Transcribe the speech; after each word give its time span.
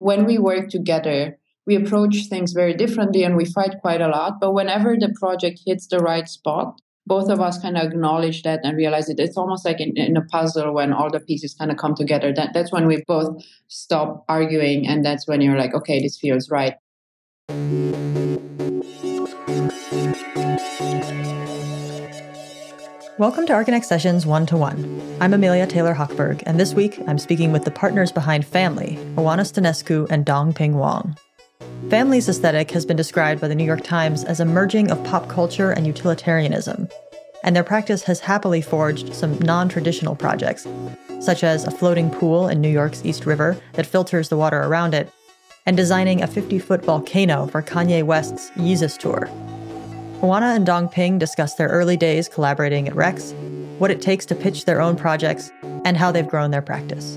when 0.00 0.24
we 0.24 0.38
work 0.38 0.68
together, 0.70 1.38
we 1.66 1.76
approach 1.76 2.26
things 2.28 2.52
very 2.52 2.74
differently 2.74 3.22
and 3.22 3.36
we 3.36 3.44
fight 3.44 3.76
quite 3.80 4.00
a 4.00 4.08
lot. 4.08 4.40
But 4.40 4.52
whenever 4.52 4.96
the 4.98 5.14
project 5.20 5.60
hits 5.64 5.86
the 5.86 5.98
right 5.98 6.28
spot, 6.28 6.80
both 7.06 7.30
of 7.30 7.40
us 7.40 7.60
kind 7.60 7.76
of 7.76 7.84
acknowledge 7.84 8.42
that 8.42 8.60
and 8.64 8.76
realize 8.76 9.08
it. 9.08 9.20
It's 9.20 9.36
almost 9.36 9.64
like 9.64 9.80
in, 9.80 9.96
in 9.96 10.16
a 10.16 10.22
puzzle 10.22 10.72
when 10.74 10.92
all 10.92 11.10
the 11.10 11.20
pieces 11.20 11.54
kind 11.54 11.70
of 11.70 11.76
come 11.76 11.94
together. 11.94 12.32
That, 12.34 12.52
that's 12.54 12.72
when 12.72 12.86
we 12.86 13.04
both 13.06 13.42
stop 13.68 14.24
arguing, 14.28 14.86
and 14.86 15.04
that's 15.04 15.26
when 15.26 15.40
you're 15.40 15.58
like, 15.58 15.74
okay, 15.74 16.00
this 16.00 16.18
feels 16.18 16.50
right. 16.50 16.74
Welcome 23.20 23.44
to 23.48 23.52
Archinect 23.52 23.84
Sessions 23.84 24.24
One 24.24 24.46
to 24.46 24.56
One. 24.56 24.98
I'm 25.20 25.34
Amelia 25.34 25.66
Taylor 25.66 25.92
Hochberg, 25.92 26.42
and 26.46 26.58
this 26.58 26.72
week 26.72 26.98
I'm 27.06 27.18
speaking 27.18 27.52
with 27.52 27.66
the 27.66 27.70
partners 27.70 28.10
behind 28.10 28.46
Family, 28.46 28.96
Oana 29.16 29.42
Stănescu 29.42 30.10
and 30.10 30.24
Dongping 30.24 30.72
Wong. 30.72 31.14
Family's 31.90 32.30
aesthetic 32.30 32.70
has 32.70 32.86
been 32.86 32.96
described 32.96 33.42
by 33.42 33.48
the 33.48 33.54
New 33.54 33.66
York 33.66 33.84
Times 33.84 34.24
as 34.24 34.40
a 34.40 34.46
merging 34.46 34.90
of 34.90 35.04
pop 35.04 35.28
culture 35.28 35.70
and 35.70 35.86
utilitarianism, 35.86 36.88
and 37.44 37.54
their 37.54 37.62
practice 37.62 38.04
has 38.04 38.20
happily 38.20 38.62
forged 38.62 39.14
some 39.14 39.38
non 39.40 39.68
traditional 39.68 40.16
projects, 40.16 40.66
such 41.20 41.44
as 41.44 41.66
a 41.66 41.70
floating 41.70 42.08
pool 42.08 42.48
in 42.48 42.62
New 42.62 42.70
York's 42.70 43.04
East 43.04 43.26
River 43.26 43.54
that 43.74 43.84
filters 43.84 44.30
the 44.30 44.38
water 44.38 44.62
around 44.62 44.94
it, 44.94 45.12
and 45.66 45.76
designing 45.76 46.22
a 46.22 46.26
50 46.26 46.58
foot 46.58 46.82
volcano 46.82 47.46
for 47.48 47.60
Kanye 47.60 48.02
West's 48.02 48.48
Yeezus 48.52 48.96
tour. 48.96 49.28
Oana 50.20 50.54
and 50.54 50.66
Dongping 50.66 51.18
discuss 51.18 51.54
their 51.54 51.68
early 51.68 51.96
days 51.96 52.28
collaborating 52.28 52.86
at 52.86 52.94
REX, 52.94 53.32
what 53.78 53.90
it 53.90 54.02
takes 54.02 54.26
to 54.26 54.34
pitch 54.34 54.66
their 54.66 54.78
own 54.78 54.94
projects, 54.94 55.50
and 55.86 55.96
how 55.96 56.12
they've 56.12 56.28
grown 56.28 56.50
their 56.50 56.60
practice. 56.60 57.16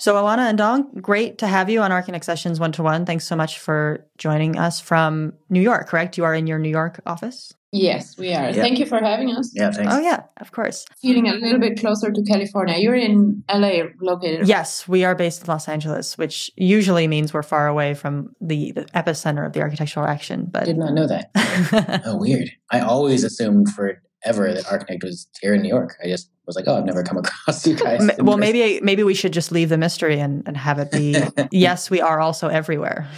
So, 0.00 0.14
Oana 0.14 0.48
and 0.48 0.56
Dong, 0.56 0.90
great 1.02 1.36
to 1.38 1.46
have 1.46 1.68
you 1.68 1.82
on 1.82 1.90
Archinect 1.90 2.24
Sessions 2.24 2.58
One 2.58 2.72
to 2.72 2.82
One. 2.82 3.04
Thanks 3.04 3.26
so 3.26 3.36
much 3.36 3.58
for 3.58 4.06
joining 4.16 4.56
us 4.56 4.80
from 4.80 5.34
New 5.50 5.60
York, 5.60 5.88
correct? 5.88 6.16
You 6.16 6.24
are 6.24 6.34
in 6.34 6.46
your 6.46 6.58
New 6.58 6.70
York 6.70 7.02
office? 7.04 7.52
Yes, 7.70 8.16
we 8.16 8.32
are. 8.32 8.48
Yeah. 8.48 8.52
Thank 8.52 8.78
you 8.78 8.86
for 8.86 8.98
having 8.98 9.30
us. 9.30 9.52
Yeah, 9.54 9.70
thanks. 9.70 9.92
Oh, 9.92 9.98
yeah, 9.98 10.22
of 10.40 10.52
course. 10.52 10.86
Feeling 11.02 11.28
a 11.28 11.34
little 11.34 11.60
bit 11.60 11.78
closer 11.78 12.10
to 12.10 12.22
California. 12.22 12.78
You're 12.78 12.94
in 12.94 13.44
LA 13.52 13.90
located. 14.00 14.48
Yes, 14.48 14.88
we 14.88 15.04
are 15.04 15.14
based 15.14 15.42
in 15.42 15.48
Los 15.48 15.68
Angeles, 15.68 16.16
which 16.16 16.50
usually 16.56 17.06
means 17.06 17.34
we're 17.34 17.42
far 17.42 17.68
away 17.68 17.92
from 17.92 18.34
the, 18.40 18.72
the 18.72 18.86
epicenter 18.94 19.46
of 19.46 19.52
the 19.52 19.60
architectural 19.60 20.06
action. 20.06 20.48
But 20.50 20.64
did 20.64 20.78
not 20.78 20.94
know 20.94 21.08
that. 21.08 22.02
oh, 22.06 22.16
weird. 22.16 22.50
I 22.70 22.80
always 22.80 23.22
assumed 23.22 23.68
for 23.68 24.02
ever 24.24 24.52
that 24.52 24.64
Archinect 24.64 25.04
was 25.04 25.26
here 25.40 25.54
in 25.54 25.62
New 25.62 25.68
York. 25.68 25.96
I 26.02 26.08
just 26.08 26.30
was 26.46 26.56
like, 26.56 26.66
oh, 26.68 26.76
I've 26.76 26.84
never 26.84 27.02
come 27.02 27.16
across 27.24 27.66
you 27.66 27.76
guys. 27.76 28.08
well, 28.18 28.36
maybe 28.36 28.80
maybe 28.82 29.02
we 29.02 29.14
should 29.14 29.32
just 29.32 29.52
leave 29.52 29.68
the 29.68 29.78
mystery 29.78 30.20
and, 30.20 30.42
and 30.46 30.56
have 30.56 30.78
it 30.78 30.90
be 30.90 31.16
yes, 31.50 31.90
we 31.90 32.00
are 32.00 32.20
also 32.20 32.48
everywhere. 32.48 33.08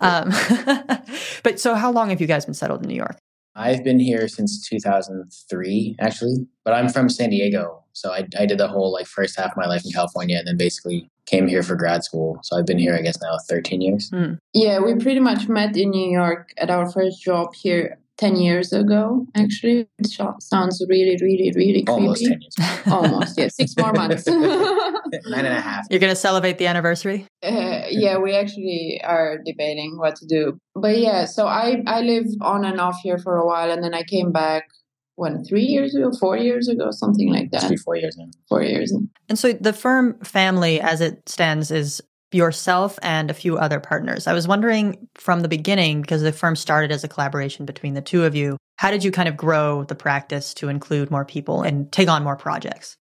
um, 0.00 0.30
but 1.42 1.58
so, 1.58 1.74
how 1.74 1.90
long 1.90 2.10
have 2.10 2.20
you 2.20 2.26
guys 2.26 2.44
been 2.44 2.54
settled 2.54 2.82
in 2.82 2.88
New 2.88 2.96
York? 2.96 3.16
I've 3.58 3.82
been 3.82 3.98
here 3.98 4.28
since 4.28 4.68
2003, 4.68 5.96
actually. 5.98 6.46
But 6.62 6.74
I'm 6.74 6.90
from 6.90 7.08
San 7.08 7.30
Diego, 7.30 7.84
so 7.94 8.12
I, 8.12 8.26
I 8.38 8.44
did 8.44 8.58
the 8.58 8.68
whole 8.68 8.92
like 8.92 9.06
first 9.06 9.38
half 9.38 9.52
of 9.52 9.56
my 9.56 9.66
life 9.66 9.82
in 9.84 9.92
California, 9.92 10.38
and 10.38 10.46
then 10.46 10.56
basically 10.56 11.08
came 11.26 11.48
here 11.48 11.62
for 11.62 11.74
grad 11.74 12.04
school. 12.04 12.38
So 12.42 12.56
I've 12.56 12.66
been 12.66 12.78
here, 12.78 12.94
I 12.94 13.02
guess, 13.02 13.20
now 13.20 13.36
13 13.48 13.80
years. 13.80 14.10
Mm. 14.10 14.38
Yeah, 14.52 14.78
we 14.78 14.94
pretty 14.94 15.20
much 15.20 15.48
met 15.48 15.76
in 15.76 15.90
New 15.90 16.10
York 16.10 16.52
at 16.58 16.70
our 16.70 16.90
first 16.90 17.22
job 17.22 17.54
here 17.54 17.98
10 18.18 18.36
years 18.36 18.72
ago, 18.72 19.26
actually. 19.34 19.88
It 19.98 20.08
sounds 20.40 20.84
really, 20.88 21.16
really, 21.20 21.52
really 21.54 21.82
creepy. 21.82 21.90
Almost 21.90 22.24
10 22.24 22.40
years. 22.40 22.54
Almost, 22.86 23.38
yeah. 23.38 23.48
Six 23.48 23.74
more 23.76 23.92
months. 23.92 24.26
Nine 24.26 24.42
and 25.34 25.46
a 25.46 25.60
half. 25.60 25.86
You're 25.90 26.00
going 26.00 26.12
to 26.12 26.16
celebrate 26.16 26.58
the 26.58 26.66
anniversary? 26.66 27.26
Uh, 27.42 27.82
yeah, 27.90 28.16
we 28.18 28.34
actually 28.34 29.00
are 29.04 29.38
debating 29.44 29.98
what 29.98 30.16
to 30.16 30.26
do. 30.26 30.58
But 30.74 30.98
yeah, 30.98 31.26
so 31.26 31.46
I, 31.46 31.82
I 31.86 32.00
lived 32.00 32.36
on 32.40 32.64
and 32.64 32.80
off 32.80 32.98
here 33.02 33.18
for 33.18 33.36
a 33.36 33.46
while, 33.46 33.70
and 33.70 33.82
then 33.84 33.94
I 33.94 34.02
came 34.02 34.32
back 34.32 34.64
when 35.16 35.44
three 35.44 35.64
years 35.64 35.94
ago, 35.94 36.10
four 36.18 36.36
years 36.36 36.68
ago, 36.68 36.90
something 36.90 37.30
like 37.30 37.50
that. 37.50 37.70
Must 37.70 37.84
four 37.84 37.96
years 37.96 38.16
now. 38.16 38.26
Four 38.48 38.62
years. 38.62 38.92
And 39.28 39.38
so 39.38 39.52
the 39.52 39.72
firm 39.72 40.18
family, 40.20 40.80
as 40.80 41.00
it 41.00 41.28
stands, 41.28 41.70
is 41.70 42.02
yourself 42.32 42.98
and 43.02 43.30
a 43.30 43.34
few 43.34 43.56
other 43.56 43.80
partners. 43.80 44.26
I 44.26 44.32
was 44.32 44.48
wondering 44.48 45.08
from 45.14 45.40
the 45.40 45.48
beginning, 45.48 46.02
because 46.02 46.22
the 46.22 46.32
firm 46.32 46.56
started 46.56 46.90
as 46.90 47.04
a 47.04 47.08
collaboration 47.08 47.66
between 47.66 47.94
the 47.94 48.02
two 48.02 48.24
of 48.24 48.34
you, 48.34 48.56
how 48.76 48.90
did 48.90 49.04
you 49.04 49.10
kind 49.10 49.28
of 49.28 49.36
grow 49.36 49.84
the 49.84 49.94
practice 49.94 50.52
to 50.54 50.68
include 50.68 51.10
more 51.10 51.24
people 51.24 51.62
and 51.62 51.90
take 51.92 52.08
on 52.08 52.24
more 52.24 52.36
projects? 52.36 52.96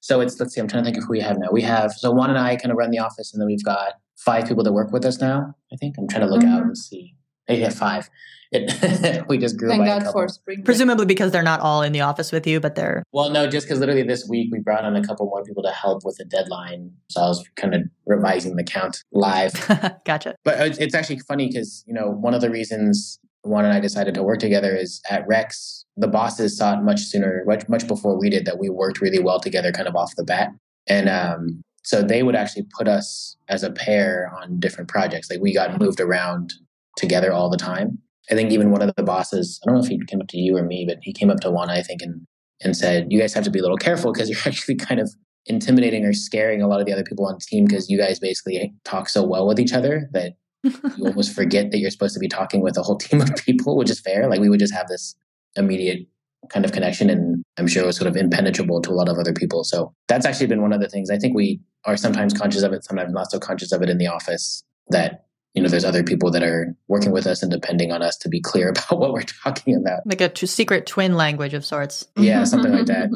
So 0.00 0.20
it's, 0.20 0.40
let's 0.40 0.54
see, 0.54 0.60
I'm 0.60 0.66
trying 0.66 0.82
to 0.82 0.86
think 0.86 0.96
of 0.96 1.04
who 1.04 1.10
we 1.10 1.20
have 1.20 1.38
now. 1.38 1.48
We 1.52 1.62
have, 1.62 1.92
so 1.92 2.12
Oana 2.12 2.30
and 2.30 2.38
I 2.38 2.56
kind 2.56 2.72
of 2.72 2.78
run 2.78 2.90
the 2.90 2.98
office, 2.98 3.32
and 3.32 3.40
then 3.40 3.46
we've 3.46 3.64
got 3.64 3.92
five 4.16 4.46
people 4.48 4.64
that 4.64 4.72
work 4.72 4.92
with 4.92 5.04
us 5.04 5.20
now, 5.20 5.54
I 5.72 5.76
think. 5.76 5.96
I'm 5.98 6.08
trying 6.08 6.26
to 6.26 6.32
look 6.32 6.42
mm-hmm. 6.42 6.54
out 6.54 6.62
and 6.62 6.76
see. 6.76 7.14
Yeah, 7.58 7.70
five. 7.70 8.08
It, 8.52 9.24
we 9.28 9.38
just 9.38 9.56
grew 9.56 9.68
Thank 9.68 9.82
by 9.82 10.00
God 10.00 10.12
for 10.12 10.28
spring. 10.28 10.62
Presumably 10.64 11.06
because 11.06 11.30
they're 11.30 11.42
not 11.42 11.60
all 11.60 11.82
in 11.82 11.92
the 11.92 12.00
office 12.00 12.32
with 12.32 12.46
you, 12.46 12.58
but 12.58 12.74
they're. 12.74 13.04
Well, 13.12 13.30
no, 13.30 13.48
just 13.48 13.66
because 13.66 13.78
literally 13.78 14.02
this 14.02 14.26
week 14.28 14.48
we 14.50 14.58
brought 14.58 14.84
on 14.84 14.96
a 14.96 15.04
couple 15.04 15.26
more 15.26 15.44
people 15.44 15.62
to 15.62 15.70
help 15.70 16.04
with 16.04 16.16
the 16.16 16.24
deadline. 16.24 16.92
So 17.10 17.20
I 17.20 17.28
was 17.28 17.48
kind 17.56 17.74
of 17.74 17.82
revising 18.06 18.56
the 18.56 18.64
count 18.64 19.04
live. 19.12 19.52
gotcha. 20.04 20.34
But 20.44 20.80
it's 20.80 20.94
actually 20.94 21.20
funny 21.20 21.48
because, 21.48 21.84
you 21.86 21.94
know, 21.94 22.10
one 22.10 22.34
of 22.34 22.40
the 22.40 22.50
reasons 22.50 23.20
Oana 23.46 23.64
and 23.64 23.72
I 23.72 23.80
decided 23.80 24.14
to 24.14 24.22
work 24.22 24.38
together 24.38 24.74
is 24.76 25.00
at 25.08 25.26
REX, 25.26 25.84
the 25.96 26.08
bosses 26.08 26.56
saw 26.56 26.78
it 26.78 26.82
much 26.82 27.00
sooner, 27.00 27.42
much, 27.46 27.68
much 27.68 27.86
before 27.86 28.18
we 28.18 28.30
did, 28.30 28.44
that 28.46 28.58
we 28.58 28.68
worked 28.68 29.00
really 29.00 29.18
well 29.18 29.40
together 29.40 29.72
kind 29.72 29.88
of 29.88 29.96
off 29.96 30.14
the 30.16 30.24
bat. 30.24 30.50
And 30.86 31.08
um, 31.08 31.62
so 31.82 32.02
they 32.02 32.22
would 32.22 32.34
actually 32.34 32.66
put 32.76 32.88
us 32.88 33.36
as 33.48 33.62
a 33.62 33.70
pair 33.70 34.30
on 34.40 34.58
different 34.60 34.88
projects. 34.88 35.30
Like 35.30 35.40
we 35.40 35.54
got 35.54 35.78
moved 35.80 36.00
around 36.00 36.52
together 37.00 37.32
all 37.32 37.50
the 37.50 37.56
time. 37.56 37.98
I 38.30 38.34
think 38.34 38.52
even 38.52 38.70
one 38.70 38.82
of 38.82 38.94
the 38.96 39.02
bosses, 39.02 39.60
I 39.62 39.66
don't 39.66 39.76
know 39.76 39.84
if 39.84 39.88
he 39.88 40.00
came 40.06 40.20
up 40.20 40.28
to 40.28 40.38
you 40.38 40.56
or 40.56 40.62
me, 40.62 40.84
but 40.86 40.98
he 41.02 41.12
came 41.12 41.30
up 41.30 41.40
to 41.40 41.48
Oana, 41.48 41.70
I 41.70 41.82
think, 41.82 42.02
and, 42.02 42.26
and 42.62 42.76
said, 42.76 43.08
You 43.10 43.18
guys 43.18 43.34
have 43.34 43.44
to 43.44 43.50
be 43.50 43.58
a 43.58 43.62
little 43.62 43.76
careful 43.76 44.12
because 44.12 44.30
you're 44.30 44.38
actually 44.46 44.76
kind 44.76 45.00
of 45.00 45.10
intimidating 45.46 46.04
or 46.04 46.12
scaring 46.12 46.62
a 46.62 46.68
lot 46.68 46.80
of 46.80 46.86
the 46.86 46.92
other 46.92 47.02
people 47.02 47.26
on 47.26 47.34
the 47.34 47.40
team 47.40 47.64
because 47.64 47.88
you 47.88 47.98
guys 47.98 48.20
basically 48.20 48.72
talk 48.84 49.08
so 49.08 49.24
well 49.24 49.48
with 49.48 49.58
each 49.58 49.72
other 49.72 50.08
that 50.12 50.34
you 50.62 51.06
almost 51.06 51.34
forget 51.34 51.70
that 51.70 51.78
you're 51.78 51.90
supposed 51.90 52.14
to 52.14 52.20
be 52.20 52.28
talking 52.28 52.60
with 52.60 52.76
a 52.76 52.82
whole 52.82 52.96
team 53.04 53.20
of 53.20 53.34
people, 53.36 53.76
which 53.76 53.90
is 53.90 53.98
fair. 54.00 54.28
Like 54.28 54.40
we 54.40 54.48
would 54.48 54.60
just 54.60 54.74
have 54.74 54.88
this 54.88 55.16
immediate 55.56 56.06
kind 56.48 56.64
of 56.64 56.72
connection 56.72 57.10
and 57.10 57.42
I'm 57.58 57.66
sure 57.66 57.82
it 57.82 57.86
was 57.86 57.96
sort 57.96 58.08
of 58.08 58.16
impenetrable 58.16 58.80
to 58.82 58.90
a 58.90 58.92
lot 58.92 59.08
of 59.08 59.18
other 59.18 59.32
people. 59.32 59.64
So 59.64 59.92
that's 60.08 60.24
actually 60.24 60.46
been 60.46 60.62
one 60.62 60.72
of 60.72 60.80
the 60.80 60.88
things 60.88 61.10
I 61.10 61.18
think 61.18 61.34
we 61.34 61.60
are 61.84 61.96
sometimes 61.96 62.32
conscious 62.32 62.62
of 62.62 62.72
it, 62.72 62.84
sometimes 62.84 63.12
not 63.12 63.30
so 63.30 63.38
conscious 63.38 63.72
of 63.72 63.82
it 63.82 63.90
in 63.90 63.98
the 63.98 64.06
office 64.06 64.62
that 64.88 65.26
you 65.54 65.62
know, 65.62 65.68
there's 65.68 65.84
other 65.84 66.04
people 66.04 66.30
that 66.30 66.42
are 66.42 66.76
working 66.86 67.10
with 67.10 67.26
us 67.26 67.42
and 67.42 67.50
depending 67.50 67.90
on 67.90 68.02
us 68.02 68.16
to 68.18 68.28
be 68.28 68.40
clear 68.40 68.68
about 68.88 68.98
what 68.98 69.12
we're 69.12 69.22
talking 69.22 69.74
about. 69.74 70.00
Like 70.06 70.20
a 70.20 70.28
t- 70.28 70.46
secret 70.46 70.86
twin 70.86 71.16
language 71.16 71.54
of 71.54 71.64
sorts. 71.64 72.06
Yeah, 72.16 72.44
something 72.44 72.72
like 72.72 72.86
that. 72.86 73.10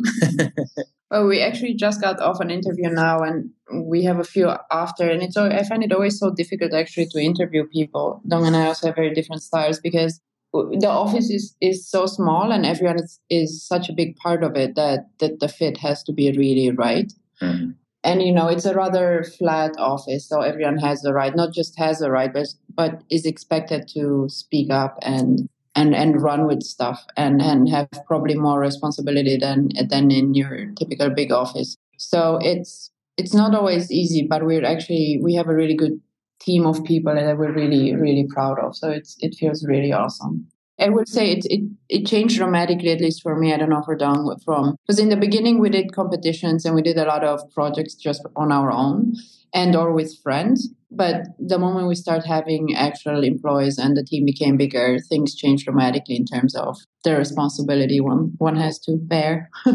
oh, 1.11 1.27
we 1.27 1.41
actually 1.41 1.75
just 1.75 2.01
got 2.01 2.21
off 2.21 2.41
an 2.41 2.51
interview 2.51 2.91
now 2.91 3.21
and 3.21 3.51
we 3.73 4.03
have 4.05 4.19
a 4.19 4.25
few 4.25 4.51
after. 4.71 5.09
And 5.09 5.23
it's 5.23 5.37
I 5.37 5.63
find 5.63 5.85
it 5.85 5.93
always 5.93 6.19
so 6.19 6.31
difficult 6.31 6.73
actually 6.73 7.07
to 7.07 7.21
interview 7.21 7.67
people. 7.67 8.21
Dong 8.27 8.47
and 8.47 8.57
I 8.57 8.67
also 8.67 8.89
have 8.89 8.97
very 8.97 9.15
different 9.15 9.43
styles 9.43 9.79
because 9.79 10.21
the 10.53 10.89
office 10.89 11.31
is, 11.31 11.57
is 11.61 11.89
so 11.89 12.07
small 12.07 12.53
and 12.53 12.65
everyone 12.65 12.97
is, 12.97 13.21
is 13.29 13.67
such 13.67 13.89
a 13.89 13.93
big 13.93 14.17
part 14.17 14.45
of 14.45 14.57
it 14.57 14.77
that, 14.77 15.09
that 15.19 15.41
the 15.41 15.49
fit 15.49 15.79
has 15.79 16.03
to 16.05 16.13
be 16.13 16.31
really 16.33 16.71
right. 16.71 17.13
Mm-hmm 17.41 17.71
and 18.05 18.23
you 18.23 18.33
know 18.33 18.49
it's 18.49 18.67
a 18.67 18.75
rather 18.75 19.25
flat 19.39 19.73
office 19.79 20.29
so 20.29 20.41
everyone 20.41 20.79
has 20.79 21.01
the 21.01 21.13
right 21.13 21.35
not 21.35 21.53
just 21.53 21.77
has 21.79 21.99
the 21.99 22.11
right 22.11 22.33
but 22.33 22.47
but 22.75 23.03
is 23.11 23.27
expected 23.27 23.89
to 23.89 24.27
speak 24.29 24.71
up 24.71 24.99
and 25.03 25.49
and 25.75 25.95
and 25.95 26.23
run 26.23 26.47
with 26.47 26.63
stuff 26.63 27.05
and 27.17 27.43
and 27.43 27.69
have 27.69 27.89
probably 28.07 28.35
more 28.35 28.61
responsibility 28.61 29.37
than 29.37 29.69
than 29.89 30.11
in 30.11 30.35
your 30.35 30.67
typical 30.79 31.11
big 31.11 31.33
office. 31.33 31.77
So 31.99 32.39
it's 32.43 32.91
it's 33.17 33.35
not 33.35 33.55
always 33.55 33.91
easy 33.91 34.27
but 34.29 34.45
we're 34.45 34.65
actually 34.65 35.21
we 35.23 35.35
have 35.35 35.49
a 35.49 35.55
really 35.55 35.75
good 35.75 36.01
team 36.41 36.67
of 36.67 36.85
people 36.85 37.15
that 37.15 37.39
we're 37.39 37.53
really 37.53 37.95
really 37.95 38.27
proud 38.29 38.59
of. 38.59 38.77
So 38.77 38.91
it's 38.91 39.17
it 39.21 39.35
feels 39.39 39.65
really 39.67 39.93
awesome 39.93 40.47
I 40.81 40.89
would 40.89 41.09
say 41.09 41.37
mm-hmm. 41.37 41.47
it, 41.47 41.61
it, 41.89 42.01
it 42.01 42.07
changed 42.07 42.37
dramatically, 42.37 42.91
at 42.91 43.01
least 43.01 43.23
for 43.23 43.39
me. 43.39 43.53
I 43.53 43.57
don't 43.57 43.71
know 43.71 43.83
for 43.85 43.97
Dong 43.97 44.37
from 44.45 44.77
because 44.87 44.99
in 44.99 45.09
the 45.09 45.17
beginning 45.17 45.61
we 45.61 45.71
did 45.71 45.93
competitions 45.93 46.65
and 46.65 46.75
we 46.75 46.83
did 46.83 46.99
a 46.99 47.05
lot 47.05 47.25
of 47.25 47.41
projects 47.53 47.95
just 47.95 48.23
on 48.37 48.51
our 48.51 48.73
own 48.73 49.15
and 49.55 49.77
or 49.77 49.93
with 49.93 50.19
friends. 50.23 50.69
But 50.91 51.23
the 51.39 51.59
moment 51.59 51.89
we 51.89 51.97
start 51.97 52.25
having 52.25 52.75
actual 52.77 53.25
employees 53.25 53.79
and 53.79 53.97
the 53.97 54.05
team 54.05 54.25
became 54.25 54.57
bigger, 54.57 54.99
things 55.09 55.35
changed 55.35 55.65
dramatically 55.65 56.17
in 56.17 56.25
terms 56.25 56.55
of 56.55 56.79
the 57.03 57.17
responsibility 57.17 58.01
one 58.01 58.33
one 58.39 58.57
has 58.57 58.79
to 58.81 58.97
bear. 58.97 59.51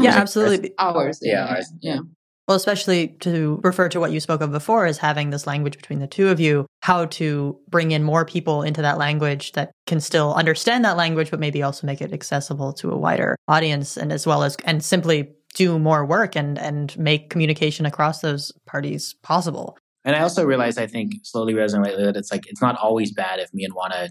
yeah, 0.00 0.16
absolutely. 0.16 0.72
ours. 0.78 1.18
Yeah, 1.22 1.60
yeah. 1.80 1.98
Well, 2.48 2.56
especially 2.56 3.08
to 3.20 3.60
refer 3.64 3.88
to 3.88 3.98
what 3.98 4.12
you 4.12 4.20
spoke 4.20 4.40
of 4.40 4.52
before 4.52 4.86
as 4.86 4.98
having 4.98 5.30
this 5.30 5.46
language 5.48 5.76
between 5.76 5.98
the 5.98 6.06
two 6.06 6.28
of 6.28 6.38
you, 6.38 6.66
how 6.80 7.06
to 7.06 7.58
bring 7.68 7.90
in 7.90 8.04
more 8.04 8.24
people 8.24 8.62
into 8.62 8.82
that 8.82 8.98
language 8.98 9.52
that 9.52 9.72
can 9.86 10.00
still 10.00 10.32
understand 10.34 10.84
that 10.84 10.96
language, 10.96 11.30
but 11.30 11.40
maybe 11.40 11.62
also 11.62 11.86
make 11.86 12.00
it 12.00 12.12
accessible 12.12 12.72
to 12.74 12.92
a 12.92 12.96
wider 12.96 13.34
audience 13.48 13.96
and 13.96 14.12
as 14.12 14.26
well 14.26 14.44
as, 14.44 14.56
and 14.64 14.84
simply 14.84 15.32
do 15.54 15.78
more 15.78 16.04
work 16.06 16.36
and, 16.36 16.56
and 16.58 16.96
make 16.96 17.30
communication 17.30 17.84
across 17.84 18.20
those 18.20 18.52
parties 18.64 19.14
possible. 19.22 19.76
And 20.04 20.14
I 20.14 20.20
also 20.20 20.44
realized, 20.44 20.78
I 20.78 20.86
think 20.86 21.14
slowly 21.24 21.52
realizing 21.52 21.82
lately 21.82 22.04
that 22.04 22.16
it's 22.16 22.30
like, 22.30 22.46
it's 22.46 22.62
not 22.62 22.76
always 22.76 23.12
bad 23.12 23.40
if 23.40 23.52
me 23.52 23.64
and 23.64 23.74
Oana 23.74 24.10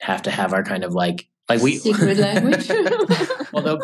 have 0.00 0.22
to 0.22 0.30
have 0.30 0.52
our 0.52 0.64
kind 0.64 0.82
of 0.82 0.92
like, 0.92 1.28
like 1.48 1.62
we 1.62 1.76
secret 1.76 2.18
language. 2.18 2.68
Although 3.52 3.78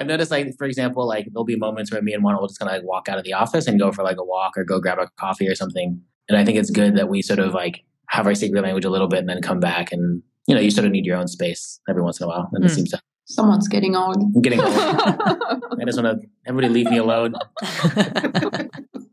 I've 0.00 0.06
noticed, 0.06 0.30
like 0.30 0.56
for 0.56 0.64
example, 0.64 1.06
like 1.06 1.26
there'll 1.30 1.44
be 1.44 1.56
moments 1.56 1.92
where 1.92 2.00
me 2.00 2.14
and 2.14 2.24
Oana 2.24 2.40
will 2.40 2.48
just 2.48 2.58
kind 2.58 2.70
of 2.70 2.76
like 2.78 2.88
walk 2.88 3.08
out 3.08 3.18
of 3.18 3.24
the 3.24 3.34
office 3.34 3.66
and 3.66 3.78
go 3.78 3.92
for 3.92 4.02
like 4.02 4.16
a 4.16 4.24
walk 4.24 4.56
or 4.56 4.64
go 4.64 4.80
grab 4.80 4.98
a 4.98 5.10
coffee 5.18 5.46
or 5.46 5.54
something. 5.54 6.00
And 6.28 6.38
I 6.38 6.44
think 6.44 6.56
it's 6.56 6.70
good 6.70 6.96
that 6.96 7.10
we 7.10 7.20
sort 7.20 7.38
of 7.38 7.52
like 7.52 7.84
have 8.08 8.26
our 8.26 8.34
secret 8.34 8.62
language 8.62 8.86
a 8.86 8.90
little 8.90 9.08
bit 9.08 9.18
and 9.18 9.28
then 9.28 9.42
come 9.42 9.60
back 9.60 9.92
and 9.92 10.22
you 10.46 10.54
know 10.54 10.60
you 10.60 10.70
sort 10.70 10.86
of 10.86 10.90
need 10.90 11.04
your 11.04 11.18
own 11.18 11.28
space 11.28 11.80
every 11.88 12.00
once 12.02 12.18
in 12.18 12.24
a 12.24 12.28
while. 12.28 12.48
And 12.52 12.64
mm. 12.64 12.66
it 12.66 12.70
hmm. 12.70 12.76
seems 12.76 12.90
to 12.90 13.00
someone's 13.26 13.68
getting 13.68 13.94
old. 13.94 14.16
I'm 14.16 14.40
getting 14.40 14.60
old. 14.60 14.72
I 14.74 15.84
just 15.84 16.02
want 16.02 16.22
to 16.22 16.28
everybody 16.46 16.72
leave 16.72 16.90
me 16.90 16.96
alone. 16.96 17.34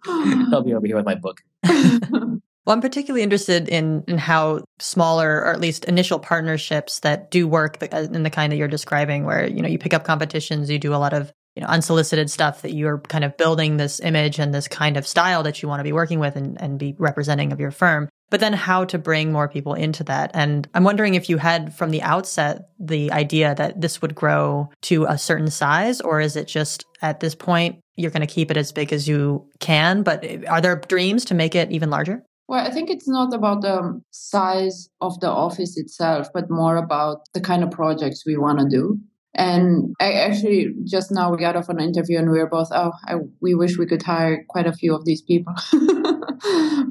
I'll 0.07 0.63
be 0.63 0.73
over 0.73 0.87
here 0.87 0.95
with 0.95 1.05
my 1.05 1.15
book. 1.15 1.41
Well, 2.67 2.73
I'm 2.73 2.81
particularly 2.81 3.23
interested 3.23 3.69
in, 3.69 4.03
in 4.09 4.17
how 4.17 4.65
smaller, 4.79 5.37
or 5.37 5.53
at 5.53 5.61
least 5.61 5.85
initial 5.85 6.19
partnerships 6.19 6.99
that 6.99 7.31
do 7.31 7.47
work 7.47 7.77
uh, 7.81 8.07
in 8.11 8.23
the 8.23 8.29
kind 8.29 8.51
that 8.51 8.57
you're 8.57 8.67
describing, 8.67 9.23
where 9.23 9.47
you 9.47 9.61
know 9.61 9.69
you 9.69 9.79
pick 9.79 9.93
up 9.93 10.03
competitions, 10.03 10.69
you 10.69 10.77
do 10.77 10.93
a 10.93 10.97
lot 10.97 11.13
of 11.13 11.31
you 11.55 11.61
know 11.61 11.69
unsolicited 11.69 12.29
stuff 12.29 12.63
that 12.63 12.73
you're 12.73 12.97
kind 12.97 13.23
of 13.23 13.37
building 13.37 13.77
this 13.77 14.01
image 14.01 14.37
and 14.37 14.53
this 14.53 14.67
kind 14.67 14.97
of 14.97 15.07
style 15.07 15.43
that 15.43 15.61
you 15.61 15.69
want 15.69 15.79
to 15.79 15.85
be 15.85 15.93
working 15.93 16.19
with 16.19 16.35
and, 16.35 16.61
and 16.61 16.77
be 16.77 16.93
representing 16.97 17.53
of 17.53 17.59
your 17.61 17.71
firm. 17.71 18.09
But 18.29 18.41
then 18.41 18.51
how 18.51 18.83
to 18.83 18.97
bring 18.97 19.31
more 19.31 19.47
people 19.47 19.73
into 19.73 20.03
that. 20.03 20.31
And 20.33 20.67
I'm 20.73 20.83
wondering 20.83 21.15
if 21.15 21.29
you 21.29 21.37
had 21.37 21.73
from 21.73 21.91
the 21.91 22.01
outset 22.01 22.67
the 22.77 23.13
idea 23.13 23.55
that 23.55 23.79
this 23.79 24.01
would 24.01 24.13
grow 24.13 24.69
to 24.81 25.05
a 25.05 25.17
certain 25.17 25.49
size, 25.49 26.01
or 26.01 26.19
is 26.19 26.35
it 26.35 26.49
just 26.49 26.83
at 27.01 27.21
this 27.21 27.33
point 27.33 27.79
you're 27.95 28.11
going 28.11 28.27
to 28.27 28.33
keep 28.33 28.51
it 28.51 28.57
as 28.57 28.73
big 28.73 28.91
as 28.91 29.07
you 29.07 29.47
can? 29.61 30.03
But 30.03 30.25
eh, 30.25 30.41
are 30.49 30.59
there 30.59 30.75
dreams 30.75 31.23
to 31.25 31.33
make 31.33 31.55
it 31.55 31.71
even 31.71 31.89
larger? 31.89 32.23
Well, 32.47 32.65
I 32.65 32.71
think 32.71 32.89
it's 32.89 33.07
not 33.07 33.33
about 33.33 33.61
the 33.61 34.01
size 34.11 34.89
of 35.01 35.19
the 35.19 35.29
office 35.29 35.77
itself, 35.77 36.29
but 36.33 36.49
more 36.49 36.77
about 36.77 37.21
the 37.33 37.41
kind 37.41 37.63
of 37.63 37.71
projects 37.71 38.25
we 38.25 38.37
want 38.37 38.59
to 38.59 38.69
do. 38.69 38.99
And 39.35 39.93
I 39.99 40.13
actually 40.13 40.73
just 40.85 41.11
now 41.11 41.29
we 41.29 41.37
got 41.37 41.55
off 41.55 41.69
an 41.69 41.79
interview 41.79 42.17
and 42.17 42.31
we 42.31 42.39
were 42.39 42.49
both, 42.49 42.69
oh, 42.71 42.93
I, 43.05 43.15
we 43.41 43.53
wish 43.53 43.77
we 43.77 43.85
could 43.85 44.01
hire 44.01 44.45
quite 44.49 44.65
a 44.65 44.73
few 44.73 44.95
of 44.95 45.05
these 45.05 45.21
people, 45.21 45.53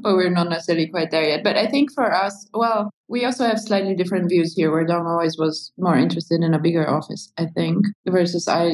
but 0.01 0.15
we're 0.15 0.29
not 0.29 0.49
necessarily 0.49 0.87
quite 0.87 1.11
there 1.11 1.27
yet. 1.27 1.43
But 1.43 1.57
I 1.57 1.65
think 1.67 1.91
for 1.91 2.13
us, 2.13 2.47
well, 2.53 2.91
we 3.09 3.23
also 3.25 3.45
have 3.45 3.59
slightly 3.59 3.95
different 3.95 4.29
views 4.29 4.53
here 4.53 4.71
where 4.71 4.85
Dong 4.85 5.07
always 5.07 5.37
was 5.37 5.71
more 5.77 5.97
interested 5.97 6.43
in 6.43 6.53
a 6.53 6.59
bigger 6.59 6.87
office, 6.89 7.31
I 7.37 7.45
think, 7.45 7.85
versus 8.07 8.47
I 8.47 8.71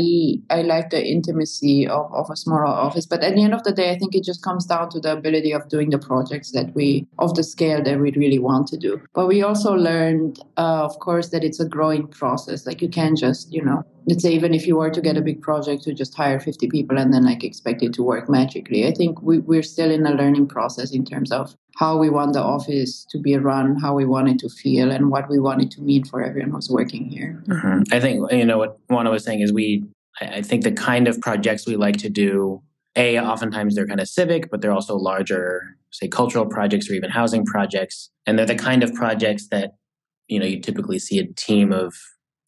I 0.49 0.63
like 0.63 0.89
the 0.89 1.05
intimacy 1.05 1.87
of, 1.87 2.11
of 2.13 2.29
a 2.31 2.35
smaller 2.35 2.65
office. 2.65 3.05
But 3.05 3.23
at 3.23 3.35
the 3.35 3.43
end 3.43 3.53
of 3.53 3.63
the 3.63 3.71
day, 3.71 3.91
I 3.91 3.97
think 3.97 4.15
it 4.15 4.23
just 4.23 4.43
comes 4.43 4.65
down 4.65 4.89
to 4.91 4.99
the 4.99 5.13
ability 5.13 5.51
of 5.51 5.69
doing 5.69 5.91
the 5.91 5.99
projects 5.99 6.51
that 6.51 6.73
we, 6.73 7.07
of 7.19 7.35
the 7.35 7.43
scale 7.43 7.83
that 7.83 7.99
we 7.99 8.11
really 8.11 8.39
want 8.39 8.67
to 8.67 8.77
do. 8.77 9.01
But 9.13 9.27
we 9.27 9.43
also 9.43 9.73
learned, 9.73 10.39
uh, 10.57 10.83
of 10.83 10.97
course, 10.99 11.29
that 11.29 11.43
it's 11.43 11.59
a 11.59 11.67
growing 11.67 12.07
process. 12.07 12.65
Like 12.65 12.81
you 12.81 12.89
can't 12.89 13.17
just, 13.17 13.53
you 13.53 13.63
know, 13.63 13.83
let's 14.07 14.23
say 14.23 14.33
even 14.33 14.53
if 14.53 14.65
you 14.67 14.75
were 14.75 14.89
to 14.89 15.01
get 15.01 15.17
a 15.17 15.21
big 15.21 15.41
project 15.41 15.83
to 15.83 15.93
just 15.93 16.15
hire 16.15 16.39
50 16.39 16.69
people 16.69 16.97
and 16.97 17.13
then 17.13 17.23
like 17.23 17.43
expect 17.43 17.83
it 17.83 17.93
to 17.93 18.03
work 18.03 18.29
magically. 18.29 18.87
I 18.87 18.91
think 18.91 19.21
we, 19.21 19.39
we're 19.39 19.63
still 19.63 19.91
in 19.91 20.05
a 20.05 20.11
learning 20.11 20.47
process 20.47 20.91
in 20.91 21.05
terms 21.05 21.31
of 21.31 21.55
how 21.75 21.97
we 21.97 22.09
want 22.09 22.33
the 22.33 22.41
office 22.41 23.05
to 23.09 23.17
be 23.17 23.35
run, 23.37 23.77
how 23.77 23.95
we 23.95 24.05
want 24.05 24.29
it 24.29 24.39
to 24.39 24.49
feel, 24.49 24.91
and 24.91 25.09
what 25.09 25.29
we 25.29 25.39
want 25.39 25.61
it 25.61 25.71
to 25.71 25.81
mean 25.81 26.05
for 26.05 26.23
everyone 26.23 26.51
who's 26.51 26.69
working 26.69 27.05
here. 27.09 27.43
Mm-hmm. 27.47 27.81
I 27.91 27.99
think 27.99 28.31
you 28.31 28.45
know 28.45 28.57
what 28.57 28.85
Oana 28.87 29.11
was 29.11 29.23
saying 29.23 29.41
is 29.41 29.51
we. 29.51 29.85
I 30.21 30.43
think 30.43 30.63
the 30.63 30.71
kind 30.71 31.07
of 31.07 31.19
projects 31.21 31.65
we 31.65 31.75
like 31.75 31.97
to 31.97 32.09
do. 32.09 32.61
A, 32.95 33.17
oftentimes 33.17 33.73
they're 33.73 33.87
kind 33.87 33.99
of 33.99 34.07
civic, 34.07 34.51
but 34.51 34.61
they're 34.61 34.71
also 34.71 34.95
larger, 34.95 35.63
say, 35.89 36.07
cultural 36.07 36.45
projects 36.45 36.87
or 36.87 36.93
even 36.93 37.09
housing 37.09 37.43
projects, 37.43 38.11
and 38.27 38.37
they're 38.37 38.45
the 38.45 38.55
kind 38.55 38.83
of 38.83 38.93
projects 38.93 39.47
that 39.47 39.71
you 40.27 40.39
know 40.39 40.45
you 40.45 40.59
typically 40.59 40.99
see 40.99 41.17
a 41.17 41.25
team 41.25 41.71
of 41.71 41.95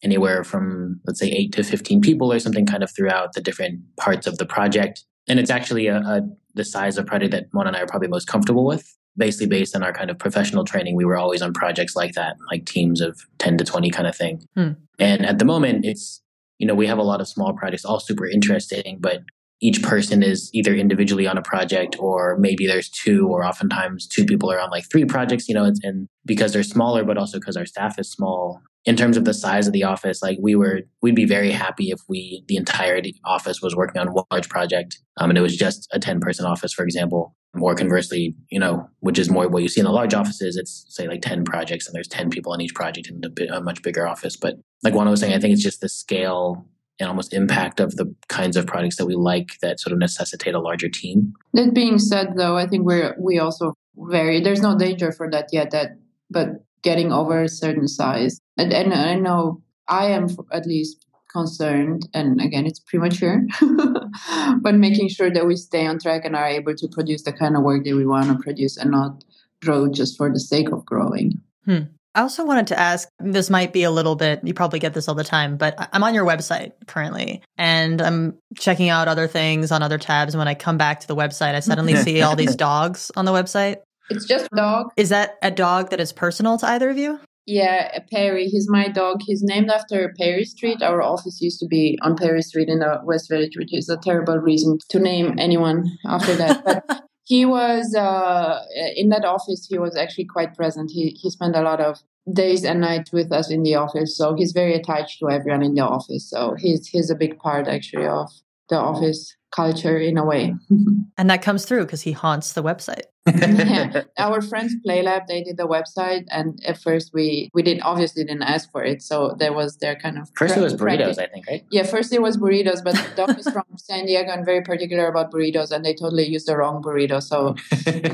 anywhere 0.04 0.44
from 0.44 1.00
let's 1.04 1.18
say 1.18 1.28
eight 1.28 1.52
to 1.54 1.64
fifteen 1.64 2.00
people 2.00 2.32
or 2.32 2.38
something, 2.38 2.64
kind 2.64 2.84
of 2.84 2.94
throughout 2.94 3.32
the 3.32 3.40
different 3.40 3.80
parts 3.96 4.28
of 4.28 4.38
the 4.38 4.46
project. 4.46 5.04
And 5.28 5.40
it's 5.40 5.50
actually 5.50 5.88
a, 5.88 5.96
a 5.96 6.20
the 6.54 6.64
size 6.64 6.96
of 6.96 7.06
project 7.06 7.32
that 7.32 7.50
Oana 7.52 7.66
and 7.66 7.76
I 7.76 7.80
are 7.80 7.86
probably 7.86 8.06
most 8.06 8.28
comfortable 8.28 8.64
with 8.64 8.96
basically 9.16 9.46
based 9.46 9.74
on 9.74 9.82
our 9.82 9.92
kind 9.92 10.10
of 10.10 10.18
professional 10.18 10.64
training, 10.64 10.96
we 10.96 11.04
were 11.04 11.16
always 11.16 11.42
on 11.42 11.52
projects 11.52 11.96
like 11.96 12.14
that, 12.14 12.36
like 12.50 12.66
teams 12.66 13.00
of 13.00 13.20
10 13.38 13.58
to 13.58 13.64
20 13.64 13.90
kind 13.90 14.06
of 14.06 14.16
thing. 14.16 14.46
Hmm. 14.54 14.72
And 14.98 15.26
at 15.26 15.38
the 15.38 15.44
moment, 15.44 15.84
it's, 15.84 16.22
you 16.58 16.66
know, 16.66 16.74
we 16.74 16.86
have 16.86 16.98
a 16.98 17.02
lot 17.02 17.20
of 17.20 17.28
small 17.28 17.52
projects, 17.52 17.84
all 17.84 18.00
super 18.00 18.26
interesting, 18.26 18.98
but 19.00 19.22
each 19.60 19.82
person 19.82 20.22
is 20.22 20.50
either 20.52 20.74
individually 20.74 21.26
on 21.26 21.38
a 21.38 21.42
project 21.42 21.96
or 21.98 22.36
maybe 22.38 22.66
there's 22.66 22.90
two 22.90 23.26
or 23.28 23.44
oftentimes 23.44 24.06
two 24.06 24.24
people 24.24 24.50
are 24.52 24.60
on 24.60 24.70
like 24.70 24.88
three 24.90 25.04
projects, 25.04 25.48
you 25.48 25.54
know, 25.54 25.70
and 25.82 26.08
because 26.26 26.52
they're 26.52 26.62
smaller, 26.62 27.04
but 27.04 27.16
also 27.16 27.38
because 27.38 27.56
our 27.56 27.64
staff 27.64 27.98
is 27.98 28.10
small, 28.10 28.60
in 28.86 28.96
terms 28.96 29.16
of 29.16 29.24
the 29.24 29.34
size 29.34 29.66
of 29.66 29.72
the 29.72 29.82
office, 29.82 30.22
like 30.22 30.38
we 30.40 30.54
were, 30.54 30.82
we'd 31.02 31.16
be 31.16 31.24
very 31.24 31.50
happy 31.50 31.90
if 31.90 32.00
we, 32.08 32.44
the 32.46 32.56
entire 32.56 33.02
office 33.24 33.60
was 33.60 33.74
working 33.74 34.00
on 34.00 34.12
one 34.12 34.24
large 34.30 34.48
project. 34.48 35.00
Um, 35.18 35.30
and 35.30 35.36
it 35.36 35.42
was 35.42 35.56
just 35.56 35.88
a 35.92 35.98
10 35.98 36.20
person 36.20 36.46
office, 36.46 36.72
for 36.72 36.84
example. 36.84 37.34
Or 37.60 37.74
conversely, 37.74 38.36
you 38.48 38.60
know, 38.60 38.88
which 39.00 39.18
is 39.18 39.28
more 39.28 39.48
what 39.48 39.62
you 39.62 39.68
see 39.68 39.80
in 39.80 39.86
the 39.86 39.92
large 39.92 40.14
offices, 40.14 40.56
it's 40.56 40.86
say 40.88 41.08
like 41.08 41.22
10 41.22 41.44
projects 41.44 41.86
and 41.86 41.94
there's 41.94 42.06
10 42.06 42.30
people 42.30 42.52
on 42.52 42.60
each 42.60 42.74
project 42.74 43.08
in 43.08 43.20
a, 43.24 43.56
a 43.56 43.60
much 43.60 43.82
bigger 43.82 44.06
office. 44.06 44.36
But 44.36 44.56
like 44.82 44.94
Oana 44.94 45.10
was 45.10 45.20
saying, 45.20 45.34
I 45.34 45.40
think 45.40 45.54
it's 45.54 45.62
just 45.62 45.80
the 45.80 45.88
scale 45.88 46.64
and 47.00 47.08
almost 47.08 47.34
impact 47.34 47.80
of 47.80 47.96
the 47.96 48.14
kinds 48.28 48.56
of 48.56 48.66
projects 48.66 48.96
that 48.96 49.06
we 49.06 49.14
like 49.14 49.48
that 49.62 49.80
sort 49.80 49.92
of 49.92 49.98
necessitate 49.98 50.54
a 50.54 50.60
larger 50.60 50.88
team. 50.88 51.32
That 51.54 51.74
being 51.74 51.98
said, 51.98 52.34
though, 52.36 52.56
I 52.56 52.66
think 52.66 52.84
we're, 52.84 53.16
we 53.18 53.38
also 53.38 53.74
vary. 53.96 54.40
There's 54.40 54.62
no 54.62 54.78
danger 54.78 55.10
for 55.12 55.30
that 55.30 55.48
yet. 55.50 55.72
That, 55.72 55.98
but 56.30 56.48
getting 56.82 57.12
over 57.12 57.42
a 57.42 57.48
certain 57.48 57.88
size. 57.88 58.40
And, 58.56 58.72
and 58.72 58.94
I 58.94 59.14
know 59.14 59.62
I 59.88 60.06
am 60.06 60.28
at 60.52 60.66
least 60.66 61.06
concerned, 61.32 62.08
and 62.14 62.40
again, 62.40 62.66
it's 62.66 62.80
premature, 62.80 63.42
but 64.60 64.74
making 64.74 65.08
sure 65.08 65.30
that 65.30 65.46
we 65.46 65.56
stay 65.56 65.86
on 65.86 65.98
track 65.98 66.24
and 66.24 66.34
are 66.34 66.48
able 66.48 66.74
to 66.74 66.88
produce 66.88 67.22
the 67.22 67.32
kind 67.32 67.56
of 67.56 67.62
work 67.62 67.84
that 67.84 67.94
we 67.94 68.06
want 68.06 68.28
to 68.28 68.42
produce 68.42 68.76
and 68.76 68.90
not 68.90 69.22
grow 69.62 69.88
just 69.88 70.16
for 70.16 70.32
the 70.32 70.40
sake 70.40 70.70
of 70.70 70.84
growing. 70.86 71.40
Hmm. 71.64 71.82
I 72.14 72.22
also 72.22 72.46
wanted 72.46 72.68
to 72.68 72.80
ask 72.80 73.10
this 73.20 73.50
might 73.50 73.74
be 73.74 73.82
a 73.82 73.90
little 73.90 74.16
bit, 74.16 74.40
you 74.42 74.54
probably 74.54 74.78
get 74.78 74.94
this 74.94 75.06
all 75.06 75.14
the 75.14 75.22
time, 75.22 75.58
but 75.58 75.90
I'm 75.92 76.02
on 76.02 76.14
your 76.14 76.24
website 76.24 76.72
currently 76.86 77.42
and 77.58 78.00
I'm 78.00 78.38
checking 78.56 78.88
out 78.88 79.06
other 79.06 79.26
things 79.26 79.70
on 79.70 79.82
other 79.82 79.98
tabs. 79.98 80.32
And 80.32 80.38
when 80.38 80.48
I 80.48 80.54
come 80.54 80.78
back 80.78 81.00
to 81.00 81.06
the 81.06 81.14
website, 81.14 81.54
I 81.54 81.60
suddenly 81.60 81.94
see 82.06 82.22
all 82.22 82.34
these 82.34 82.56
dogs 82.56 83.10
on 83.16 83.26
the 83.26 83.32
website. 83.32 83.82
It's 84.08 84.24
just 84.24 84.46
a 84.50 84.56
dog. 84.56 84.92
Is 84.96 85.10
that 85.10 85.36
a 85.42 85.50
dog 85.50 85.90
that 85.90 86.00
is 86.00 86.10
personal 86.10 86.56
to 86.56 86.66
either 86.66 86.88
of 86.88 86.96
you? 86.96 87.20
Yeah, 87.46 88.00
Perry. 88.10 88.46
He's 88.46 88.68
my 88.68 88.88
dog. 88.88 89.20
He's 89.24 89.42
named 89.42 89.70
after 89.70 90.12
Perry 90.18 90.44
Street. 90.44 90.82
Our 90.82 91.00
office 91.00 91.40
used 91.40 91.60
to 91.60 91.66
be 91.66 91.96
on 92.02 92.16
Perry 92.16 92.42
Street 92.42 92.68
in 92.68 92.80
the 92.80 93.00
West 93.04 93.30
Village, 93.30 93.56
which 93.56 93.72
is 93.72 93.88
a 93.88 93.96
terrible 93.96 94.38
reason 94.38 94.78
to 94.90 94.98
name 94.98 95.38
anyone 95.38 95.86
after 96.04 96.34
that. 96.36 96.64
But 96.86 97.04
he 97.24 97.44
was 97.44 97.94
uh, 97.94 98.60
in 98.94 99.08
that 99.10 99.24
office. 99.24 99.66
He 99.68 99.78
was 99.78 99.96
actually 99.96 100.26
quite 100.26 100.54
present. 100.54 100.90
He 100.92 101.10
he 101.20 101.30
spent 101.30 101.56
a 101.56 101.62
lot 101.62 101.80
of 101.80 101.98
days 102.32 102.64
and 102.64 102.80
nights 102.80 103.12
with 103.12 103.32
us 103.32 103.50
in 103.50 103.62
the 103.62 103.74
office. 103.74 104.16
So 104.16 104.34
he's 104.34 104.52
very 104.52 104.74
attached 104.74 105.18
to 105.20 105.30
everyone 105.30 105.62
in 105.62 105.74
the 105.74 105.82
office. 105.82 106.28
So 106.28 106.54
he's 106.58 106.86
he's 106.86 107.10
a 107.10 107.16
big 107.16 107.38
part 107.38 107.68
actually 107.68 108.06
of 108.06 108.30
the 108.68 108.76
office 108.76 109.36
culture 109.54 109.98
in 109.98 110.18
a 110.18 110.24
way. 110.24 110.54
and 111.18 111.30
that 111.30 111.42
comes 111.42 111.64
through 111.64 111.84
because 111.84 112.02
he 112.02 112.12
haunts 112.12 112.52
the 112.52 112.62
website. 112.62 113.06
Yeah. 113.26 114.02
Our 114.18 114.40
friends 114.40 114.74
Playlab, 114.86 115.26
they 115.26 115.42
did 115.42 115.56
the 115.56 115.66
website 115.66 116.24
and 116.30 116.58
at 116.64 116.78
first 116.78 117.12
we 117.12 117.50
we 117.54 117.62
didn't 117.62 117.82
obviously 117.82 118.24
didn't 118.24 118.42
ask 118.42 118.70
for 118.70 118.84
it. 118.84 119.02
So 119.02 119.34
there 119.38 119.52
was 119.52 119.76
their 119.78 119.96
kind 119.96 120.18
of 120.18 120.30
First 120.36 120.56
it 120.56 120.60
was 120.60 120.74
burritos, 120.74 121.18
I 121.18 121.26
think, 121.26 121.46
right? 121.46 121.64
Yeah, 121.70 121.84
first 121.84 122.12
it 122.12 122.22
was 122.22 122.36
burritos, 122.36 122.82
but 122.82 122.94
Dong 123.16 123.36
is 123.38 123.48
from 123.48 123.64
San 123.76 124.06
Diego 124.06 124.30
and 124.30 124.44
very 124.44 124.62
particular 124.62 125.08
about 125.08 125.32
burritos 125.32 125.70
and 125.70 125.84
they 125.84 125.94
totally 125.94 126.26
used 126.26 126.46
the 126.46 126.56
wrong 126.56 126.82
burrito. 126.82 127.22
So 127.22 127.56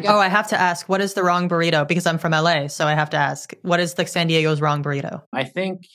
Oh, 0.09 0.19
I 0.19 0.29
have 0.29 0.49
to 0.49 0.61
ask, 0.61 0.89
what 0.89 1.01
is 1.01 1.15
the 1.15 1.23
wrong 1.23 1.49
burrito? 1.49 1.87
Because 1.87 2.07
I'm 2.07 2.19
from 2.19 2.33
LA, 2.33 2.69
so 2.69 2.87
I 2.87 2.95
have 2.95 3.11
to 3.11 3.17
ask, 3.17 3.55
what 3.63 3.81
is 3.81 3.95
the 3.95 4.07
San 4.07 4.29
Diego's 4.29 4.61
wrong 4.61 4.83
burrito? 4.83 5.23
I 5.33 5.45
think 5.45 5.87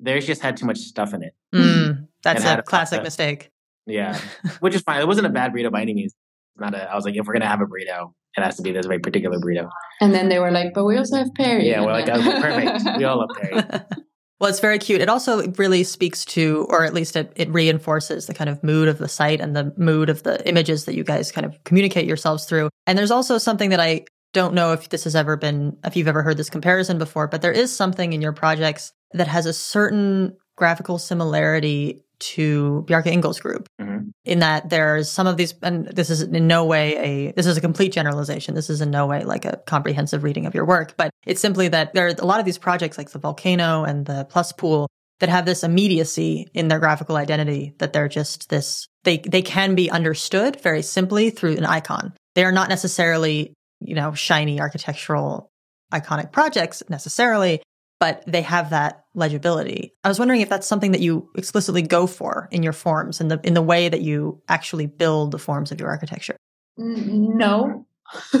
theirs 0.00 0.26
just 0.26 0.42
had 0.42 0.56
too 0.56 0.66
much 0.66 0.78
stuff 0.78 1.14
in 1.14 1.22
it. 1.22 1.34
Mm, 1.54 2.08
that's 2.22 2.44
a 2.44 2.62
classic 2.62 3.02
mistake. 3.02 3.50
Yeah, 3.86 4.20
which 4.60 4.74
is 4.74 4.82
fine. 4.82 5.00
It 5.00 5.06
wasn't 5.06 5.26
a 5.26 5.30
bad 5.30 5.52
burrito 5.52 5.72
by 5.72 5.82
any 5.82 5.94
means. 5.94 6.14
Not 6.58 6.74
a. 6.74 6.78
Mm. 6.78 6.90
I 6.90 6.94
was 6.94 7.04
like, 7.04 7.16
if 7.16 7.26
we're 7.26 7.32
gonna 7.32 7.46
have 7.46 7.60
a 7.60 7.66
burrito, 7.66 8.12
it 8.36 8.42
has 8.42 8.56
to 8.56 8.62
be 8.62 8.72
this 8.72 8.86
very 8.86 8.98
particular 8.98 9.38
burrito. 9.38 9.68
And 10.00 10.14
then 10.14 10.28
they 10.28 10.38
were 10.38 10.50
like, 10.50 10.74
but 10.74 10.84
we 10.84 10.96
also 10.96 11.16
have 11.16 11.34
Perry. 11.34 11.68
Yeah, 11.68 11.84
we're 11.84 11.92
like, 11.92 12.08
okay, 12.08 12.40
perfect. 12.40 12.98
we 12.98 13.04
all 13.04 13.18
love 13.18 13.30
Perry. 13.36 13.62
Well, 14.40 14.50
it's 14.50 14.60
very 14.60 14.78
cute. 14.78 15.00
It 15.00 15.08
also 15.08 15.48
really 15.52 15.82
speaks 15.82 16.24
to, 16.26 16.66
or 16.70 16.84
at 16.84 16.94
least 16.94 17.16
it, 17.16 17.32
it 17.34 17.50
reinforces 17.50 18.26
the 18.26 18.34
kind 18.34 18.48
of 18.48 18.62
mood 18.62 18.86
of 18.86 18.98
the 18.98 19.08
site 19.08 19.40
and 19.40 19.56
the 19.56 19.74
mood 19.76 20.08
of 20.08 20.22
the 20.22 20.46
images 20.48 20.84
that 20.84 20.94
you 20.94 21.02
guys 21.02 21.32
kind 21.32 21.44
of 21.44 21.58
communicate 21.64 22.06
yourselves 22.06 22.44
through. 22.44 22.70
And 22.86 22.96
there's 22.96 23.10
also 23.10 23.38
something 23.38 23.70
that 23.70 23.80
I 23.80 24.04
don't 24.32 24.54
know 24.54 24.72
if 24.72 24.90
this 24.90 25.04
has 25.04 25.16
ever 25.16 25.36
been, 25.36 25.76
if 25.84 25.96
you've 25.96 26.06
ever 26.06 26.22
heard 26.22 26.36
this 26.36 26.50
comparison 26.50 26.98
before, 26.98 27.26
but 27.26 27.42
there 27.42 27.52
is 27.52 27.74
something 27.74 28.12
in 28.12 28.22
your 28.22 28.32
projects 28.32 28.92
that 29.12 29.26
has 29.26 29.46
a 29.46 29.52
certain 29.52 30.36
graphical 30.56 30.98
similarity 30.98 32.04
to 32.20 32.84
Bjarke 32.88 33.06
Ingels 33.06 33.40
group 33.40 33.68
mm-hmm. 33.80 34.10
in 34.24 34.38
that 34.40 34.70
there's 34.70 35.10
some 35.10 35.26
of 35.26 35.36
these, 35.36 35.54
and 35.62 35.86
this 35.86 36.10
is 36.10 36.22
in 36.22 36.46
no 36.46 36.64
way 36.64 36.96
a, 36.96 37.32
this 37.32 37.46
is 37.46 37.56
a 37.56 37.60
complete 37.60 37.92
generalization. 37.92 38.54
This 38.54 38.70
is 38.70 38.80
in 38.80 38.90
no 38.90 39.06
way 39.06 39.24
like 39.24 39.44
a 39.44 39.58
comprehensive 39.66 40.22
reading 40.22 40.46
of 40.46 40.54
your 40.54 40.64
work, 40.64 40.94
but 40.96 41.10
it's 41.26 41.40
simply 41.40 41.68
that 41.68 41.94
there 41.94 42.06
are 42.06 42.14
a 42.18 42.26
lot 42.26 42.40
of 42.40 42.46
these 42.46 42.58
projects 42.58 42.98
like 42.98 43.10
the 43.10 43.18
volcano 43.18 43.84
and 43.84 44.06
the 44.06 44.24
plus 44.24 44.52
pool 44.52 44.88
that 45.20 45.28
have 45.28 45.46
this 45.46 45.64
immediacy 45.64 46.48
in 46.54 46.68
their 46.68 46.78
graphical 46.78 47.16
identity 47.16 47.74
that 47.78 47.92
they're 47.92 48.08
just 48.08 48.48
this, 48.50 48.86
they, 49.04 49.18
they 49.18 49.42
can 49.42 49.74
be 49.74 49.90
understood 49.90 50.60
very 50.60 50.82
simply 50.82 51.30
through 51.30 51.56
an 51.56 51.64
icon. 51.64 52.12
They 52.34 52.44
are 52.44 52.52
not 52.52 52.68
necessarily, 52.68 53.52
you 53.80 53.94
know, 53.94 54.14
shiny 54.14 54.60
architectural 54.60 55.50
iconic 55.92 56.30
projects 56.30 56.82
necessarily, 56.88 57.62
but 58.00 58.22
they 58.26 58.42
have 58.42 58.70
that 58.70 59.04
legibility. 59.14 59.94
I 60.04 60.08
was 60.08 60.18
wondering 60.18 60.40
if 60.40 60.48
that's 60.48 60.66
something 60.66 60.92
that 60.92 61.00
you 61.00 61.28
explicitly 61.36 61.82
go 61.82 62.06
for 62.06 62.48
in 62.50 62.62
your 62.62 62.72
forms 62.72 63.20
in 63.20 63.28
the 63.28 63.40
in 63.42 63.54
the 63.54 63.62
way 63.62 63.88
that 63.88 64.02
you 64.02 64.40
actually 64.48 64.86
build 64.86 65.32
the 65.32 65.38
forms 65.38 65.72
of 65.72 65.80
your 65.80 65.88
architecture. 65.88 66.36
No. 66.76 67.86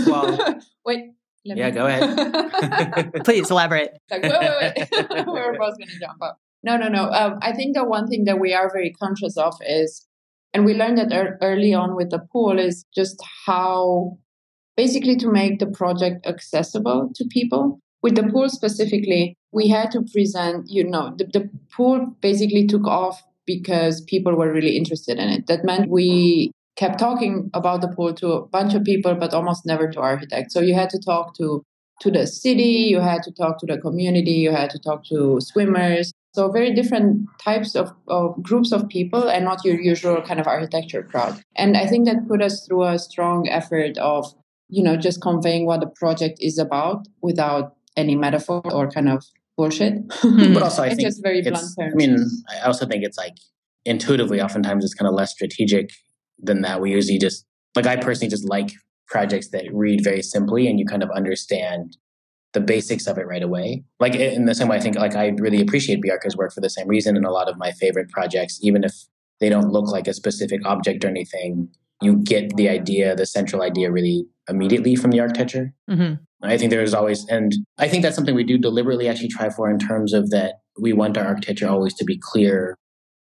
Well, 0.06 0.60
wait. 0.86 1.10
yeah, 1.44 1.68
me... 1.68 1.70
go 1.72 1.86
ahead. 1.86 3.12
Please 3.24 3.50
elaborate. 3.50 3.90
Like, 4.10 4.22
wait, 4.22 4.32
wait, 4.32 4.72
wait. 4.76 5.10
We're 5.26 5.58
both 5.58 5.76
going 5.76 5.88
to 5.88 5.98
jump 6.00 6.22
up. 6.22 6.38
No, 6.62 6.76
no, 6.76 6.88
no. 6.88 7.10
Um, 7.10 7.38
I 7.42 7.52
think 7.52 7.76
the 7.76 7.84
one 7.84 8.06
thing 8.06 8.24
that 8.24 8.38
we 8.38 8.52
are 8.52 8.70
very 8.72 8.92
conscious 8.92 9.36
of 9.36 9.54
is, 9.66 10.06
and 10.52 10.64
we 10.64 10.74
learned 10.74 10.98
that 10.98 11.12
er- 11.12 11.38
early 11.42 11.74
on 11.74 11.94
with 11.94 12.10
the 12.10 12.20
pool, 12.32 12.58
is 12.58 12.84
just 12.94 13.22
how 13.46 14.18
basically 14.76 15.16
to 15.16 15.30
make 15.30 15.58
the 15.58 15.66
project 15.66 16.26
accessible 16.26 17.10
to 17.14 17.24
people. 17.30 17.80
With 18.02 18.14
the 18.14 18.22
mm-hmm. 18.22 18.32
pool 18.32 18.48
specifically, 18.48 19.34
we 19.52 19.68
had 19.68 19.90
to 19.92 20.04
present, 20.12 20.68
you 20.68 20.84
know, 20.84 21.14
the, 21.16 21.24
the 21.24 21.50
pool 21.74 22.14
basically 22.20 22.66
took 22.66 22.86
off 22.86 23.22
because 23.46 24.02
people 24.02 24.36
were 24.36 24.52
really 24.52 24.76
interested 24.76 25.18
in 25.18 25.28
it. 25.28 25.46
That 25.46 25.64
meant 25.64 25.90
we 25.90 26.52
kept 26.76 26.98
talking 26.98 27.50
about 27.54 27.80
the 27.80 27.88
pool 27.88 28.14
to 28.14 28.32
a 28.32 28.46
bunch 28.46 28.74
of 28.74 28.84
people, 28.84 29.14
but 29.14 29.34
almost 29.34 29.66
never 29.66 29.90
to 29.90 30.00
architects. 30.00 30.54
So 30.54 30.60
you 30.60 30.74
had 30.74 30.90
to 30.90 30.98
talk 30.98 31.34
to 31.38 31.62
to 32.00 32.10
the 32.12 32.26
city, 32.26 32.86
you 32.92 33.00
had 33.00 33.24
to 33.24 33.32
talk 33.32 33.58
to 33.58 33.66
the 33.66 33.76
community, 33.78 34.30
you 34.30 34.52
had 34.52 34.70
to 34.70 34.78
talk 34.78 35.04
to 35.06 35.40
swimmers. 35.40 36.12
So 36.32 36.48
very 36.48 36.72
different 36.72 37.26
types 37.42 37.74
of, 37.74 37.90
of 38.06 38.40
groups 38.40 38.70
of 38.70 38.88
people 38.88 39.28
and 39.28 39.44
not 39.44 39.64
your 39.64 39.80
usual 39.80 40.22
kind 40.22 40.38
of 40.38 40.46
architecture 40.46 41.02
crowd. 41.02 41.42
And 41.56 41.76
I 41.76 41.86
think 41.86 42.06
that 42.06 42.28
put 42.28 42.40
us 42.40 42.64
through 42.64 42.84
a 42.84 42.98
strong 43.00 43.48
effort 43.48 43.98
of, 43.98 44.32
you 44.68 44.82
know, 44.82 44.96
just 44.96 45.20
conveying 45.20 45.66
what 45.66 45.80
the 45.80 45.88
project 45.88 46.38
is 46.40 46.58
about 46.58 47.08
without 47.22 47.74
any 47.98 48.14
metaphor 48.16 48.62
or 48.72 48.90
kind 48.90 49.08
of 49.08 49.24
bullshit. 49.56 49.94
Hmm. 50.12 50.54
but 50.54 50.62
also, 50.62 50.82
I 50.82 50.88
think 50.90 51.02
just 51.02 51.22
very 51.22 51.42
blunt 51.42 51.58
terms. 51.78 51.92
I 51.92 51.96
mean, 51.96 52.16
I 52.50 52.66
also 52.66 52.86
think 52.86 53.04
it's 53.04 53.18
like 53.18 53.34
intuitively, 53.84 54.40
oftentimes 54.40 54.84
it's 54.84 54.94
kind 54.94 55.08
of 55.08 55.14
less 55.14 55.32
strategic 55.32 55.90
than 56.38 56.62
that. 56.62 56.80
We 56.80 56.92
usually 56.92 57.18
just 57.18 57.44
like 57.76 57.86
I 57.86 57.96
personally 57.96 58.30
just 58.30 58.48
like 58.48 58.70
projects 59.08 59.50
that 59.50 59.64
read 59.72 60.02
very 60.02 60.22
simply 60.22 60.68
and 60.68 60.78
you 60.78 60.86
kind 60.86 61.02
of 61.02 61.10
understand 61.10 61.96
the 62.54 62.60
basics 62.60 63.06
of 63.06 63.18
it 63.18 63.26
right 63.26 63.42
away. 63.42 63.84
Like 64.00 64.14
in 64.14 64.46
the 64.46 64.54
same 64.54 64.68
way, 64.68 64.76
I 64.76 64.80
think 64.80 64.96
like 64.96 65.14
I 65.14 65.28
really 65.38 65.60
appreciate 65.60 66.00
Bjarke's 66.02 66.36
work 66.36 66.52
for 66.52 66.60
the 66.60 66.70
same 66.70 66.88
reason. 66.88 67.16
And 67.16 67.26
a 67.26 67.30
lot 67.30 67.48
of 67.48 67.58
my 67.58 67.72
favorite 67.72 68.10
projects, 68.10 68.58
even 68.62 68.84
if 68.84 68.94
they 69.40 69.48
don't 69.48 69.70
look 69.70 69.88
like 69.88 70.08
a 70.08 70.14
specific 70.14 70.64
object 70.64 71.04
or 71.04 71.08
anything, 71.08 71.68
you 72.00 72.16
get 72.16 72.56
the 72.56 72.68
idea, 72.68 73.14
the 73.14 73.26
central 73.26 73.62
idea, 73.62 73.90
really 73.90 74.26
immediately 74.48 74.94
from 74.94 75.10
the 75.10 75.20
architecture. 75.20 75.74
Mm-hmm. 75.90 76.22
I 76.42 76.56
think 76.56 76.70
there 76.70 76.82
is 76.82 76.94
always, 76.94 77.26
and 77.28 77.52
I 77.78 77.88
think 77.88 78.02
that's 78.02 78.14
something 78.14 78.34
we 78.34 78.44
do 78.44 78.58
deliberately 78.58 79.08
actually 79.08 79.28
try 79.28 79.50
for 79.50 79.70
in 79.70 79.78
terms 79.78 80.12
of 80.12 80.30
that 80.30 80.60
we 80.80 80.92
want 80.92 81.18
our 81.18 81.24
architecture 81.24 81.68
always 81.68 81.94
to 81.94 82.04
be 82.04 82.18
clear 82.20 82.76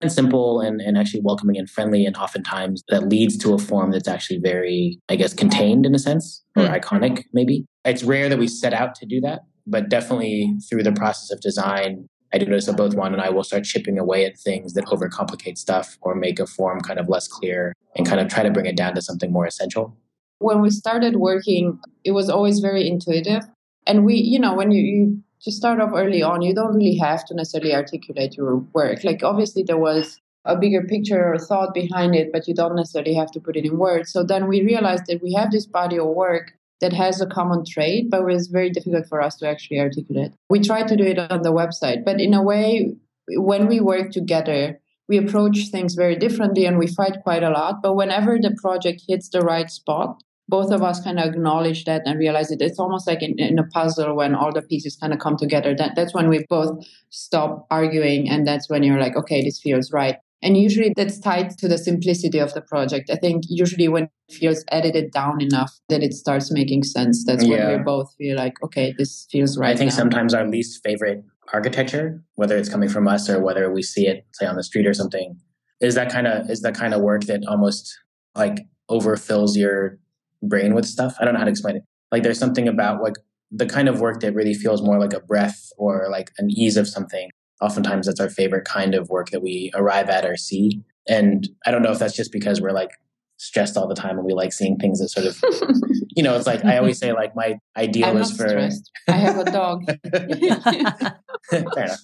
and 0.00 0.12
simple 0.12 0.60
and, 0.60 0.80
and 0.80 0.98
actually 0.98 1.20
welcoming 1.22 1.56
and 1.56 1.70
friendly. 1.70 2.04
And 2.04 2.16
oftentimes 2.16 2.82
that 2.88 3.08
leads 3.08 3.38
to 3.38 3.54
a 3.54 3.58
form 3.58 3.92
that's 3.92 4.08
actually 4.08 4.38
very, 4.38 4.98
I 5.08 5.16
guess, 5.16 5.32
contained 5.32 5.86
in 5.86 5.94
a 5.94 5.98
sense 5.98 6.42
or 6.56 6.64
mm-hmm. 6.64 6.74
iconic, 6.74 7.24
maybe. 7.32 7.64
It's 7.84 8.02
rare 8.02 8.28
that 8.28 8.38
we 8.38 8.48
set 8.48 8.74
out 8.74 8.94
to 8.96 9.06
do 9.06 9.20
that, 9.20 9.42
but 9.66 9.88
definitely 9.88 10.54
through 10.68 10.82
the 10.82 10.92
process 10.92 11.30
of 11.30 11.40
design, 11.40 12.08
I 12.34 12.38
do 12.38 12.46
notice 12.46 12.66
that 12.66 12.76
both 12.76 12.96
Oana 12.96 13.12
and 13.12 13.22
I 13.22 13.30
will 13.30 13.44
start 13.44 13.64
chipping 13.64 13.98
away 13.98 14.26
at 14.26 14.36
things 14.36 14.74
that 14.74 14.84
overcomplicate 14.86 15.56
stuff 15.56 15.96
or 16.00 16.14
make 16.14 16.40
a 16.40 16.46
form 16.46 16.80
kind 16.80 16.98
of 16.98 17.08
less 17.08 17.28
clear 17.28 17.72
and 17.94 18.06
kind 18.06 18.20
of 18.20 18.28
try 18.28 18.42
to 18.42 18.50
bring 18.50 18.66
it 18.66 18.76
down 18.76 18.94
to 18.96 19.00
something 19.00 19.32
more 19.32 19.46
essential 19.46 19.96
when 20.38 20.60
we 20.60 20.70
started 20.70 21.16
working, 21.16 21.78
it 22.04 22.12
was 22.12 22.28
always 22.28 22.60
very 22.60 22.88
intuitive. 22.88 23.44
And 23.86 24.04
we, 24.04 24.14
you 24.14 24.38
know, 24.38 24.54
when 24.54 24.70
you, 24.70 24.82
you 24.82 25.22
just 25.42 25.56
start 25.56 25.80
off 25.80 25.90
early 25.94 26.22
on, 26.22 26.42
you 26.42 26.54
don't 26.54 26.74
really 26.74 26.96
have 26.96 27.24
to 27.26 27.34
necessarily 27.34 27.74
articulate 27.74 28.36
your 28.36 28.56
work. 28.72 29.04
Like, 29.04 29.22
obviously, 29.22 29.62
there 29.62 29.78
was 29.78 30.20
a 30.44 30.56
bigger 30.56 30.82
picture 30.82 31.32
or 31.34 31.38
thought 31.38 31.74
behind 31.74 32.14
it, 32.14 32.30
but 32.32 32.46
you 32.46 32.54
don't 32.54 32.76
necessarily 32.76 33.14
have 33.14 33.30
to 33.32 33.40
put 33.40 33.56
it 33.56 33.64
in 33.64 33.78
words. 33.78 34.12
So 34.12 34.22
then 34.22 34.46
we 34.46 34.62
realized 34.62 35.06
that 35.06 35.22
we 35.22 35.34
have 35.34 35.50
this 35.50 35.66
body 35.66 35.98
of 35.98 36.06
work 36.06 36.52
that 36.80 36.92
has 36.92 37.20
a 37.20 37.26
common 37.26 37.64
trait, 37.64 38.10
but 38.10 38.20
it 38.20 38.24
was 38.24 38.48
very 38.48 38.70
difficult 38.70 39.06
for 39.08 39.20
us 39.22 39.36
to 39.36 39.48
actually 39.48 39.80
articulate. 39.80 40.32
We 40.50 40.60
tried 40.60 40.88
to 40.88 40.96
do 40.96 41.04
it 41.04 41.18
on 41.18 41.42
the 41.42 41.52
website, 41.52 42.04
but 42.04 42.20
in 42.20 42.34
a 42.34 42.42
way, 42.42 42.96
when 43.28 43.66
we 43.66 43.80
work 43.80 44.10
together, 44.10 44.78
we 45.08 45.18
approach 45.18 45.68
things 45.70 45.94
very 45.94 46.16
differently 46.16 46.66
and 46.66 46.78
we 46.78 46.86
fight 46.86 47.18
quite 47.22 47.42
a 47.42 47.50
lot. 47.50 47.82
But 47.82 47.94
whenever 47.94 48.38
the 48.38 48.56
project 48.60 49.02
hits 49.08 49.28
the 49.28 49.40
right 49.40 49.70
spot, 49.70 50.22
both 50.48 50.70
of 50.70 50.82
us 50.82 51.02
kind 51.02 51.18
of 51.18 51.26
acknowledge 51.26 51.84
that 51.84 52.02
and 52.06 52.18
realize 52.18 52.50
it. 52.50 52.60
It's 52.60 52.78
almost 52.78 53.06
like 53.06 53.22
in, 53.22 53.38
in, 53.38 53.58
a 53.58 53.64
puzzle 53.64 54.14
when 54.14 54.34
all 54.34 54.52
the 54.52 54.62
pieces 54.62 54.96
kind 54.96 55.12
of 55.12 55.18
come 55.18 55.36
together. 55.36 55.74
That 55.74 55.96
that's 55.96 56.14
when 56.14 56.28
we 56.28 56.46
both 56.48 56.86
stop 57.10 57.66
arguing, 57.70 58.28
and 58.28 58.46
that's 58.46 58.70
when 58.70 58.82
you're 58.82 59.00
like, 59.00 59.16
okay, 59.16 59.42
this 59.42 59.60
feels 59.60 59.92
right. 59.92 60.16
And 60.42 60.56
usually 60.56 60.92
that's 60.94 61.18
tied 61.18 61.50
to 61.58 61.66
the 61.66 61.78
simplicity 61.78 62.38
of 62.38 62.52
the 62.54 62.60
project. 62.60 63.10
I 63.10 63.16
think 63.16 63.44
usually 63.48 63.88
when 63.88 64.04
it 64.28 64.34
feels 64.34 64.64
edited 64.68 65.10
down 65.10 65.40
enough 65.40 65.72
that 65.88 66.02
it 66.02 66.12
starts 66.12 66.52
making 66.52 66.84
sense, 66.84 67.24
that's 67.24 67.44
yeah. 67.44 67.68
when 67.68 67.78
we 67.78 67.82
both 67.82 68.14
feel 68.16 68.36
like, 68.36 68.62
okay, 68.62 68.94
this 68.96 69.26
feels 69.30 69.58
right. 69.58 69.74
I 69.74 69.76
think 69.76 69.90
now. 69.90 69.96
sometimes 69.96 70.34
our 70.34 70.46
least 70.46 70.82
favorite 70.84 71.24
architecture, 71.52 72.22
whether 72.34 72.56
it's 72.56 72.68
coming 72.68 72.88
from 72.88 73.08
us 73.08 73.28
or 73.28 73.40
whether 73.40 73.72
we 73.72 73.82
see 73.82 74.06
it, 74.06 74.26
say, 74.32 74.46
on 74.46 74.56
the 74.56 74.64
street 74.64 74.86
or 74.86 74.94
something, 74.94 75.38
is 75.80 75.94
that 75.94 76.10
kind 76.10 76.26
of 76.26 76.50
is 76.50 76.62
that 76.62 76.74
kind 76.74 76.94
of 76.94 77.00
work 77.00 77.24
that 77.24 77.42
almost 77.46 77.98
like 78.34 78.66
overfills 78.90 79.56
your 79.56 79.98
brain 80.42 80.74
with 80.74 80.86
stuff. 80.86 81.16
I 81.20 81.24
don't 81.24 81.34
know 81.34 81.40
how 81.40 81.44
to 81.44 81.50
explain 81.50 81.76
it. 81.76 81.82
Like 82.12 82.22
there's 82.22 82.38
something 82.38 82.68
about 82.68 83.02
like 83.02 83.14
the 83.50 83.66
kind 83.66 83.88
of 83.88 84.00
work 84.00 84.20
that 84.20 84.34
really 84.34 84.54
feels 84.54 84.82
more 84.82 84.98
like 84.98 85.12
a 85.12 85.20
breath 85.20 85.70
or 85.76 86.08
like 86.10 86.30
an 86.38 86.50
ease 86.50 86.76
of 86.76 86.88
something. 86.88 87.30
Oftentimes 87.60 88.06
that's 88.06 88.20
our 88.20 88.28
favorite 88.28 88.64
kind 88.64 88.94
of 88.94 89.08
work 89.08 89.30
that 89.30 89.42
we 89.42 89.70
arrive 89.74 90.08
at 90.08 90.24
or 90.24 90.36
see. 90.36 90.82
And 91.08 91.48
I 91.64 91.70
don't 91.70 91.82
know 91.82 91.92
if 91.92 91.98
that's 91.98 92.16
just 92.16 92.32
because 92.32 92.60
we're 92.60 92.72
like 92.72 92.90
stressed 93.38 93.76
all 93.76 93.86
the 93.86 93.94
time 93.94 94.16
and 94.16 94.24
we 94.24 94.32
like 94.32 94.52
seeing 94.52 94.76
things 94.76 94.98
that 94.98 95.08
sort 95.08 95.26
of 95.26 95.38
you 96.16 96.22
know, 96.22 96.36
it's 96.36 96.46
like 96.46 96.64
I 96.64 96.78
always 96.78 96.98
say 96.98 97.12
like 97.12 97.36
my 97.36 97.58
ideal 97.76 98.08
I'm 98.08 98.16
is 98.16 98.30
for 98.30 98.48
stressed. 98.48 98.90
I 99.08 99.12
have 99.12 99.38
a 99.38 99.44
dog. 99.44 99.84
Fair 101.50 101.84
enough. 101.84 102.00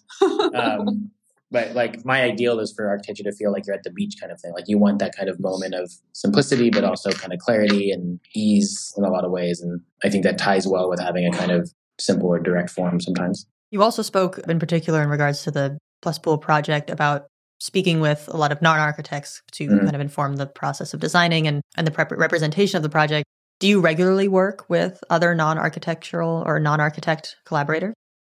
Um, 0.54 1.10
but 1.52 1.74
like 1.74 2.04
my 2.04 2.22
ideal 2.22 2.58
is 2.58 2.72
for 2.72 2.88
architecture 2.88 3.22
to 3.22 3.32
feel 3.32 3.52
like 3.52 3.66
you're 3.66 3.76
at 3.76 3.84
the 3.84 3.90
beach 3.90 4.16
kind 4.18 4.32
of 4.32 4.40
thing 4.40 4.52
like 4.52 4.64
you 4.66 4.78
want 4.78 4.98
that 4.98 5.14
kind 5.14 5.28
of 5.28 5.38
moment 5.38 5.74
of 5.74 5.92
simplicity 6.12 6.70
but 6.70 6.82
also 6.82 7.12
kind 7.12 7.32
of 7.32 7.38
clarity 7.38 7.90
and 7.92 8.18
ease 8.34 8.92
in 8.96 9.04
a 9.04 9.10
lot 9.10 9.24
of 9.24 9.30
ways 9.30 9.60
and 9.60 9.80
i 10.02 10.08
think 10.08 10.24
that 10.24 10.38
ties 10.38 10.66
well 10.66 10.88
with 10.88 10.98
having 10.98 11.26
a 11.26 11.36
kind 11.36 11.50
of 11.52 11.70
simple 12.00 12.28
or 12.28 12.40
direct 12.40 12.70
form 12.70 13.00
sometimes 13.00 13.46
you 13.70 13.82
also 13.82 14.02
spoke 14.02 14.38
in 14.48 14.58
particular 14.58 15.02
in 15.02 15.08
regards 15.08 15.44
to 15.44 15.50
the 15.50 15.78
plus 16.00 16.18
pool 16.18 16.38
project 16.38 16.90
about 16.90 17.26
speaking 17.62 18.00
with 18.00 18.28
a 18.32 18.36
lot 18.36 18.50
of 18.50 18.60
non-architects 18.60 19.40
to 19.52 19.68
mm-hmm. 19.68 19.78
kind 19.78 19.94
of 19.94 20.00
inform 20.00 20.34
the 20.34 20.46
process 20.46 20.92
of 20.92 20.98
designing 20.98 21.46
and, 21.46 21.62
and 21.76 21.86
the 21.86 21.92
prep- 21.92 22.10
representation 22.10 22.76
of 22.76 22.82
the 22.82 22.88
project 22.88 23.24
do 23.60 23.68
you 23.68 23.80
regularly 23.80 24.26
work 24.26 24.64
with 24.68 25.04
other 25.10 25.32
non-architectural 25.32 26.42
or 26.44 26.58
non-architect 26.58 27.36
collaborators 27.44 27.94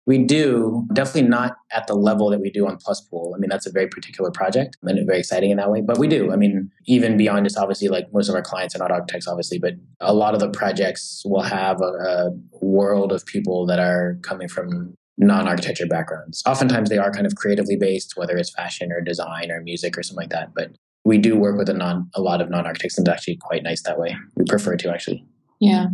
we 0.05 0.17
do, 0.17 0.85
definitely 0.91 1.29
not 1.29 1.55
at 1.71 1.87
the 1.87 1.93
level 1.93 2.29
that 2.31 2.41
we 2.41 2.49
do 2.49 2.67
on 2.67 2.75
Plus 2.75 2.99
Pool. 2.99 3.31
I 3.33 3.39
mean, 3.39 3.49
that's 3.49 3.65
a 3.65 3.71
very 3.71 3.87
particular 3.87 4.31
project 4.31 4.75
and 4.83 5.07
very 5.07 5.19
exciting 5.19 5.49
in 5.49 5.55
that 5.55 5.71
way. 5.71 5.79
But 5.79 5.97
we 5.97 6.09
do. 6.09 6.33
I 6.33 6.35
mean, 6.35 6.69
even 6.87 7.15
beyond 7.15 7.45
just 7.45 7.57
obviously, 7.57 7.87
like 7.87 8.11
most 8.11 8.27
of 8.27 8.35
our 8.35 8.41
clients 8.41 8.75
are 8.75 8.79
not 8.79 8.91
architects, 8.91 9.29
obviously, 9.29 9.59
but 9.59 9.75
a 10.01 10.13
lot 10.13 10.33
of 10.33 10.41
the 10.41 10.49
projects 10.49 11.21
will 11.23 11.41
have 11.41 11.79
a, 11.79 11.85
a 11.85 12.31
world 12.59 13.13
of 13.13 13.25
people 13.25 13.65
that 13.67 13.79
are 13.79 14.17
coming 14.23 14.49
from 14.49 14.93
non-architecture 15.17 15.85
backgrounds. 15.85 16.41
Oftentimes 16.45 16.89
they 16.89 16.97
are 16.97 17.11
kind 17.11 17.25
of 17.25 17.35
creatively 17.35 17.75
based, 17.75 18.13
whether 18.15 18.35
it's 18.37 18.49
fashion 18.49 18.91
or 18.91 19.01
design 19.01 19.51
or 19.51 19.61
music 19.61 19.97
or 19.97 20.03
something 20.03 20.23
like 20.23 20.29
that. 20.31 20.53
But 20.55 20.71
we 21.05 21.17
do 21.17 21.37
work 21.37 21.57
with 21.57 21.69
a 21.69 21.73
non 21.73 22.09
a 22.15 22.21
lot 22.21 22.41
of 22.41 22.49
non-architects 22.49 22.97
and 22.97 23.07
it's 23.07 23.13
actually 23.13 23.37
quite 23.37 23.63
nice 23.63 23.83
that 23.83 23.99
way. 23.99 24.15
We 24.35 24.45
prefer 24.45 24.75
to 24.77 24.91
actually. 24.91 25.25
Yeah. 25.59 25.87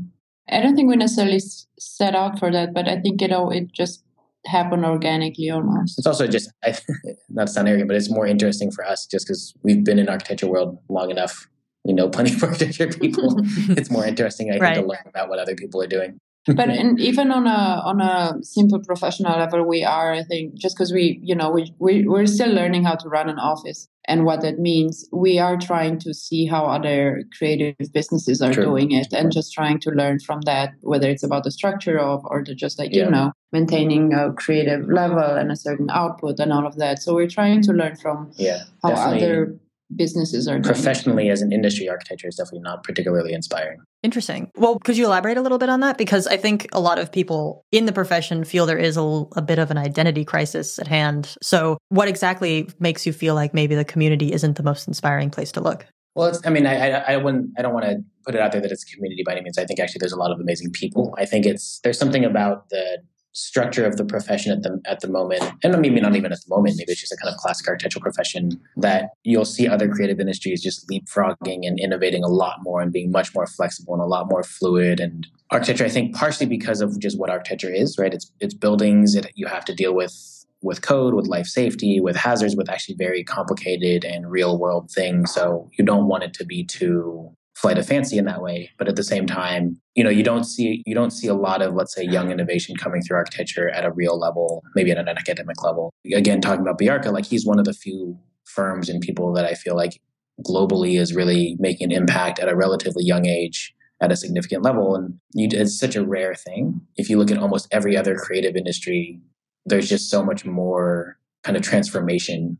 I 0.51 0.61
don't 0.61 0.75
think 0.75 0.89
we 0.89 0.95
necessarily 0.95 1.39
set 1.79 2.15
out 2.15 2.39
for 2.39 2.51
that, 2.51 2.73
but 2.73 2.87
I 2.87 2.99
think 2.99 3.21
you 3.21 3.27
know 3.27 3.49
it 3.49 3.71
just 3.71 4.03
happened 4.45 4.85
organically 4.85 5.49
almost. 5.49 5.99
It's 5.99 6.07
also 6.07 6.27
just 6.27 6.51
I, 6.63 6.75
not 7.29 7.47
to 7.47 7.53
sound 7.53 7.67
arrogant, 7.67 7.87
but 7.87 7.97
it's 7.97 8.09
more 8.09 8.25
interesting 8.25 8.71
for 8.71 8.85
us 8.85 9.05
just 9.05 9.27
because 9.27 9.53
we've 9.63 9.83
been 9.83 9.99
in 9.99 10.09
architecture 10.09 10.47
world 10.47 10.79
long 10.89 11.11
enough. 11.11 11.47
We 11.83 11.93
know 11.93 12.09
plenty 12.09 12.33
of 12.33 12.43
architecture 12.43 12.87
people. 12.87 13.35
it's 13.77 13.91
more 13.91 14.05
interesting, 14.05 14.49
I 14.49 14.53
think, 14.53 14.63
right. 14.63 14.75
to 14.75 14.81
learn 14.81 15.03
about 15.07 15.29
what 15.29 15.39
other 15.39 15.55
people 15.55 15.81
are 15.81 15.87
doing 15.87 16.19
but 16.55 16.69
in, 16.69 16.99
even 16.99 17.31
on 17.31 17.47
a 17.47 17.81
on 17.85 18.01
a 18.01 18.33
simple 18.41 18.79
professional 18.79 19.37
level 19.37 19.65
we 19.67 19.83
are 19.83 20.13
i 20.13 20.23
think 20.23 20.53
just 20.55 20.75
because 20.75 20.91
we 20.91 21.19
you 21.23 21.35
know 21.35 21.49
we, 21.49 21.73
we 21.79 22.07
we're 22.07 22.25
still 22.25 22.49
learning 22.49 22.83
how 22.83 22.95
to 22.95 23.09
run 23.09 23.29
an 23.29 23.39
office 23.39 23.87
and 24.07 24.25
what 24.25 24.41
that 24.41 24.59
means 24.59 25.07
we 25.11 25.37
are 25.39 25.57
trying 25.57 25.99
to 25.99 26.13
see 26.13 26.45
how 26.45 26.65
other 26.65 27.23
creative 27.37 27.75
businesses 27.93 28.41
are 28.41 28.53
True. 28.53 28.65
doing 28.65 28.91
it 28.91 29.07
and 29.13 29.31
just 29.31 29.53
trying 29.53 29.79
to 29.81 29.91
learn 29.91 30.19
from 30.19 30.41
that 30.41 30.71
whether 30.81 31.09
it's 31.09 31.23
about 31.23 31.43
the 31.43 31.51
structure 31.51 31.99
of 31.99 32.21
or 32.25 32.43
the 32.43 32.55
just 32.55 32.79
like 32.79 32.93
yeah. 32.93 33.05
you 33.05 33.11
know 33.11 33.31
maintaining 33.51 34.13
a 34.13 34.33
creative 34.33 34.87
level 34.87 35.19
and 35.19 35.51
a 35.51 35.55
certain 35.55 35.89
output 35.89 36.39
and 36.39 36.53
all 36.53 36.65
of 36.65 36.77
that 36.77 37.01
so 37.01 37.13
we're 37.13 37.27
trying 37.27 37.61
to 37.61 37.71
learn 37.73 37.95
from 37.95 38.31
yeah 38.37 38.63
how 38.83 38.91
other 38.91 39.59
businesses 39.95 40.47
are 40.47 40.61
professionally 40.61 41.29
as 41.29 41.41
an 41.41 41.51
industry 41.51 41.89
architecture 41.89 42.27
is 42.27 42.35
definitely 42.35 42.61
not 42.61 42.83
particularly 42.83 43.33
inspiring. 43.33 43.79
Interesting. 44.03 44.51
Well 44.55 44.79
could 44.79 44.97
you 44.97 45.05
elaborate 45.05 45.37
a 45.37 45.41
little 45.41 45.57
bit 45.57 45.69
on 45.69 45.79
that? 45.81 45.97
Because 45.97 46.27
i 46.27 46.37
think 46.37 46.67
a 46.73 46.79
lot 46.79 46.99
of 46.99 47.11
people 47.11 47.65
in 47.71 47.85
the 47.85 47.91
profession 47.91 48.43
feel 48.43 48.65
there 48.65 48.77
is 48.77 48.97
a, 48.97 49.25
a 49.35 49.41
bit 49.41 49.59
of 49.59 49.71
an 49.71 49.77
identity 49.77 50.23
crisis 50.25 50.79
at 50.79 50.87
hand. 50.87 51.35
So 51.41 51.77
what 51.89 52.07
exactly 52.07 52.69
makes 52.79 53.05
you 53.05 53.13
feel 53.13 53.35
like 53.35 53.53
maybe 53.53 53.75
the 53.75 53.85
community 53.85 54.31
isn't 54.31 54.55
the 54.55 54.63
most 54.63 54.87
inspiring 54.87 55.29
place 55.29 55.51
to 55.53 55.61
look? 55.61 55.85
Well, 56.15 56.27
it's, 56.27 56.45
I 56.45 56.49
mean, 56.49 56.65
I, 56.65 56.89
I, 56.89 57.13
I 57.13 57.17
wouldn't, 57.17 57.51
I 57.57 57.61
don't 57.61 57.73
want 57.73 57.85
to 57.85 58.03
put 58.25 58.35
it 58.35 58.41
out 58.41 58.51
there 58.51 58.61
that 58.61 58.71
it's 58.71 58.83
a 58.83 58.95
community 58.95 59.23
by 59.25 59.33
any 59.33 59.41
means. 59.41 59.57
I 59.57 59.65
think 59.65 59.79
actually 59.79 59.99
there's 59.99 60.11
a 60.11 60.17
lot 60.17 60.31
of 60.31 60.39
amazing 60.39 60.71
people. 60.71 61.13
I 61.17 61.25
think 61.25 61.45
it's 61.45 61.79
there's 61.83 61.97
something 61.97 62.25
about 62.25 62.69
the 62.69 62.99
structure 63.33 63.85
of 63.85 63.97
the 63.97 64.05
profession 64.05 64.51
at 64.51 64.63
the 64.63 64.79
at 64.85 65.01
the 65.01 65.07
moment, 65.07 65.43
and 65.63 65.79
maybe 65.79 65.99
not 65.99 66.15
even 66.15 66.31
at 66.31 66.39
the 66.39 66.55
moment, 66.55 66.75
maybe 66.77 66.91
it's 66.91 67.01
just 67.01 67.13
a 67.13 67.17
kind 67.17 67.33
of 67.33 67.37
classic 67.39 67.67
architectural 67.67 68.01
profession 68.01 68.51
that 68.77 69.09
you'll 69.23 69.45
see 69.45 69.67
other 69.67 69.87
creative 69.87 70.19
industries 70.19 70.61
just 70.61 70.87
leapfrogging 70.89 71.59
and 71.63 71.79
innovating 71.79 72.23
a 72.23 72.27
lot 72.27 72.57
more 72.61 72.81
and 72.81 72.91
being 72.91 73.11
much 73.11 73.33
more 73.35 73.45
flexible 73.45 73.93
and 73.93 74.01
a 74.01 74.07
lot 74.07 74.27
more 74.29 74.43
fluid. 74.43 74.99
And 74.99 75.27
architecture, 75.51 75.85
I 75.85 75.89
think, 75.89 76.15
partially 76.15 76.47
because 76.47 76.81
of 76.81 76.99
just 76.99 77.19
what 77.19 77.29
architecture 77.29 77.73
is, 77.73 77.97
right? 77.97 78.13
It's 78.13 78.31
it's 78.39 78.53
buildings. 78.53 79.15
It, 79.15 79.31
you 79.35 79.47
have 79.47 79.65
to 79.65 79.75
deal 79.75 79.93
with 79.93 80.13
with 80.61 80.81
code, 80.81 81.13
with 81.13 81.27
life 81.27 81.45
safety, 81.45 81.99
with 82.01 82.15
hazards, 82.15 82.55
with 82.55 82.69
actually 82.69 82.95
very 82.95 83.23
complicated 83.23 84.03
and 84.03 84.29
real 84.29 84.59
world 84.59 84.91
things. 84.91 85.33
So 85.33 85.69
you 85.77 85.85
don't 85.85 86.07
want 86.07 86.23
it 86.23 86.33
to 86.35 86.45
be 86.45 86.65
too 86.65 87.33
flight 87.61 87.77
of 87.77 87.85
fancy 87.85 88.17
in 88.17 88.25
that 88.25 88.41
way 88.41 88.69
but 88.77 88.87
at 88.87 88.95
the 88.95 89.03
same 89.03 89.25
time 89.25 89.79
you 89.95 90.03
know 90.03 90.09
you 90.09 90.23
don't 90.23 90.43
see 90.43 90.83
you 90.85 90.95
don't 90.95 91.11
see 91.11 91.27
a 91.27 91.33
lot 91.33 91.61
of 91.61 91.73
let's 91.73 91.93
say 91.93 92.03
young 92.03 92.31
innovation 92.31 92.75
coming 92.75 93.01
through 93.01 93.17
architecture 93.17 93.69
at 93.69 93.85
a 93.85 93.91
real 93.91 94.17
level 94.17 94.63
maybe 94.75 94.91
at 94.91 94.97
an 94.97 95.09
academic 95.09 95.61
level. 95.63 95.93
Again 96.13 96.41
talking 96.41 96.61
about 96.61 96.79
Bjarke 96.79 97.11
like 97.11 97.25
he's 97.25 97.45
one 97.45 97.59
of 97.59 97.65
the 97.65 97.73
few 97.73 98.17
firms 98.45 98.89
and 98.89 98.99
people 98.99 99.31
that 99.33 99.45
i 99.45 99.53
feel 99.53 99.75
like 99.75 100.01
globally 100.47 100.99
is 100.99 101.13
really 101.13 101.55
making 101.59 101.91
an 101.91 101.97
impact 101.97 102.39
at 102.39 102.49
a 102.49 102.55
relatively 102.55 103.03
young 103.03 103.27
age 103.27 103.73
at 104.01 104.11
a 104.11 104.15
significant 104.15 104.63
level. 104.63 104.95
And 104.95 105.19
you, 105.33 105.49
it's 105.51 105.77
such 105.77 105.95
a 105.97 106.05
rare 106.05 106.33
thing. 106.33 106.79
If 106.95 107.09
you 107.09 107.17
look 107.17 107.29
at 107.29 107.37
almost 107.37 107.67
every 107.71 107.97
other 107.97 108.15
creative 108.15 108.55
industry 108.55 109.19
there's 109.65 109.89
just 109.89 110.09
so 110.09 110.23
much 110.23 110.45
more 110.45 111.17
kind 111.43 111.55
of 111.55 111.63
transformation 111.63 112.57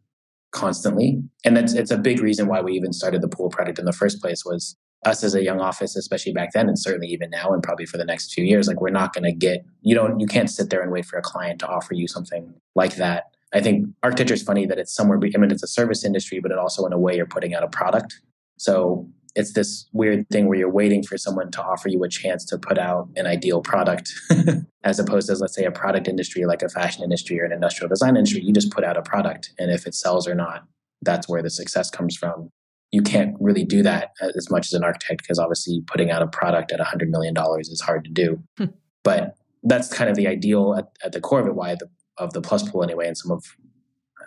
constantly. 0.51 1.21
And 1.45 1.55
that's 1.55 1.73
it's 1.73 1.91
a 1.91 1.97
big 1.97 2.21
reason 2.21 2.47
why 2.47 2.61
we 2.61 2.73
even 2.73 2.93
started 2.93 3.21
the 3.21 3.27
pool 3.27 3.49
project 3.49 3.79
in 3.79 3.85
the 3.85 3.93
first 3.93 4.21
place 4.21 4.43
was 4.45 4.75
us 5.05 5.23
as 5.23 5.33
a 5.33 5.43
young 5.43 5.59
office, 5.59 5.95
especially 5.95 6.33
back 6.33 6.51
then, 6.53 6.67
and 6.67 6.77
certainly 6.77 7.07
even 7.07 7.29
now, 7.29 7.51
and 7.53 7.63
probably 7.63 7.85
for 7.85 7.97
the 7.97 8.05
next 8.05 8.33
few 8.33 8.43
years, 8.43 8.67
like 8.67 8.81
we're 8.81 8.89
not 8.89 9.13
going 9.13 9.23
to 9.23 9.31
get 9.31 9.65
you 9.81 9.95
don't 9.95 10.19
you 10.19 10.27
can't 10.27 10.49
sit 10.49 10.69
there 10.69 10.81
and 10.81 10.91
wait 10.91 11.05
for 11.05 11.17
a 11.17 11.21
client 11.21 11.59
to 11.59 11.67
offer 11.67 11.93
you 11.93 12.07
something 12.07 12.53
like 12.75 12.95
that. 12.95 13.31
I 13.53 13.61
think 13.61 13.87
architecture 14.03 14.33
is 14.33 14.43
funny 14.43 14.65
that 14.65 14.77
it's 14.77 14.93
somewhere. 14.93 15.17
I 15.17 15.37
mean, 15.37 15.51
it's 15.51 15.63
a 15.63 15.67
service 15.67 16.03
industry, 16.03 16.39
but 16.39 16.51
it 16.51 16.57
also 16.57 16.85
in 16.85 16.93
a 16.93 16.99
way 16.99 17.15
you're 17.15 17.25
putting 17.25 17.55
out 17.55 17.63
a 17.63 17.67
product. 17.67 18.21
So 18.57 19.07
it's 19.35 19.53
this 19.53 19.87
weird 19.93 20.27
thing 20.29 20.47
where 20.47 20.57
you're 20.57 20.69
waiting 20.69 21.01
for 21.03 21.17
someone 21.17 21.49
to 21.51 21.63
offer 21.63 21.87
you 21.87 22.03
a 22.03 22.09
chance 22.09 22.43
to 22.45 22.57
put 22.57 22.77
out 22.77 23.09
an 23.15 23.25
ideal 23.25 23.61
product, 23.61 24.11
as 24.83 24.99
opposed 24.99 25.29
to 25.29 25.35
let's 25.35 25.55
say 25.55 25.63
a 25.63 25.71
product 25.71 26.07
industry 26.07 26.45
like 26.45 26.61
a 26.61 26.69
fashion 26.69 27.03
industry 27.03 27.39
or 27.39 27.45
an 27.45 27.53
industrial 27.53 27.87
design 27.87 28.17
industry. 28.17 28.41
You 28.41 28.53
just 28.53 28.71
put 28.71 28.83
out 28.83 28.97
a 28.97 29.01
product, 29.01 29.53
and 29.57 29.71
if 29.71 29.87
it 29.87 29.95
sells 29.95 30.27
or 30.27 30.35
not, 30.35 30.65
that's 31.01 31.29
where 31.29 31.41
the 31.41 31.49
success 31.49 31.89
comes 31.89 32.17
from 32.17 32.51
you 32.91 33.01
can't 33.01 33.35
really 33.39 33.63
do 33.63 33.83
that 33.83 34.11
as 34.35 34.49
much 34.49 34.67
as 34.67 34.73
an 34.73 34.83
architect 34.83 35.21
because 35.21 35.37
obviously 35.37 35.81
putting 35.85 36.09
out 36.09 36.21
a 36.21 36.27
product 36.27 36.71
at 36.71 36.79
$100 36.79 37.09
million 37.09 37.35
is 37.59 37.81
hard 37.81 38.03
to 38.05 38.11
do. 38.11 38.41
Hmm. 38.57 38.65
But 39.03 39.35
that's 39.63 39.93
kind 39.93 40.09
of 40.09 40.15
the 40.15 40.27
ideal 40.27 40.75
at, 40.75 40.87
at, 41.03 41.11
the 41.11 41.21
core 41.21 41.39
of 41.39 41.47
it, 41.47 41.55
why 41.55 41.75
the, 41.75 41.89
of 42.17 42.33
the 42.33 42.41
plus 42.41 42.67
pool 42.67 42.83
anyway, 42.83 43.07
and 43.07 43.17
some 43.17 43.31
of 43.31 43.43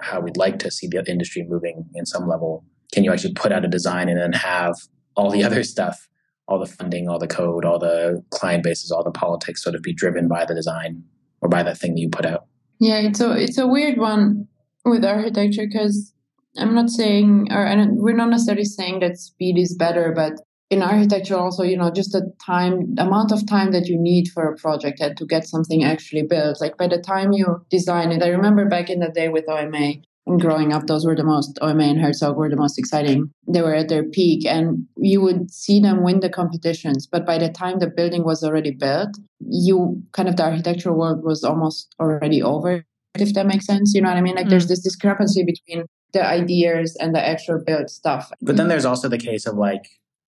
how 0.01 0.20
we'd 0.20 0.37
like 0.37 0.59
to 0.61 0.70
see 0.70 0.87
the 0.87 1.05
industry 1.11 1.44
moving 1.48 1.87
in 1.94 2.07
some 2.07 2.29
level. 2.29 2.64
Can 2.92 3.05
you 3.05 3.12
actually 3.12 3.35
put 3.35 3.53
out 3.53 3.64
a 3.64 3.68
design 3.68 4.09
and 4.09 4.20
then 4.20 4.33
have 4.33 4.75
all 5.16 5.31
the 5.31 5.42
other 5.44 5.62
stuff, 5.64 6.09
all 6.46 6.59
the 6.59 6.66
funding, 6.66 7.09
all 7.09 7.18
the 7.18 7.27
code, 7.27 7.64
all 7.64 7.79
the 7.79 8.22
client 8.31 8.62
bases, 8.62 8.90
all 8.90 9.03
the 9.03 9.11
politics 9.11 9.62
sort 9.62 9.75
of 9.75 9.83
be 9.83 9.92
driven 9.92 10.29
by 10.29 10.44
the 10.44 10.55
design 10.55 11.03
or 11.40 11.48
by 11.48 11.62
that 11.62 11.79
thing 11.79 11.94
that 11.94 12.01
you 12.01 12.09
put 12.09 12.27
out? 12.27 12.46
Yeah, 12.79 12.98
it's 12.98 13.20
a 13.20 13.33
it's 13.33 13.59
a 13.59 13.66
weird 13.66 13.98
one 13.98 14.48
with 14.85 15.05
architecture 15.05 15.66
because 15.66 16.12
I'm 16.57 16.75
not 16.75 16.91
saying, 16.91 17.49
or 17.51 17.65
we're 17.93 18.17
not 18.17 18.31
necessarily 18.31 18.65
saying 18.65 19.01
that 19.01 19.19
speed 19.19 19.59
is 19.59 19.75
better, 19.75 20.12
but 20.15 20.35
in 20.71 20.83
architecture 20.83 21.37
also, 21.37 21.62
you 21.62 21.77
know, 21.77 21.91
just 21.91 22.12
the 22.12 22.33
time, 22.45 22.95
the 22.95 23.03
amount 23.03 23.31
of 23.31 23.47
time 23.47 23.73
that 23.73 23.88
you 23.88 23.99
need 23.99 24.29
for 24.33 24.45
a 24.45 24.57
project 24.57 25.01
and 25.01 25.17
to 25.19 25.27
get 25.27 25.47
something 25.47 25.85
actually 25.85 26.23
built. 26.23 26.61
Like 26.61 26.79
by 26.79 26.88
the 26.88 26.99
time 26.99 27.33
you 27.33 27.65
design 27.71 28.11
it, 28.11 28.23
I 28.23 28.29
remember 28.29 28.67
back 28.67 28.88
in 28.88 29.01
the 29.01 29.11
day 29.11 29.29
with 29.29 29.49
OMA 29.49 29.95
and 30.27 30.41
growing 30.41 30.73
up, 30.73 30.87
those 30.87 31.05
were 31.05 31.17
the 31.17 31.25
most, 31.25 31.59
OMA 31.61 31.83
and 31.83 32.01
Herzog 32.01 32.37
were 32.37 32.49
the 32.49 32.57
most 32.57 32.79
exciting. 32.79 33.31
They 33.47 33.61
were 33.61 33.75
at 33.75 33.88
their 33.88 34.05
peak 34.05 34.47
and 34.47 34.87
you 34.97 35.21
would 35.21 35.51
see 35.51 35.79
them 35.81 36.03
win 36.03 36.21
the 36.21 36.31
competitions. 36.31 37.07
But 37.07 37.27
by 37.27 37.38
the 37.38 37.51
time 37.51 37.79
the 37.79 37.91
building 37.95 38.25
was 38.25 38.43
already 38.43 38.71
built, 38.71 39.11
you 39.41 40.03
kind 40.12 40.29
of 40.29 40.37
the 40.37 40.45
architectural 40.45 40.97
world 40.99 41.23
was 41.23 41.45
almost 41.45 41.95
already 42.01 42.43
over 42.43 42.85
if 43.19 43.35
that 43.35 43.47
makes 43.47 43.67
sense. 43.67 43.93
You 43.95 44.01
know 44.01 44.09
what 44.09 44.17
I 44.17 44.23
mean? 44.23 44.37
Like 44.37 44.47
mm. 44.47 44.51
there's 44.51 44.69
this 44.69 44.83
discrepancy 44.83 45.45
between 45.45 45.87
the 46.12 46.25
ideas 46.25 46.96
and 47.01 47.14
the 47.14 47.27
actual 47.27 47.62
built 47.64 47.90
stuff. 47.90 48.31
But 48.40 48.57
then 48.57 48.68
there's 48.68 48.85
also 48.85 49.09
the 49.09 49.18
case 49.18 49.46
of 49.46 49.57
like, 49.57 49.85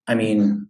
I 0.06 0.14
mean, 0.14 0.68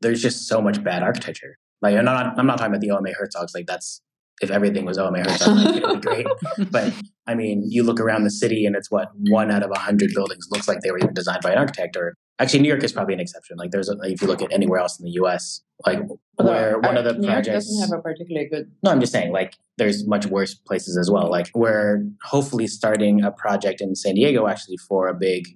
there's 0.00 0.22
just 0.22 0.46
so 0.46 0.60
much 0.60 0.82
bad 0.82 1.02
architecture. 1.02 1.58
Like 1.82 1.96
I'm 1.96 2.04
not 2.04 2.38
I'm 2.38 2.46
not 2.46 2.58
talking 2.58 2.72
about 2.72 2.80
the 2.80 2.90
OMA 2.90 3.10
Herzogs. 3.10 3.54
Like 3.54 3.66
that's 3.66 4.02
if 4.40 4.50
everything 4.50 4.84
was 4.84 4.98
OMA 4.98 5.18
Herzog, 5.18 5.56
like, 5.56 5.76
it 5.76 5.86
would 5.86 6.00
be 6.00 6.08
great. 6.08 6.26
But 6.70 6.92
I 7.26 7.34
mean, 7.34 7.64
you 7.68 7.82
look 7.82 8.00
around 8.00 8.24
the 8.24 8.30
city 8.30 8.66
and 8.66 8.76
it's 8.76 8.90
what 8.90 9.08
one 9.14 9.50
out 9.50 9.62
of 9.62 9.70
a 9.70 9.78
hundred 9.78 10.10
buildings 10.14 10.46
looks 10.50 10.68
like 10.68 10.80
they 10.80 10.90
were 10.90 10.98
even 10.98 11.14
designed 11.14 11.42
by 11.42 11.52
an 11.52 11.58
architect. 11.58 11.96
Or 11.96 12.16
actually, 12.38 12.60
New 12.60 12.68
York 12.68 12.82
is 12.84 12.92
probably 12.92 13.14
an 13.14 13.20
exception. 13.20 13.56
Like 13.56 13.70
there's 13.70 13.88
a, 13.88 13.94
like, 13.94 14.12
if 14.12 14.22
you 14.22 14.28
look 14.28 14.42
at 14.42 14.52
anywhere 14.52 14.80
else 14.80 14.98
in 14.98 15.04
the 15.04 15.12
U.S., 15.12 15.62
like 15.86 16.00
where 16.36 16.78
one 16.78 16.96
of 16.96 17.04
the 17.04 17.14
New 17.14 17.28
projects 17.28 17.46
York 17.46 17.54
doesn't 17.56 17.90
have 17.90 17.98
a 17.98 18.02
particularly 18.02 18.48
good. 18.48 18.70
No, 18.82 18.90
I'm 18.90 19.00
just 19.00 19.12
saying 19.12 19.32
like 19.32 19.56
there's 19.76 20.06
much 20.06 20.26
worse 20.26 20.54
places 20.54 20.96
as 20.96 21.10
well. 21.10 21.30
Like 21.30 21.50
we're 21.54 22.04
hopefully 22.24 22.66
starting 22.66 23.22
a 23.22 23.30
project 23.30 23.80
in 23.80 23.94
San 23.94 24.14
Diego 24.14 24.48
actually 24.48 24.76
for 24.76 25.08
a 25.08 25.14
big, 25.14 25.46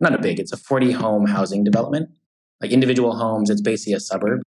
not 0.00 0.14
a 0.14 0.18
big, 0.18 0.40
it's 0.40 0.52
a 0.52 0.56
40 0.56 0.92
home 0.92 1.26
housing 1.26 1.62
development, 1.64 2.10
like 2.60 2.70
individual 2.70 3.16
homes. 3.16 3.50
It's 3.50 3.60
basically 3.60 3.94
a 3.94 4.00
suburb, 4.00 4.40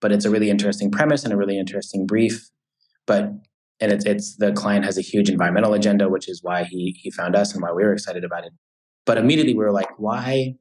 but 0.00 0.12
it's 0.12 0.24
a 0.24 0.30
really 0.30 0.50
interesting 0.50 0.90
premise 0.90 1.24
and 1.24 1.32
a 1.32 1.36
really 1.36 1.58
interesting 1.58 2.06
brief. 2.06 2.50
But 3.06 3.32
and 3.80 3.92
it's 3.92 4.04
it's 4.04 4.36
the 4.36 4.52
client 4.52 4.84
has 4.84 4.96
a 4.96 5.02
huge 5.02 5.28
environmental 5.28 5.74
agenda, 5.74 6.08
which 6.08 6.28
is 6.28 6.40
why 6.42 6.64
he 6.64 6.96
he 6.98 7.10
found 7.10 7.34
us 7.34 7.52
and 7.52 7.62
why 7.62 7.72
we 7.72 7.82
were 7.82 7.92
excited 7.92 8.24
about 8.24 8.44
it. 8.44 8.52
But 9.04 9.18
immediately 9.18 9.54
we 9.54 9.64
were 9.64 9.72
like, 9.72 9.98
why? 9.98 10.54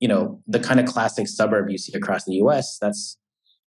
You 0.00 0.08
know, 0.08 0.22
mm-hmm. 0.22 0.52
the 0.52 0.60
kind 0.60 0.80
of 0.80 0.86
classic 0.86 1.28
suburb 1.28 1.70
you 1.70 1.78
see 1.78 1.96
across 1.96 2.24
the 2.24 2.34
U.S. 2.34 2.78
That's 2.80 3.16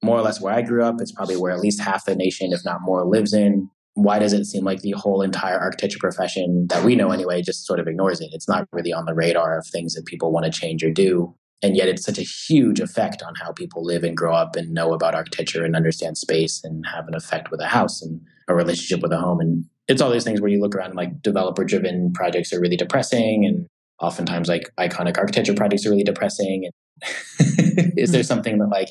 more 0.03 0.17
or 0.17 0.23
less 0.23 0.41
where 0.41 0.55
I 0.55 0.63
grew 0.63 0.85
up. 0.85 1.01
It's 1.01 1.13
probably 1.13 1.37
where 1.37 1.53
at 1.53 1.61
least 1.61 1.81
half 1.81 2.05
the 2.05 2.15
nation, 2.15 2.53
if 2.53 2.65
not 2.65 2.81
more, 2.83 3.05
lives 3.05 3.33
in. 3.33 3.69
Why 3.95 4.21
does 4.21 4.33
it 4.33 4.45
seem 4.45 4.65
like 4.65 4.83
the 4.83 4.93
whole 4.93 5.23
entire 5.23 5.59
architecture 5.59 5.99
profession 5.99 6.67
that 6.69 6.85
we 6.85 6.95
know 6.95 7.11
anyway 7.11 7.43
just 7.43 7.67
sort 7.67 7.81
of 7.81 7.89
ignores 7.89 8.21
it? 8.21 8.31
It's 8.33 8.49
not 8.49 8.69
really 8.71 8.93
on 8.93 9.07
the 9.07 9.15
radar 9.15 9.59
of 9.59 9.67
things 9.67 9.95
that 9.95 10.07
people 10.07 10.31
want 10.31 10.47
to 10.47 10.53
change 10.53 10.85
or 10.85 10.93
do. 10.93 11.35
And 11.63 11.77
yet 11.77 11.89
it's 11.89 12.05
such 12.05 12.19
a 12.19 12.23
huge 12.23 12.79
effect 12.79 13.23
on 13.23 13.35
how 13.35 13.51
people 13.53 13.85
live 13.85 14.05
and 14.05 14.17
grow 14.17 14.35
up 14.35 14.55
and 14.55 14.73
know 14.73 14.93
about 14.95 15.17
architecture 15.17 15.65
and 15.65 15.75
understand 15.75 16.17
space 16.17 16.61
and 16.63 16.85
have 16.87 17.09
an 17.09 17.17
effect 17.17 17.51
with 17.51 17.61
a 17.61 17.67
house 17.67 18.01
and 18.01 18.21
a 18.47 18.55
relationship 18.55 19.03
with 19.03 19.13
a 19.13 19.19
home. 19.19 19.41
And 19.41 19.65
it's 19.89 20.01
all 20.01 20.11
these 20.11 20.23
things 20.23 20.41
where 20.41 20.51
you 20.51 20.61
look 20.61 20.77
around 20.77 20.91
and 20.91 20.97
like 20.97 21.21
developer 21.21 21.65
driven 21.65 22.13
projects 22.13 22.53
are 22.53 22.61
really 22.61 22.77
depressing 22.77 23.45
and 23.45 23.67
oftentimes 24.01 24.49
like 24.49 24.71
iconic 24.79 25.19
architecture 25.19 25.55
projects 25.55 25.87
are 25.87 25.91
really 25.91 26.05
depressing. 26.05 26.71
And 26.71 27.93
is 27.99 28.13
there 28.13 28.23
hmm. 28.23 28.27
something 28.27 28.59
that 28.59 28.69
like 28.69 28.89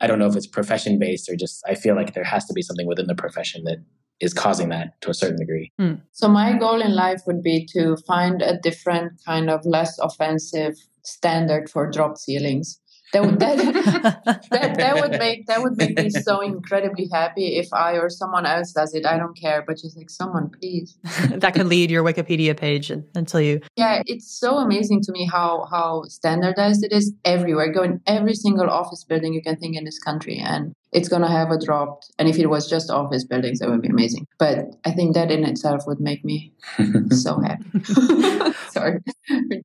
I 0.00 0.06
don't 0.06 0.18
know 0.18 0.26
if 0.26 0.36
it's 0.36 0.46
profession 0.46 0.98
based 0.98 1.28
or 1.28 1.36
just 1.36 1.62
I 1.66 1.74
feel 1.74 1.94
like 1.94 2.14
there 2.14 2.24
has 2.24 2.46
to 2.46 2.54
be 2.54 2.62
something 2.62 2.86
within 2.86 3.06
the 3.06 3.14
profession 3.14 3.64
that 3.64 3.78
is 4.20 4.34
causing 4.34 4.68
that 4.68 5.00
to 5.00 5.10
a 5.10 5.14
certain 5.14 5.38
degree. 5.38 5.72
Hmm. 5.78 5.94
So 6.12 6.28
my 6.28 6.56
goal 6.56 6.80
in 6.80 6.94
life 6.94 7.22
would 7.26 7.42
be 7.42 7.66
to 7.72 7.96
find 8.06 8.42
a 8.42 8.58
different 8.58 9.12
kind 9.24 9.50
of 9.50 9.64
less 9.64 9.98
offensive 9.98 10.74
standard 11.02 11.70
for 11.70 11.90
drop 11.90 12.18
ceilings. 12.18 12.78
That 13.12 13.24
would 13.24 13.40
that, 13.40 13.56
that, 14.50 14.76
that 14.76 15.00
would 15.00 15.18
make 15.18 15.46
that 15.46 15.62
would 15.62 15.76
make 15.76 15.96
me 15.96 16.10
so 16.10 16.40
incredibly 16.40 17.08
happy 17.12 17.56
if 17.56 17.72
I 17.72 17.94
or 17.94 18.08
someone 18.08 18.46
else 18.46 18.72
does 18.72 18.94
it. 18.94 19.04
I 19.04 19.18
don't 19.18 19.36
care, 19.36 19.64
but 19.66 19.78
just 19.78 19.96
like 19.96 20.10
someone, 20.10 20.50
please. 20.50 20.96
that 21.30 21.54
could 21.54 21.66
lead 21.66 21.90
your 21.90 22.04
Wikipedia 22.04 22.56
page 22.56 22.90
until 22.90 23.40
you. 23.40 23.60
Yeah, 23.76 24.02
it's 24.06 24.38
so 24.38 24.58
amazing 24.58 25.00
to 25.02 25.12
me 25.12 25.28
how 25.30 25.66
how 25.70 26.04
standardized 26.04 26.84
it 26.84 26.92
is 26.92 27.12
everywhere. 27.24 27.72
Go 27.72 27.82
in 27.82 28.00
every 28.06 28.34
single 28.34 28.70
office 28.70 29.04
building 29.04 29.34
you 29.34 29.42
can 29.42 29.56
think 29.56 29.76
in 29.76 29.84
this 29.84 29.98
country, 29.98 30.38
and 30.38 30.72
it's 30.92 31.08
going 31.08 31.22
to 31.22 31.28
have 31.28 31.50
a 31.50 31.58
drop. 31.58 32.02
And 32.18 32.28
if 32.28 32.38
it 32.38 32.46
was 32.46 32.68
just 32.68 32.90
office 32.90 33.24
buildings, 33.24 33.58
that 33.60 33.70
would 33.70 33.82
be 33.82 33.88
amazing. 33.88 34.26
But 34.38 34.66
I 34.84 34.92
think 34.92 35.14
that 35.14 35.30
in 35.30 35.44
itself 35.44 35.82
would 35.86 36.00
make 36.00 36.24
me 36.24 36.52
so 37.10 37.40
happy. 37.40 38.52
Sorry. 38.70 39.00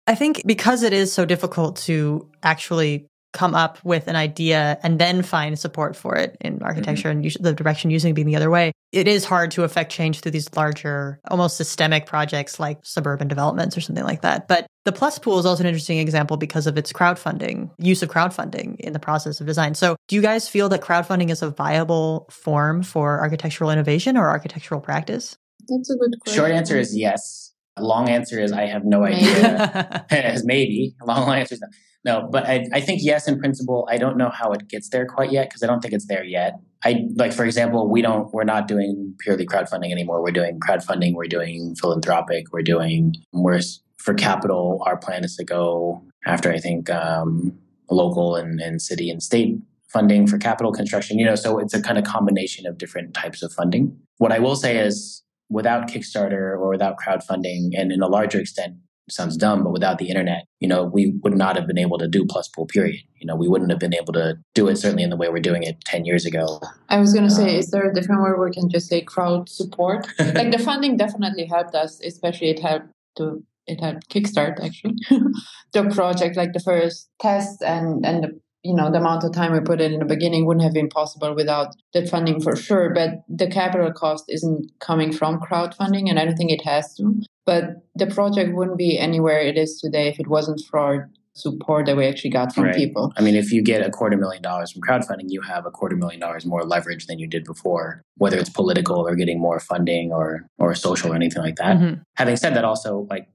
I 0.08 0.16
think 0.16 0.44
because 0.46 0.84
it 0.84 0.94
is 0.94 1.12
so 1.12 1.26
difficult 1.26 1.78
to 1.78 2.30
actually 2.44 3.08
come 3.36 3.54
up 3.54 3.78
with 3.84 4.08
an 4.08 4.16
idea 4.16 4.80
and 4.82 4.98
then 4.98 5.22
find 5.22 5.60
support 5.60 5.96
for 5.96 6.16
it 6.16 6.38
in 6.40 6.64
architecture 6.64 7.10
mm-hmm. 7.10 7.26
and 7.26 7.46
the 7.46 7.54
direction 7.54 7.92
using 7.92 8.14
being 8.14 8.26
the 8.26 8.36
other 8.36 8.50
way. 8.50 8.72
It 8.94 9.08
is 9.08 9.26
hard 9.26 9.52
to 9.52 9.64
affect 9.64 9.92
change 9.92 10.22
through 10.22 10.32
these 10.32 10.52
larger, 10.56 11.20
almost 11.30 11.58
systemic 11.58 12.06
projects 12.06 12.60
like 12.60 12.80
suburban 12.84 13.28
developments 13.28 13.78
or 13.78 13.82
something 13.82 14.06
like 14.06 14.22
that. 14.22 14.48
But 14.48 14.66
the 14.86 14.94
Plus 14.94 15.20
Pool 15.20 15.38
is 15.38 15.46
also 15.46 15.64
an 15.64 15.68
interesting 15.68 15.98
example 15.98 16.38
because 16.38 16.66
of 16.66 16.78
its 16.78 16.94
crowdfunding, 16.94 17.72
use 17.78 18.02
of 18.02 18.10
crowdfunding 18.10 18.80
in 18.80 18.94
the 18.94 19.00
process 19.00 19.42
of 19.42 19.48
design. 19.48 19.76
So 19.76 19.98
do 20.08 20.16
you 20.16 20.22
guys 20.22 20.48
feel 20.48 20.70
that 20.70 20.82
crowdfunding 20.82 21.30
is 21.30 21.42
a 21.42 21.50
viable 21.50 22.28
form 22.32 22.84
for 22.84 23.20
architectural 23.20 23.70
innovation 23.70 24.16
or 24.16 24.30
architectural 24.30 24.80
practice? 24.80 25.38
That's 25.68 25.90
a 25.90 25.98
good 25.98 26.16
question. 26.22 26.40
Short 26.40 26.52
answer 26.52 26.78
is 26.78 26.96
yes. 26.96 27.52
Long 27.78 28.08
answer 28.08 28.40
is 28.40 28.54
I 28.54 28.68
have 28.68 28.86
no 28.86 29.04
idea. 29.04 30.06
Maybe. 30.46 30.96
Long 31.06 31.30
answer 31.34 31.56
is 31.56 31.62
no. 31.62 31.68
No, 32.06 32.30
but 32.32 32.46
I, 32.48 32.68
I 32.72 32.82
think 32.82 33.02
yes 33.04 33.28
in 33.28 33.40
principle. 33.40 33.88
I 33.90 33.98
don't 33.98 34.16
know 34.16 34.30
how 34.30 34.52
it 34.52 34.68
gets 34.68 34.90
there 34.90 35.08
quite 35.08 35.32
yet 35.32 35.50
because 35.50 35.64
I 35.64 35.68
don't 35.68 35.82
think 35.82 35.94
it's 35.94 36.06
there 36.08 36.24
yet. 36.24 36.54
I 36.84 37.08
like, 37.16 37.34
for 37.34 37.44
example, 37.44 37.90
we 37.90 38.04
don't, 38.04 38.32
we're 38.32 38.44
not 38.44 38.68
doing 38.68 39.16
purely 39.20 39.48
crowdfunding 39.48 39.92
anymore. 39.92 40.22
We're 40.22 40.32
doing 40.32 40.60
crowdfunding. 40.60 41.16
We're 41.16 41.28
doing 41.28 41.76
philanthropic. 41.82 42.54
We're 42.54 42.62
doing, 42.62 43.16
we're 43.34 43.60
for 43.98 44.14
capital. 44.14 44.84
Our 44.86 44.98
plan 44.98 45.24
is 45.24 45.36
to 45.38 45.44
go 45.44 46.06
after, 46.28 46.54
I 46.54 46.60
think, 46.60 46.92
um, 46.92 47.58
local 47.90 48.36
and, 48.36 48.60
and 48.60 48.80
city 48.82 49.10
and 49.10 49.22
state 49.22 49.58
funding 49.96 50.28
for 50.28 50.38
capital 50.38 50.72
construction, 50.74 51.18
you 51.18 51.26
know, 51.26 51.36
so 51.36 51.58
it's 51.58 51.74
a 51.74 51.82
kind 51.82 51.98
of 51.98 52.04
combination 52.04 52.66
of 52.68 52.78
different 52.78 53.14
types 53.14 53.42
of 53.42 53.54
funding. 53.54 53.98
What 54.18 54.32
I 54.32 54.40
will 54.40 54.58
say 54.58 54.78
is 54.78 55.24
without 55.50 55.88
Kickstarter 55.88 56.58
or 56.60 56.70
without 56.70 56.98
crowdfunding, 56.98 57.70
and 57.78 57.92
in 57.92 58.02
a 58.02 58.08
larger 58.08 58.40
extent, 58.40 58.76
sounds 59.10 59.38
dumb, 59.38 59.64
but 59.64 59.72
without 59.72 59.98
the 59.98 60.10
internet, 60.10 60.46
you 60.60 60.68
know, 60.68 60.84
we 60.84 61.14
would 61.24 61.38
not 61.38 61.56
have 61.56 61.68
been 61.68 61.78
able 61.78 61.98
to 61.98 62.08
do 62.08 62.26
plus 62.26 62.48
pool 62.48 62.66
period. 62.66 63.02
You 63.18 63.28
know, 63.28 63.36
we 63.36 63.48
wouldn't 63.48 63.72
have 63.72 63.80
been 63.80 63.94
able 63.94 64.14
to 64.14 64.38
do 64.54 64.68
it 64.68 64.78
certainly 64.78 65.04
in 65.04 65.10
the 65.10 65.18
way 65.18 65.30
we're 65.30 65.40
doing 65.40 65.64
it 65.64 65.82
10 65.86 66.06
years 66.06 66.26
ago. 66.26 66.60
I 66.90 67.00
was 67.00 67.14
going 67.14 67.28
to 67.28 67.34
say, 67.34 67.56
um, 67.56 67.60
is 67.60 67.72
there 67.72 67.90
a 67.90 67.94
different 67.94 68.22
word 68.22 68.44
we 68.44 68.52
can 68.52 68.70
just 68.70 68.88
say 68.88 69.02
crowd 69.02 69.50
support? 69.50 70.08
like 70.20 70.52
the 70.52 70.60
funding 70.60 70.98
definitely 70.98 71.46
helped 71.46 71.76
us, 71.76 72.02
especially 72.04 72.50
it 72.50 72.60
helped 72.60 72.88
to 73.18 73.44
it 73.68 73.82
helped 73.82 74.08
kickstart 74.10 74.64
actually 74.64 74.96
the 75.74 75.90
project 75.90 76.38
like 76.38 76.54
the 76.54 76.60
first 76.60 77.10
test 77.20 77.64
and 77.64 78.06
and 78.06 78.24
the 78.24 78.40
you 78.66 78.74
know 78.74 78.92
the 78.92 78.98
amount 78.98 79.24
of 79.24 79.32
time 79.32 79.54
we 79.54 79.60
put 79.60 79.80
in 79.80 79.94
in 79.94 80.00
the 80.00 80.06
beginning 80.06 80.46
wouldn't 80.46 80.64
have 80.64 80.74
been 80.74 80.90
possible 80.90 81.36
without 81.36 81.76
that 81.94 82.10
funding 82.10 82.42
for 82.42 82.56
sure 82.56 82.94
but 82.94 83.24
the 83.30 83.48
capital 83.48 83.92
cost 83.94 84.26
isn't 84.28 84.72
coming 84.80 85.12
from 85.14 85.40
crowdfunding 85.40 86.10
and 86.10 86.18
i 86.20 86.26
don't 86.26 86.36
think 86.36 86.52
it 86.52 86.64
has 86.64 86.94
to 86.96 87.22
but 87.46 87.64
the 87.96 88.08
project 88.08 88.56
wouldn't 88.56 88.78
be 88.78 88.98
anywhere 88.98 89.40
it 89.40 89.58
is 89.58 89.80
today 89.80 90.08
if 90.08 90.20
it 90.20 90.28
wasn't 90.28 90.60
for 90.70 91.10
support 91.34 91.86
that 91.86 91.98
we 91.98 92.06
actually 92.06 92.30
got 92.30 92.54
from 92.56 92.64
right. 92.64 92.76
people 92.76 93.12
i 93.18 93.22
mean 93.22 93.36
if 93.36 93.52
you 93.52 93.62
get 93.62 93.86
a 93.86 93.92
quarter 93.92 94.18
million 94.18 94.42
dollars 94.42 94.72
from 94.72 94.82
crowdfunding 94.82 95.26
you 95.28 95.42
have 95.42 95.66
a 95.66 95.72
quarter 95.72 95.96
million 95.96 96.20
dollars 96.20 96.46
more 96.46 96.64
leverage 96.64 97.08
than 97.08 97.20
you 97.20 97.28
did 97.28 97.44
before 97.44 98.02
whether 98.16 98.38
it's 98.38 98.50
political 98.50 99.06
or 99.08 99.16
getting 99.16 99.40
more 99.40 99.60
funding 99.60 100.12
or 100.12 100.48
or 100.58 100.74
social 100.74 101.12
or 101.12 101.16
anything 101.16 101.44
like 101.44 101.58
that 101.58 101.78
mm-hmm. 101.78 102.02
having 102.16 102.38
said 102.38 102.56
that 102.56 102.64
also 102.64 103.06
like 103.10 103.28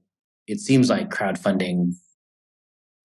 it 0.47 0.59
seems 0.59 0.89
like 0.89 1.09
crowdfunding 1.09 1.91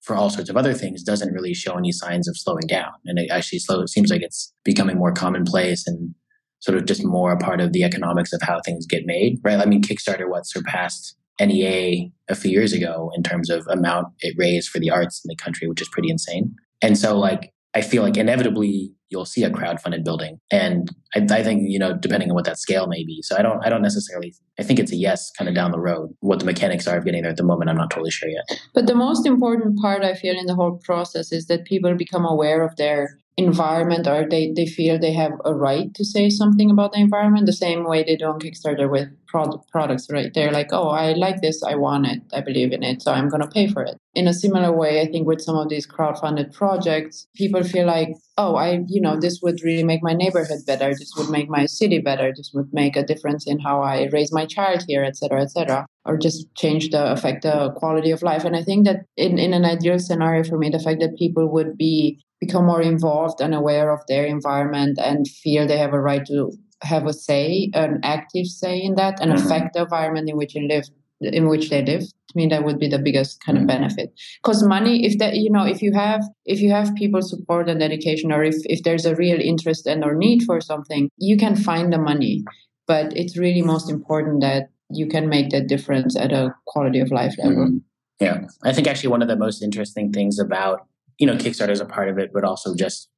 for 0.06 0.14
all 0.14 0.30
sorts 0.30 0.48
of 0.48 0.56
other 0.56 0.72
things 0.72 1.02
doesn't 1.02 1.34
really 1.34 1.52
show 1.52 1.76
any 1.76 1.90
signs 1.90 2.28
of 2.28 2.38
slowing 2.38 2.66
down. 2.68 2.92
And 3.06 3.18
it 3.18 3.28
actually 3.30 3.58
slow, 3.58 3.80
it 3.80 3.88
seems 3.88 4.08
like 4.08 4.22
it's 4.22 4.52
becoming 4.64 4.96
more 4.96 5.12
commonplace 5.12 5.84
and 5.84 6.14
sort 6.60 6.78
of 6.78 6.86
just 6.86 7.04
more 7.04 7.32
a 7.32 7.36
part 7.36 7.60
of 7.60 7.72
the 7.72 7.82
economics 7.82 8.32
of 8.32 8.40
how 8.40 8.60
things 8.64 8.86
get 8.86 9.02
made, 9.04 9.38
right? 9.42 9.58
I 9.58 9.66
mean, 9.66 9.82
Kickstarter, 9.82 10.28
what 10.30 10.46
surpassed 10.46 11.16
NEA 11.40 12.10
a 12.28 12.34
few 12.36 12.52
years 12.52 12.72
ago 12.72 13.10
in 13.16 13.24
terms 13.24 13.50
of 13.50 13.66
amount 13.68 14.06
it 14.20 14.36
raised 14.38 14.70
for 14.70 14.78
the 14.78 14.90
arts 14.90 15.20
in 15.24 15.28
the 15.28 15.36
country, 15.36 15.66
which 15.66 15.82
is 15.82 15.88
pretty 15.88 16.08
insane. 16.08 16.54
And 16.80 16.96
so 16.96 17.18
like, 17.18 17.52
I 17.74 17.80
feel 17.80 18.04
like 18.04 18.16
inevitably 18.16 18.92
you'll 19.10 19.24
see 19.24 19.44
a 19.44 19.50
crowdfunded 19.50 20.04
building. 20.04 20.38
And 20.50 20.88
I, 21.14 21.20
I, 21.30 21.42
think, 21.42 21.62
you 21.66 21.78
know, 21.78 21.96
depending 21.96 22.30
on 22.30 22.34
what 22.34 22.44
that 22.44 22.58
scale 22.58 22.86
may 22.86 23.04
be. 23.04 23.20
So 23.22 23.36
I 23.36 23.42
don't 23.42 23.64
I 23.64 23.68
don't 23.68 23.82
necessarily 23.82 24.34
I 24.58 24.62
think 24.62 24.78
it's 24.78 24.92
a 24.92 24.96
yes 24.96 25.30
kind 25.38 25.48
of 25.48 25.54
down 25.54 25.70
the 25.70 25.80
road. 25.80 26.14
What 26.20 26.40
the 26.40 26.44
mechanics 26.44 26.86
are 26.86 26.98
of 26.98 27.04
getting 27.04 27.22
there 27.22 27.30
at 27.30 27.36
the 27.36 27.44
moment, 27.44 27.70
I'm 27.70 27.76
not 27.76 27.90
totally 27.90 28.10
sure 28.10 28.28
yet. 28.28 28.44
But 28.74 28.86
the 28.86 28.94
most 28.94 29.26
important 29.26 29.78
part 29.78 30.02
I 30.02 30.14
feel 30.14 30.38
in 30.38 30.46
the 30.46 30.54
whole 30.54 30.80
process 30.84 31.32
is 31.32 31.46
that 31.46 31.64
people 31.64 31.94
become 31.94 32.24
aware 32.24 32.64
of 32.64 32.76
their 32.76 33.18
environment 33.36 34.06
or 34.06 34.26
they, 34.28 34.52
they 34.56 34.66
feel 34.66 34.98
they 34.98 35.12
have 35.12 35.32
a 35.44 35.54
right 35.54 35.92
to 35.94 36.04
say 36.04 36.30
something 36.30 36.70
about 36.70 36.92
the 36.92 36.98
environment 36.98 37.44
the 37.44 37.52
same 37.52 37.84
way 37.84 38.02
they 38.02 38.16
do 38.16 38.24
on 38.24 38.40
Kickstarter 38.40 38.90
with 38.90 39.08
product, 39.26 39.70
products, 39.70 40.06
right? 40.10 40.32
They're 40.32 40.52
like, 40.52 40.68
oh, 40.72 40.88
I 40.88 41.12
like 41.12 41.42
this, 41.42 41.62
I 41.62 41.74
want 41.74 42.06
it, 42.06 42.22
I 42.32 42.40
believe 42.40 42.72
in 42.72 42.82
it, 42.82 43.02
so 43.02 43.12
I'm 43.12 43.28
going 43.28 43.42
to 43.42 43.48
pay 43.48 43.68
for 43.68 43.82
it. 43.82 43.98
In 44.14 44.26
a 44.26 44.32
similar 44.32 44.72
way, 44.72 45.02
I 45.02 45.06
think 45.06 45.26
with 45.26 45.42
some 45.42 45.56
of 45.56 45.68
these 45.68 45.86
crowdfunded 45.86 46.54
projects, 46.54 47.26
people 47.34 47.62
feel 47.62 47.86
like, 47.86 48.08
oh, 48.38 48.56
I, 48.56 48.80
you 48.88 49.02
know, 49.02 49.20
this 49.20 49.40
would 49.42 49.60
really 49.62 49.84
make 49.84 50.02
my 50.02 50.14
neighborhood 50.14 50.60
better, 50.66 50.94
this 50.94 51.12
would 51.18 51.28
make 51.28 51.50
my 51.50 51.66
city 51.66 51.98
better, 51.98 52.32
this 52.34 52.52
would 52.54 52.72
make 52.72 52.96
a 52.96 53.04
difference 53.04 53.46
in 53.46 53.58
how 53.58 53.82
I 53.82 54.08
raise 54.12 54.32
my 54.32 54.46
child 54.46 54.84
here, 54.88 55.04
etc., 55.04 55.42
etc., 55.42 55.86
or 56.06 56.16
just 56.16 56.46
change 56.54 56.90
the 56.90 57.12
affect 57.12 57.42
the 57.42 57.72
quality 57.76 58.12
of 58.12 58.22
life. 58.22 58.44
And 58.44 58.56
I 58.56 58.62
think 58.62 58.86
that 58.86 59.04
in, 59.16 59.38
in 59.38 59.52
an 59.52 59.64
ideal 59.64 59.98
scenario 59.98 60.44
for 60.44 60.56
me, 60.56 60.70
the 60.70 60.78
fact 60.78 61.00
that 61.00 61.18
people 61.18 61.50
would 61.52 61.76
be 61.76 62.24
become 62.40 62.66
more 62.66 62.82
involved 62.82 63.40
and 63.40 63.54
aware 63.54 63.90
of 63.90 64.00
their 64.08 64.24
environment 64.24 64.98
and 65.02 65.26
feel 65.28 65.66
they 65.66 65.78
have 65.78 65.94
a 65.94 66.00
right 66.00 66.24
to 66.26 66.52
have 66.82 67.06
a 67.06 67.12
say, 67.12 67.70
an 67.74 68.00
active 68.02 68.46
say 68.46 68.80
in 68.80 68.96
that, 68.96 69.20
and 69.20 69.32
mm-hmm. 69.32 69.46
affect 69.46 69.74
the 69.74 69.82
environment 69.82 70.28
in 70.28 70.36
which 70.36 70.54
they 70.54 70.66
live. 70.66 70.84
In 71.22 71.48
which 71.48 71.70
they 71.70 71.82
live, 71.82 72.02
to 72.02 72.34
me, 72.34 72.46
that 72.48 72.62
would 72.62 72.78
be 72.78 72.88
the 72.88 72.98
biggest 72.98 73.42
kind 73.42 73.56
mm-hmm. 73.56 73.62
of 73.62 73.68
benefit. 73.68 74.12
Because 74.42 74.62
money, 74.62 75.06
if 75.06 75.16
that, 75.16 75.36
you 75.36 75.50
know, 75.50 75.64
if 75.64 75.80
you 75.80 75.94
have, 75.94 76.22
if 76.44 76.60
you 76.60 76.70
have 76.70 76.94
people 76.94 77.22
support 77.22 77.70
and 77.70 77.80
dedication, 77.80 78.30
or 78.30 78.44
if 78.44 78.56
if 78.66 78.82
there's 78.82 79.06
a 79.06 79.14
real 79.14 79.40
interest 79.40 79.86
and 79.86 80.04
or 80.04 80.14
need 80.14 80.42
for 80.42 80.60
something, 80.60 81.08
you 81.16 81.38
can 81.38 81.56
find 81.56 81.90
the 81.90 81.98
money. 81.98 82.44
But 82.86 83.16
it's 83.16 83.38
really 83.38 83.62
most 83.62 83.90
important 83.90 84.42
that 84.42 84.68
you 84.90 85.08
can 85.08 85.30
make 85.30 85.48
that 85.50 85.68
difference 85.68 86.16
at 86.16 86.32
a 86.32 86.54
quality 86.66 87.00
of 87.00 87.10
life 87.10 87.34
level. 87.38 87.64
Mm-hmm. 87.64 87.76
Yeah, 88.20 88.40
I 88.62 88.74
think 88.74 88.86
actually 88.86 89.08
one 89.08 89.22
of 89.22 89.28
the 89.28 89.36
most 89.36 89.62
interesting 89.62 90.12
things 90.12 90.38
about 90.38 90.86
you 91.18 91.26
know, 91.26 91.34
Kickstarter 91.34 91.70
is 91.70 91.80
a 91.80 91.86
part 91.86 92.08
of 92.08 92.18
it, 92.18 92.30
but 92.32 92.44
also 92.44 92.74
just 92.74 93.08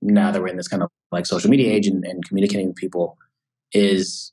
now 0.00 0.30
that 0.30 0.40
we're 0.40 0.48
in 0.48 0.56
this 0.56 0.68
kind 0.68 0.82
of 0.82 0.88
like 1.10 1.26
social 1.26 1.50
media 1.50 1.72
age 1.72 1.86
and, 1.86 2.04
and 2.04 2.24
communicating 2.26 2.68
with 2.68 2.76
people, 2.76 3.18
is 3.72 4.32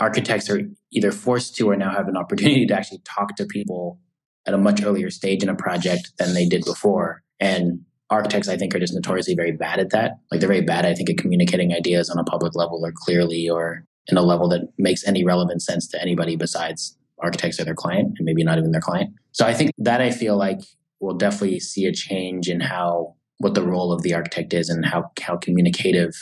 architects 0.00 0.50
are 0.50 0.60
either 0.92 1.12
forced 1.12 1.56
to 1.56 1.70
or 1.70 1.76
now 1.76 1.90
have 1.90 2.08
an 2.08 2.16
opportunity 2.16 2.66
to 2.66 2.74
actually 2.74 3.00
talk 3.04 3.36
to 3.36 3.46
people 3.46 3.98
at 4.46 4.54
a 4.54 4.58
much 4.58 4.82
earlier 4.82 5.10
stage 5.10 5.42
in 5.42 5.48
a 5.48 5.54
project 5.54 6.12
than 6.18 6.34
they 6.34 6.46
did 6.46 6.64
before. 6.64 7.22
And 7.40 7.80
architects, 8.10 8.48
I 8.48 8.56
think, 8.56 8.74
are 8.74 8.78
just 8.78 8.94
notoriously 8.94 9.34
very 9.34 9.52
bad 9.52 9.80
at 9.80 9.90
that. 9.90 10.18
Like 10.30 10.40
they're 10.40 10.48
very 10.48 10.62
bad, 10.62 10.86
I 10.86 10.94
think, 10.94 11.10
at 11.10 11.18
communicating 11.18 11.72
ideas 11.72 12.10
on 12.10 12.18
a 12.18 12.24
public 12.24 12.54
level 12.54 12.80
or 12.84 12.92
clearly 12.94 13.48
or 13.48 13.84
in 14.06 14.16
a 14.16 14.22
level 14.22 14.48
that 14.50 14.68
makes 14.78 15.06
any 15.06 15.24
relevant 15.24 15.62
sense 15.62 15.88
to 15.88 16.00
anybody 16.00 16.36
besides 16.36 16.96
architects 17.18 17.58
or 17.58 17.64
their 17.64 17.74
client 17.74 18.14
and 18.18 18.24
maybe 18.24 18.44
not 18.44 18.58
even 18.58 18.70
their 18.70 18.80
client. 18.80 19.12
So 19.32 19.46
I 19.46 19.54
think 19.54 19.72
that 19.78 20.00
I 20.00 20.10
feel 20.10 20.36
like 20.36 20.60
we'll 21.06 21.16
definitely 21.16 21.60
see 21.60 21.86
a 21.86 21.92
change 21.92 22.48
in 22.48 22.60
how 22.60 23.14
what 23.38 23.54
the 23.54 23.62
role 23.62 23.92
of 23.92 24.02
the 24.02 24.14
architect 24.14 24.52
is 24.52 24.68
and 24.68 24.84
how 24.84 25.10
how 25.20 25.36
communicative 25.36 26.12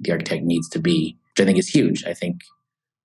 the 0.00 0.12
architect 0.12 0.42
needs 0.44 0.68
to 0.70 0.78
be, 0.78 1.18
which 1.30 1.42
I 1.42 1.46
think 1.46 1.58
is 1.58 1.68
huge. 1.68 2.04
I 2.04 2.14
think 2.14 2.40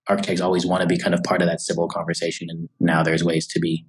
architects 0.07 0.41
always 0.41 0.65
want 0.65 0.81
to 0.81 0.87
be 0.87 0.97
kind 0.97 1.13
of 1.13 1.23
part 1.23 1.41
of 1.41 1.47
that 1.47 1.61
civil 1.61 1.87
conversation, 1.87 2.47
and 2.49 2.69
now 2.79 3.03
there's 3.03 3.23
ways 3.23 3.47
to 3.47 3.59
be 3.59 3.85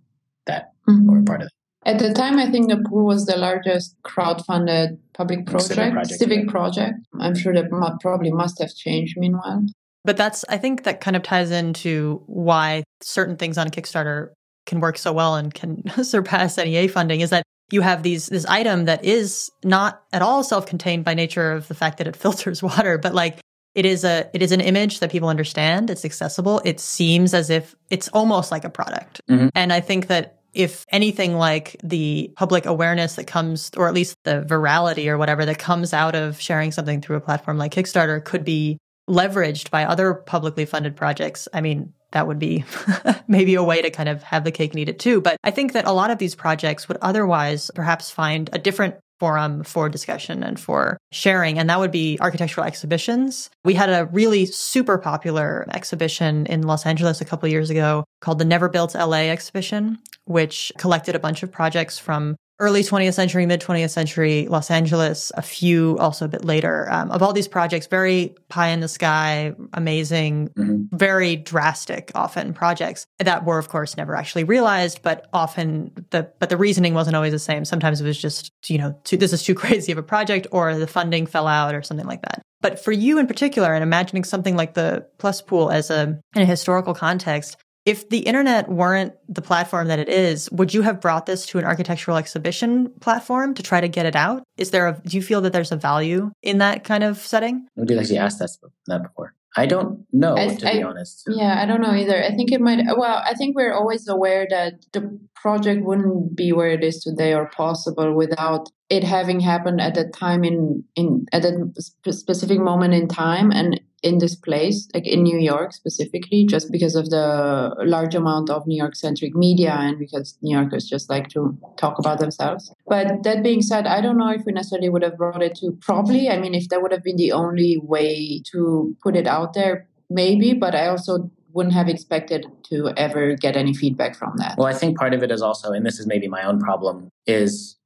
that 0.47 0.73
mm-hmm. 0.89 1.09
or 1.11 1.23
part 1.23 1.43
of 1.43 1.47
it. 1.47 1.53
At 1.85 2.01
the 2.01 2.13
time, 2.13 2.37
I 2.39 2.51
think 2.51 2.69
the 2.69 2.83
pool 2.89 3.07
was 3.07 3.27
the 3.27 3.37
largest 3.37 3.95
crowd-funded 4.03 4.99
public 5.15 5.47
project, 5.47 5.69
civic 5.69 5.93
project. 5.93 6.19
Civic 6.19 6.45
yeah. 6.45 6.51
project. 6.51 6.95
I'm 7.21 7.37
sure 7.37 7.55
that 7.55 7.99
probably 8.01 8.33
must 8.33 8.61
have 8.61 8.75
changed 8.75 9.15
meanwhile. 9.17 9.63
But 10.05 10.17
that's, 10.17 10.45
I 10.49 10.59
think 10.59 10.83
that 10.83 11.01
kind 11.01 11.17
of 11.17 11.23
ties 11.23 11.53
into 11.53 12.23
why 12.27 12.83
certain 13.03 13.37
things 13.37 13.57
on 13.57 13.69
Kickstarter 13.69 14.31
can 14.67 14.81
work 14.81 14.99
so 14.99 15.13
well 15.13 15.37
and 15.37 15.55
can 15.55 15.83
surpass 16.05 16.57
NEA 16.59 16.89
funding 16.89 17.21
is 17.21 17.31
that 17.31 17.45
you 17.71 17.81
have 17.81 18.03
these 18.03 18.27
this 18.27 18.47
item 18.47 18.85
that 18.85 19.05
is 19.05 19.51
not 19.65 20.03
at 20.13 20.23
all 20.23 20.45
self-contained 20.45 21.05
by 21.05 21.15
nature 21.15 21.53
of 21.53 21.67
the 21.69 21.75
fact 21.75 21.99
that 21.99 22.07
it 22.07 22.17
filters 22.25 22.63
water, 22.63 22.99
but 22.99 23.15
like 23.15 23.41
it 23.75 23.85
is 23.85 24.05
a 24.05 24.29
it 24.33 24.43
is 24.43 24.53
an 24.53 24.61
image 24.61 25.01
that 25.01 25.11
people 25.11 25.29
understand. 25.29 25.91
It's 25.91 26.05
accessible. 26.05 26.61
It 26.65 26.81
seems 26.81 27.35
as 27.35 27.51
if 27.51 27.75
it's 27.91 28.09
almost 28.09 28.51
like 28.51 28.65
a 28.65 28.71
product. 28.71 29.21
Mm-hmm. 29.29 29.49
And 29.55 29.73
I 29.73 29.81
think 29.81 30.07
that 30.09 30.41
if 30.55 30.87
anything 30.89 31.37
like 31.37 31.77
the 31.85 32.33
public 32.35 32.65
awareness 32.65 33.17
that 33.17 33.27
comes, 33.27 33.71
or 33.77 33.89
at 33.89 33.95
least 33.95 34.17
the 34.25 34.43
virality 34.49 35.07
or 35.07 35.19
whatever 35.19 35.45
that 35.45 35.59
comes 35.59 35.93
out 35.93 36.15
of 36.15 36.41
sharing 36.41 36.73
something 36.73 37.03
through 37.03 37.17
a 37.17 37.21
platform 37.21 37.59
like 37.59 37.75
Kickstarter 37.75 38.25
could 38.25 38.43
be 38.43 38.79
leveraged 39.09 39.71
by 39.71 39.85
other 39.85 40.15
publicly 40.15 40.65
funded 40.65 40.97
projects, 40.97 41.47
I 41.53 41.61
mean, 41.61 41.93
that 42.13 42.27
would 42.27 42.39
be 42.39 42.65
maybe 43.29 43.55
a 43.55 43.63
way 43.63 43.83
to 43.83 43.91
kind 43.91 44.09
of 44.09 44.23
have 44.23 44.45
the 44.45 44.53
cake 44.53 44.73
and 44.73 44.81
eat 44.81 44.89
it 44.89 44.99
too. 44.99 45.21
But 45.21 45.37
I 45.45 45.51
think 45.51 45.73
that 45.73 45.87
a 45.87 45.93
lot 45.93 46.11
of 46.11 46.19
these 46.19 46.35
projects 46.35 46.89
would 46.89 46.99
otherwise 47.03 47.71
perhaps 47.75 48.11
find 48.11 48.49
a 48.53 48.59
different 48.59 48.97
forum 49.19 49.65
for 49.65 49.89
discussion 49.89 50.43
and 50.43 50.61
for 50.61 50.99
sharing, 51.11 51.59
and 51.59 51.71
that 51.71 51.79
would 51.79 51.91
be 51.91 52.19
architectural 52.21 52.67
exhibitions. 52.67 53.51
We 53.65 53.75
had 53.75 53.89
a 53.89 54.07
really 54.07 54.47
super 54.47 54.99
popular 54.99 55.67
exhibition 55.73 56.47
in 56.47 56.63
Los 56.63 56.85
Angeles 56.85 57.21
a 57.21 57.25
couple 57.25 57.49
years 57.49 57.71
ago 57.71 58.05
called 58.21 58.39
the 58.39 58.45
Never 58.45 58.69
Built 58.69 58.95
LA 58.95 59.29
exhibition, 59.29 59.99
which 60.25 60.71
collected 60.77 61.15
a 61.15 61.21
bunch 61.21 61.43
of 61.43 61.51
projects 61.51 61.99
from 61.99 62.37
early 62.59 62.83
20th 62.83 63.15
century, 63.15 63.45
mid 63.47 63.61
20th 63.61 63.91
century 63.91 64.47
Los 64.49 64.71
Angeles, 64.71 65.31
a 65.35 65.43
few 65.43 65.99
also 65.99 66.25
a 66.25 66.29
bit 66.29 66.45
later, 66.45 66.91
um, 66.91 67.11
of 67.11 67.23
all 67.23 67.33
these 67.33 67.49
projects, 67.49 67.87
very 67.87 68.35
pie 68.49 68.69
in 68.69 68.81
the 68.81 68.89
sky, 68.89 69.55
amazing, 69.75 70.49
mm-hmm. 70.51 70.97
very 70.97 71.37
drastic 71.37 72.11
often 72.15 72.55
projects 72.55 73.07
that 73.19 73.45
were, 73.45 73.59
of 73.59 73.69
course, 73.69 73.97
never 73.97 74.17
actually 74.17 74.45
realized, 74.45 75.03
but 75.03 75.29
often 75.33 75.93
the, 76.11 76.31
but 76.39 76.49
the 76.49 76.57
reasoning 76.57 76.95
wasn't 76.95 77.15
always 77.15 77.33
the 77.33 77.39
same. 77.39 77.65
Sometimes 77.65 78.01
it 78.01 78.05
was 78.05 78.21
just, 78.21 78.53
you 78.67 78.79
know, 78.79 78.99
too, 79.05 79.17
this 79.17 79.33
is 79.33 79.43
too 79.43 79.55
crazy 79.67 79.93
of 79.93 79.99
a 79.99 80.03
project 80.03 80.47
or 80.51 80.77
the 80.77 80.87
funding 80.87 81.27
fell 81.27 81.47
out 81.47 81.75
or 81.75 81.83
something 81.83 82.07
like 82.07 82.23
that. 82.23 82.43
But 82.63 82.83
for 82.83 82.93
you 82.93 83.19
in 83.19 83.27
particular, 83.27 83.75
and 83.75 83.83
imagining 83.83 84.25
something 84.25 84.57
like 84.57 84.75
the 84.75 85.07
Plus 85.19 85.43
Pool 85.43 85.71
as 85.71 85.91
a, 85.91 86.19
in 86.35 86.43
a 86.43 86.47
historical 86.47 86.95
context, 86.95 87.59
if 87.87 88.09
the 88.11 88.19
internet 88.19 88.69
weren't 88.69 89.15
the 89.29 89.41
platform 89.41 89.87
that 89.89 90.01
it 90.01 90.09
is, 90.09 90.51
would 90.51 90.75
you 90.75 90.83
have 90.83 91.01
brought 91.01 91.27
this 91.27 91.47
to 91.47 91.59
an 91.59 91.65
architectural 91.65 92.17
exhibition 92.17 92.91
platform 93.01 93.55
to 93.55 93.63
try 93.63 93.81
to 93.81 93.89
get 93.89 94.05
it 94.05 94.17
out? 94.17 94.43
Is 94.59 94.73
there 94.73 94.89
a, 94.89 95.01
do 95.07 95.17
you 95.17 95.23
feel 95.23 95.41
that 95.43 95.53
there's 95.53 95.71
a 95.71 95.77
value 95.77 96.33
in 96.43 96.59
that 96.59 96.83
kind 96.83 97.05
of 97.05 97.19
setting? 97.19 97.69
Nobody 97.77 97.99
actually 97.99 98.19
asked 98.19 98.41
that, 98.41 98.51
that 98.89 99.03
before. 99.05 99.35
I 99.57 99.65
don't 99.65 100.05
know, 100.13 100.37
I, 100.37 100.55
to 100.55 100.69
I, 100.69 100.73
be 100.75 100.83
honest. 100.83 101.25
Yeah, 101.29 101.59
I 101.59 101.65
don't 101.65 101.81
know 101.81 101.95
either. 101.95 102.23
I 102.23 102.31
think 102.35 102.53
it 102.53 102.61
might, 102.61 102.85
well, 102.99 103.23
I 103.25 103.33
think 103.33 103.57
we're 103.57 103.73
always 103.73 104.07
aware 104.07 104.47
that 104.51 104.85
the 104.93 105.19
project 105.37 105.85
wouldn't 105.85 106.37
be 106.37 106.53
where 106.53 106.71
it 106.71 106.83
is 106.83 107.03
today 107.03 107.35
or 107.35 107.49
possible 107.51 108.15
without 108.15 108.69
it 108.89 109.05
having 109.05 109.41
happened 109.41 109.81
at 109.81 109.95
that 109.95 110.13
time 110.13 110.45
in, 110.45 110.85
in 110.95 111.27
at 111.33 111.45
a 111.45 112.13
specific 112.13 112.59
moment 112.59 112.95
in 112.95 113.09
time. 113.09 113.51
And 113.51 113.81
in 114.03 114.19
this 114.19 114.37
place, 114.37 114.89
like 114.95 115.07
in 115.07 115.23
New 115.23 115.39
York 115.39 115.73
specifically, 115.73 116.45
just 116.45 116.71
because 116.71 116.95
of 116.95 117.11
the 117.11 117.75
large 117.85 118.15
amount 118.15 118.51
of 118.51 118.67
New 118.67 118.77
York 118.77 118.95
centric 118.95 119.35
media 119.35 119.73
and 119.73 119.99
because 119.99 120.39
New 120.43 120.57
Yorkers 120.57 120.89
just 120.89 121.11
like 121.11 121.29
to 121.31 121.59
talk 121.77 121.99
about 121.99 122.21
themselves. 122.21 122.73
But 122.87 123.25
that 123.25 123.43
being 123.43 123.63
said, 123.63 123.87
I 123.87 124.01
don't 124.01 124.19
know 124.19 124.31
if 124.31 124.43
we 124.47 124.53
necessarily 124.53 124.91
would 124.91 125.03
have 125.03 125.17
brought 125.17 125.43
it 125.43 125.57
to 125.57 125.73
probably. 125.81 126.29
I 126.29 126.39
mean, 126.39 126.55
if 126.55 126.69
that 126.69 126.83
would 126.83 126.93
have 126.93 127.03
been 127.03 127.17
the 127.17 127.33
only 127.33 127.79
way 127.83 128.43
to 128.53 128.95
put 129.03 129.17
it 129.17 129.27
out 129.27 129.55
there, 129.55 129.89
maybe, 130.09 130.53
but 130.53 130.75
I 130.75 130.87
also 130.87 131.31
wouldn't 131.57 131.75
have 131.75 131.89
expected 131.89 132.47
to 132.69 132.91
ever 132.99 133.35
get 133.35 133.57
any 133.57 133.73
feedback 133.73 134.15
from 134.15 134.35
that. 134.37 134.57
Well, 134.59 134.67
I 134.67 134.75
think 134.75 134.99
part 134.99 135.15
of 135.15 135.23
it 135.23 135.31
is 135.31 135.41
also, 135.41 135.73
and 135.73 135.87
this 135.87 135.99
is 135.99 136.07
maybe 136.07 136.29
my 136.29 136.43
own 136.45 136.61
problem, 136.61 137.09
is 137.27 137.77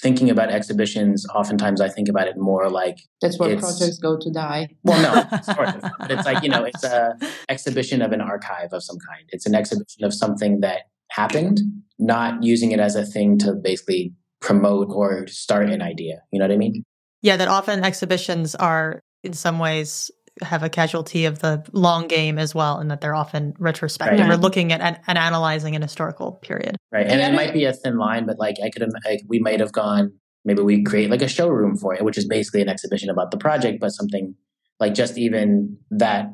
thinking 0.00 0.30
about 0.30 0.50
exhibitions, 0.50 1.26
oftentimes 1.34 1.80
I 1.80 1.88
think 1.88 2.08
about 2.08 2.28
it 2.28 2.36
more 2.38 2.70
like 2.70 3.00
that's 3.20 3.36
where 3.40 3.58
projects 3.58 3.98
go 3.98 4.16
to 4.16 4.30
die. 4.30 4.68
Well, 4.84 5.02
no, 5.02 5.38
sort 5.42 5.68
of, 5.68 5.90
but 5.98 6.12
it's 6.12 6.24
like 6.24 6.44
you 6.44 6.48
know, 6.48 6.62
it's 6.62 6.84
a 6.84 7.18
exhibition 7.48 8.00
of 8.00 8.12
an 8.12 8.20
archive 8.20 8.72
of 8.72 8.84
some 8.84 8.98
kind. 9.08 9.28
It's 9.30 9.46
an 9.46 9.56
exhibition 9.56 10.04
of 10.04 10.14
something 10.14 10.60
that 10.60 10.82
happened, 11.10 11.60
not 11.98 12.44
using 12.44 12.70
it 12.70 12.78
as 12.78 12.94
a 12.94 13.04
thing 13.04 13.36
to 13.38 13.54
basically 13.54 14.14
promote 14.40 14.86
or 14.90 15.26
start 15.26 15.68
an 15.68 15.82
idea. 15.82 16.22
You 16.32 16.38
know 16.38 16.44
what 16.44 16.54
I 16.54 16.56
mean? 16.56 16.84
Yeah, 17.22 17.36
that 17.36 17.48
often 17.48 17.82
exhibitions 17.82 18.54
are 18.54 19.02
in 19.24 19.32
some 19.32 19.58
ways 19.58 20.10
have 20.42 20.62
a 20.62 20.68
casualty 20.68 21.24
of 21.24 21.40
the 21.40 21.64
long 21.72 22.08
game 22.08 22.38
as 22.38 22.54
well, 22.54 22.78
and 22.78 22.90
that 22.90 23.00
they're 23.00 23.14
often 23.14 23.54
retrospective 23.58 24.20
right. 24.20 24.30
or 24.30 24.36
looking 24.36 24.72
at 24.72 24.80
and, 24.80 24.98
and, 25.06 25.18
analyzing 25.18 25.76
an 25.76 25.82
historical 25.82 26.32
period. 26.42 26.76
Right, 26.92 27.06
and 27.06 27.20
it 27.20 27.34
might 27.34 27.52
be 27.52 27.64
a 27.64 27.72
thin 27.72 27.98
line, 27.98 28.26
but 28.26 28.38
like 28.38 28.56
I 28.64 28.70
could, 28.70 28.88
like, 29.04 29.20
we 29.28 29.38
might 29.38 29.60
have 29.60 29.72
gone. 29.72 30.12
Maybe 30.44 30.62
we 30.62 30.82
create 30.82 31.10
like 31.10 31.22
a 31.22 31.28
showroom 31.28 31.76
for 31.76 31.94
it, 31.94 32.04
which 32.04 32.16
is 32.16 32.26
basically 32.26 32.62
an 32.62 32.68
exhibition 32.68 33.10
about 33.10 33.30
the 33.30 33.36
project, 33.36 33.78
but 33.80 33.90
something 33.90 34.34
like 34.78 34.94
just 34.94 35.18
even 35.18 35.76
that. 35.90 36.30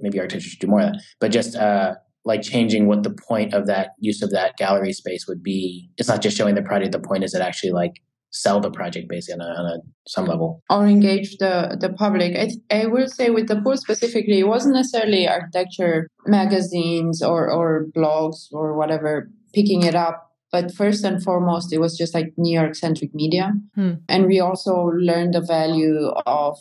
Maybe 0.00 0.20
artists 0.20 0.48
should 0.48 0.60
do 0.60 0.68
more 0.68 0.82
of 0.82 0.92
that, 0.92 1.02
but 1.18 1.32
just 1.32 1.56
uh, 1.56 1.96
like 2.24 2.42
changing 2.42 2.86
what 2.86 3.02
the 3.02 3.10
point 3.10 3.54
of 3.54 3.66
that 3.66 3.90
use 3.98 4.22
of 4.22 4.30
that 4.30 4.56
gallery 4.56 4.92
space 4.92 5.26
would 5.26 5.42
be. 5.42 5.90
It's 5.96 6.08
not 6.08 6.22
just 6.22 6.36
showing 6.36 6.54
the 6.54 6.62
project. 6.62 6.92
The 6.92 7.00
point 7.00 7.24
is 7.24 7.34
it 7.34 7.40
actually 7.40 7.72
like 7.72 7.94
sell 8.30 8.60
the 8.60 8.70
project 8.70 9.08
basically 9.08 9.40
on, 9.40 9.50
a, 9.50 9.54
on 9.60 9.66
a, 9.66 9.78
some 10.06 10.26
level. 10.26 10.62
Or 10.70 10.86
engage 10.86 11.38
the 11.38 11.76
the 11.80 11.90
public. 11.90 12.36
I, 12.36 12.50
I 12.74 12.86
will 12.86 13.08
say 13.08 13.30
with 13.30 13.48
the 13.48 13.60
pool 13.60 13.76
specifically 13.76 14.40
it 14.40 14.48
wasn't 14.48 14.74
necessarily 14.74 15.26
architecture 15.26 16.08
magazines 16.26 17.22
or 17.22 17.50
or 17.50 17.86
blogs 17.96 18.52
or 18.52 18.76
whatever 18.76 19.30
picking 19.54 19.82
it 19.82 19.94
up 19.94 20.28
but 20.50 20.74
first 20.74 21.04
and 21.04 21.22
foremost 21.22 21.72
it 21.72 21.78
was 21.78 21.96
just 21.96 22.14
like 22.14 22.32
new 22.36 22.58
york 22.58 22.74
centric 22.74 23.14
media. 23.14 23.52
Hmm. 23.74 23.94
and 24.08 24.26
we 24.26 24.40
also 24.40 24.74
learned 24.94 25.34
the 25.34 25.40
value 25.40 26.08
of 26.26 26.58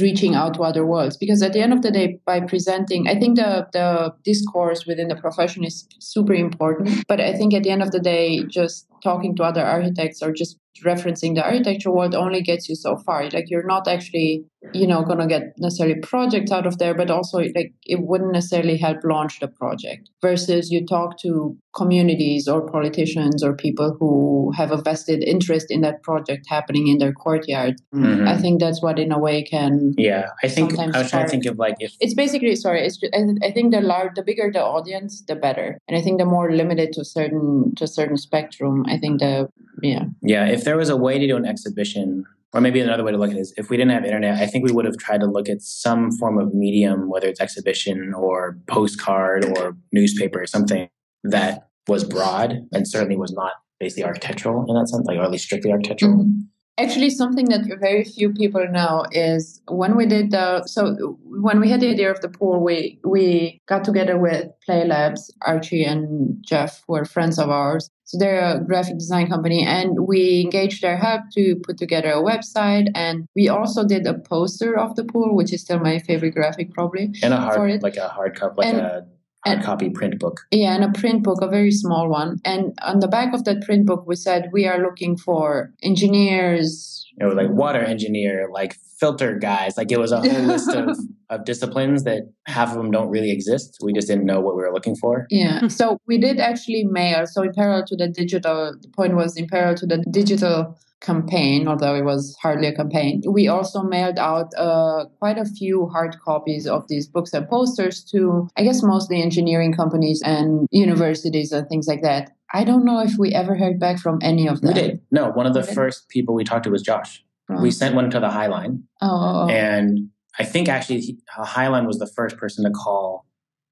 reaching 0.00 0.34
out 0.34 0.54
to 0.54 0.62
other 0.62 0.84
worlds 0.84 1.16
because 1.16 1.40
at 1.40 1.52
the 1.52 1.60
end 1.60 1.72
of 1.72 1.82
the 1.82 1.90
day 1.90 2.18
by 2.26 2.40
presenting 2.40 3.06
i 3.06 3.14
think 3.14 3.36
the 3.36 3.66
the 3.72 4.12
discourse 4.24 4.86
within 4.86 5.08
the 5.08 5.14
profession 5.14 5.62
is 5.64 5.86
super 6.00 6.34
important 6.34 7.04
but 7.06 7.20
i 7.20 7.32
think 7.32 7.54
at 7.54 7.62
the 7.62 7.70
end 7.70 7.82
of 7.82 7.92
the 7.92 8.00
day 8.00 8.42
just 8.44 8.86
talking 9.04 9.36
to 9.36 9.42
other 9.42 9.64
architects 9.64 10.20
or 10.20 10.32
just 10.32 10.58
referencing 10.84 11.34
the 11.34 11.44
architecture 11.44 11.90
world 11.90 12.14
only 12.14 12.42
gets 12.42 12.68
you 12.68 12.74
so 12.74 12.96
far. 12.96 13.28
Like 13.30 13.46
you're 13.48 13.66
not 13.66 13.88
actually 13.88 14.44
you 14.74 14.86
know 14.86 15.02
going 15.02 15.18
to 15.18 15.26
get 15.26 15.54
necessarily 15.58 15.98
projects 16.00 16.50
out 16.50 16.66
of 16.66 16.78
there 16.78 16.92
but 16.92 17.10
also 17.10 17.38
like 17.38 17.72
it 17.84 18.00
wouldn't 18.00 18.32
necessarily 18.32 18.76
help 18.76 18.98
launch 19.04 19.38
the 19.38 19.46
project 19.46 20.10
versus 20.20 20.70
you 20.70 20.84
talk 20.84 21.16
to 21.18 21.56
communities 21.74 22.48
or 22.48 22.68
politicians 22.68 23.42
or 23.42 23.54
people 23.54 23.96
who 24.00 24.52
have 24.56 24.72
a 24.72 24.76
vested 24.76 25.22
interest 25.22 25.70
in 25.70 25.80
that 25.82 26.02
project 26.02 26.44
happening 26.48 26.88
in 26.88 26.98
their 26.98 27.12
courtyard. 27.12 27.76
Mm-hmm. 27.94 28.26
i 28.26 28.36
think 28.36 28.60
that's 28.60 28.82
what 28.82 28.98
in 28.98 29.12
a 29.12 29.18
way 29.18 29.44
can 29.44 29.94
yeah 29.96 30.30
i 30.42 30.48
think 30.48 30.76
i 30.78 30.86
was 30.86 31.10
trying 31.10 31.26
to 31.26 31.30
think 31.30 31.46
of 31.46 31.56
like 31.56 31.76
if 31.78 31.94
it's 32.00 32.14
basically 32.14 32.56
sorry 32.56 32.84
it's 32.84 32.96
just, 32.96 33.14
i 33.14 33.50
think 33.52 33.72
the 33.72 33.80
large 33.80 34.14
the 34.16 34.22
bigger 34.22 34.50
the 34.52 34.62
audience 34.62 35.22
the 35.26 35.36
better. 35.36 35.78
And 35.86 35.96
i 35.96 36.02
think 36.02 36.18
the 36.18 36.26
more 36.26 36.50
limited 36.50 36.92
to 36.94 37.04
certain 37.04 37.74
to 37.76 37.84
a 37.84 37.86
certain 37.86 38.16
spectrum 38.16 38.84
i 38.88 38.98
think 38.98 39.20
the 39.20 39.48
yeah. 39.82 40.04
Yeah 40.22 40.46
if 40.58 40.64
there 40.64 40.76
was 40.76 40.88
a 40.88 40.96
way 40.96 41.18
to 41.18 41.26
do 41.26 41.36
an 41.36 41.46
exhibition 41.46 42.24
or 42.52 42.60
maybe 42.60 42.80
another 42.80 43.04
way 43.04 43.12
to 43.12 43.18
look 43.18 43.30
at 43.30 43.36
it 43.36 43.40
is 43.40 43.52
if 43.56 43.68
we 43.70 43.76
didn't 43.76 43.92
have 43.92 44.04
internet, 44.04 44.40
I 44.40 44.46
think 44.46 44.64
we 44.64 44.72
would 44.72 44.86
have 44.86 44.96
tried 44.96 45.20
to 45.20 45.26
look 45.26 45.48
at 45.48 45.60
some 45.62 46.10
form 46.12 46.38
of 46.38 46.54
medium, 46.54 47.08
whether 47.08 47.28
it's 47.28 47.40
exhibition 47.40 48.14
or 48.14 48.58
postcard 48.66 49.44
or 49.44 49.76
newspaper 49.92 50.42
or 50.42 50.46
something 50.46 50.88
that 51.24 51.68
was 51.86 52.04
broad 52.04 52.66
and 52.72 52.88
certainly 52.88 53.16
was 53.16 53.32
not 53.32 53.52
basically 53.78 54.04
architectural 54.04 54.64
in 54.68 54.74
that 54.74 54.88
sense, 54.88 55.06
like 55.06 55.18
or 55.18 55.22
at 55.22 55.30
least 55.30 55.44
strictly 55.44 55.70
architectural. 55.70 56.14
Mm-hmm. 56.14 56.40
Actually, 56.78 57.10
something 57.10 57.46
that 57.46 57.66
very 57.80 58.04
few 58.04 58.32
people 58.32 58.64
know 58.70 59.04
is 59.10 59.60
when 59.66 59.96
we 59.96 60.06
did 60.06 60.30
the 60.30 60.64
so 60.66 61.18
when 61.24 61.58
we 61.58 61.68
had 61.68 61.80
the 61.80 61.90
idea 61.90 62.08
of 62.10 62.20
the 62.20 62.28
pool, 62.28 62.62
we 62.62 63.00
we 63.02 63.60
got 63.66 63.82
together 63.82 64.16
with 64.16 64.46
Play 64.64 64.86
Labs, 64.86 65.34
Archie 65.42 65.82
and 65.82 66.36
Jeff, 66.40 66.84
were 66.86 67.04
friends 67.04 67.36
of 67.38 67.50
ours. 67.50 67.90
So 68.04 68.16
they're 68.16 68.40
a 68.40 68.60
graphic 68.60 68.96
design 68.96 69.28
company, 69.28 69.66
and 69.66 70.06
we 70.06 70.42
engaged 70.42 70.80
their 70.82 70.96
help 70.96 71.22
to 71.34 71.56
put 71.56 71.78
together 71.78 72.10
a 72.10 72.22
website. 72.22 72.86
And 72.94 73.26
we 73.34 73.48
also 73.48 73.84
did 73.84 74.06
a 74.06 74.14
poster 74.14 74.78
of 74.78 74.94
the 74.94 75.04
pool, 75.04 75.34
which 75.34 75.52
is 75.52 75.60
still 75.62 75.80
my 75.80 75.98
favorite 75.98 76.30
graphic, 76.30 76.72
probably. 76.72 77.12
And 77.24 77.34
a 77.34 77.38
hard, 77.38 77.82
like 77.82 77.96
a 77.96 78.08
hard 78.08 78.36
cup, 78.36 78.56
like 78.56 78.68
and, 78.68 78.78
a 78.78 79.06
hard 79.46 79.62
copy 79.62 79.90
print 79.90 80.18
book. 80.18 80.40
Yeah, 80.50 80.74
and 80.74 80.84
a 80.84 80.98
print 80.98 81.22
book, 81.22 81.40
a 81.42 81.48
very 81.48 81.70
small 81.70 82.08
one. 82.08 82.38
And 82.44 82.76
on 82.82 83.00
the 83.00 83.08
back 83.08 83.34
of 83.34 83.44
that 83.44 83.62
print 83.62 83.86
book, 83.86 84.04
we 84.06 84.16
said 84.16 84.50
we 84.52 84.66
are 84.66 84.82
looking 84.82 85.16
for 85.16 85.72
engineers. 85.82 87.06
It 87.20 87.24
was 87.24 87.34
like 87.34 87.50
water 87.50 87.80
engineer, 87.80 88.48
like 88.52 88.76
filter 88.98 89.38
guys. 89.38 89.76
Like 89.76 89.90
it 89.90 89.98
was 89.98 90.12
a 90.12 90.20
whole 90.20 90.42
list 90.42 90.70
of, 90.70 90.96
of 91.30 91.44
disciplines 91.44 92.04
that 92.04 92.22
half 92.46 92.70
of 92.70 92.76
them 92.76 92.90
don't 92.90 93.08
really 93.08 93.30
exist. 93.30 93.78
We 93.82 93.92
just 93.92 94.08
didn't 94.08 94.26
know 94.26 94.40
what 94.40 94.56
we 94.56 94.62
were 94.62 94.72
looking 94.72 94.96
for. 94.96 95.26
Yeah. 95.30 95.60
Hmm. 95.60 95.68
So 95.68 95.98
we 96.06 96.18
did 96.18 96.38
actually 96.38 96.84
mail. 96.84 97.26
So 97.26 97.42
in 97.42 97.52
parallel 97.52 97.84
to 97.86 97.96
the 97.96 98.08
digital, 98.08 98.74
the 98.80 98.88
point 98.88 99.14
was 99.14 99.36
in 99.36 99.46
parallel 99.46 99.76
to 99.76 99.86
the 99.86 100.04
digital 100.10 100.78
campaign, 101.00 101.68
although 101.68 101.94
it 101.94 102.04
was 102.04 102.36
hardly 102.42 102.66
a 102.66 102.74
campaign. 102.74 103.22
We 103.28 103.48
also 103.48 103.82
mailed 103.82 104.18
out 104.18 104.52
uh, 104.56 105.06
quite 105.18 105.38
a 105.38 105.44
few 105.44 105.88
hard 105.88 106.16
copies 106.24 106.66
of 106.66 106.86
these 106.88 107.06
books 107.06 107.32
and 107.32 107.48
posters 107.48 108.04
to, 108.12 108.48
I 108.56 108.62
guess, 108.64 108.82
mostly 108.82 109.22
engineering 109.22 109.72
companies 109.72 110.22
and 110.24 110.66
universities 110.70 111.52
and 111.52 111.68
things 111.68 111.86
like 111.86 112.02
that. 112.02 112.32
I 112.52 112.64
don't 112.64 112.84
know 112.84 113.00
if 113.00 113.12
we 113.18 113.32
ever 113.32 113.54
heard 113.56 113.78
back 113.78 113.98
from 113.98 114.18
any 114.22 114.48
of 114.48 114.60
them. 114.60 114.74
We 114.74 114.80
did. 114.80 115.00
No, 115.10 115.30
one 115.30 115.46
of 115.46 115.54
the 115.54 115.62
first 115.62 116.08
people 116.08 116.34
we 116.34 116.44
talked 116.44 116.64
to 116.64 116.70
was 116.70 116.82
Josh. 116.82 117.22
We 117.60 117.70
sent 117.70 117.94
one 117.94 118.10
to 118.10 118.20
the 118.20 118.28
Highline. 118.28 118.82
Oh. 119.00 119.48
And 119.48 120.10
I 120.38 120.44
think 120.44 120.68
actually 120.68 121.18
Highline 121.38 121.86
was 121.86 121.98
the 121.98 122.06
first 122.06 122.36
person 122.36 122.64
to 122.64 122.70
call 122.70 123.24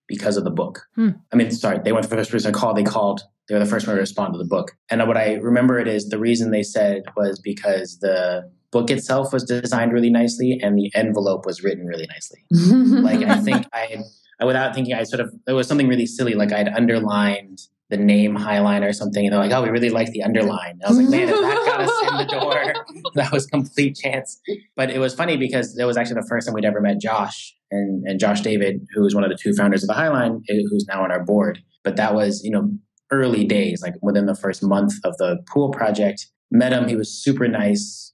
because 0.06 0.36
of 0.36 0.44
the 0.44 0.50
book. 0.50 0.86
Hmm. 0.94 1.10
I 1.32 1.36
mean, 1.36 1.50
sorry, 1.50 1.78
they 1.78 1.92
went 1.92 2.06
for 2.06 2.10
the 2.10 2.16
first 2.16 2.30
person 2.30 2.52
call. 2.52 2.74
They 2.74 2.84
called. 2.84 3.22
They 3.48 3.54
were 3.54 3.60
the 3.60 3.66
first 3.66 3.86
one 3.86 3.96
to 3.96 4.00
respond 4.00 4.34
to 4.34 4.38
the 4.38 4.44
book. 4.44 4.72
And 4.90 5.06
what 5.06 5.16
I 5.16 5.34
remember 5.34 5.78
it 5.78 5.88
is 5.88 6.08
the 6.08 6.18
reason 6.18 6.50
they 6.50 6.62
said 6.62 7.02
was 7.16 7.38
because 7.38 7.98
the 8.00 8.50
book 8.72 8.90
itself 8.90 9.32
was 9.32 9.44
designed 9.44 9.92
really 9.92 10.10
nicely 10.10 10.58
and 10.62 10.76
the 10.76 10.90
envelope 10.94 11.46
was 11.46 11.62
written 11.62 11.86
really 11.86 12.06
nicely. 12.08 12.44
like 12.50 13.22
I 13.22 13.40
think 13.40 13.66
I 13.72 13.86
had, 13.86 14.46
without 14.46 14.74
thinking, 14.74 14.94
I 14.94 15.04
sort 15.04 15.20
of 15.20 15.32
it 15.46 15.52
was 15.52 15.68
something 15.68 15.88
really 15.88 16.06
silly. 16.06 16.34
Like 16.34 16.52
I'd 16.52 16.68
underlined 16.68 17.60
the 17.88 17.96
name 17.96 18.36
highline 18.36 18.82
or 18.82 18.92
something, 18.92 19.24
and 19.24 19.32
they're 19.32 19.40
like, 19.40 19.52
"Oh, 19.52 19.62
we 19.62 19.68
really 19.68 19.90
like 19.90 20.10
the 20.10 20.22
underline." 20.24 20.72
And 20.72 20.84
I 20.84 20.88
was 20.88 20.98
like, 20.98 21.08
"Man, 21.08 21.28
if 21.28 21.36
that 21.36 21.64
got 21.66 21.80
us 21.80 22.10
in 22.10 22.16
the 22.18 22.40
door, 22.40 23.12
that 23.14 23.30
was 23.30 23.46
complete 23.46 23.96
chance." 23.96 24.40
But 24.74 24.90
it 24.90 24.98
was 24.98 25.14
funny 25.14 25.36
because 25.36 25.78
it 25.78 25.84
was 25.84 25.96
actually 25.96 26.20
the 26.20 26.26
first 26.28 26.48
time 26.48 26.54
we'd 26.54 26.64
ever 26.64 26.80
met 26.80 27.00
Josh 27.00 27.55
and, 27.70 28.04
and 28.06 28.20
Josh 28.20 28.40
David, 28.40 28.86
who 28.94 29.02
was 29.02 29.14
one 29.14 29.24
of 29.24 29.30
the 29.30 29.38
two 29.40 29.52
founders 29.54 29.82
of 29.82 29.88
the 29.88 29.94
Highline, 29.94 30.40
eh, 30.48 30.60
who's 30.70 30.86
now 30.88 31.02
on 31.02 31.10
our 31.10 31.24
board. 31.24 31.60
But 31.84 31.96
that 31.96 32.14
was, 32.14 32.42
you 32.44 32.50
know, 32.50 32.70
early 33.10 33.44
days, 33.44 33.82
like 33.82 33.94
within 34.02 34.26
the 34.26 34.34
first 34.34 34.62
month 34.62 34.94
of 35.04 35.16
the 35.18 35.38
pool 35.52 35.70
project. 35.70 36.26
Met 36.50 36.72
him, 36.72 36.88
he 36.88 36.96
was 36.96 37.10
super 37.10 37.48
nice. 37.48 38.12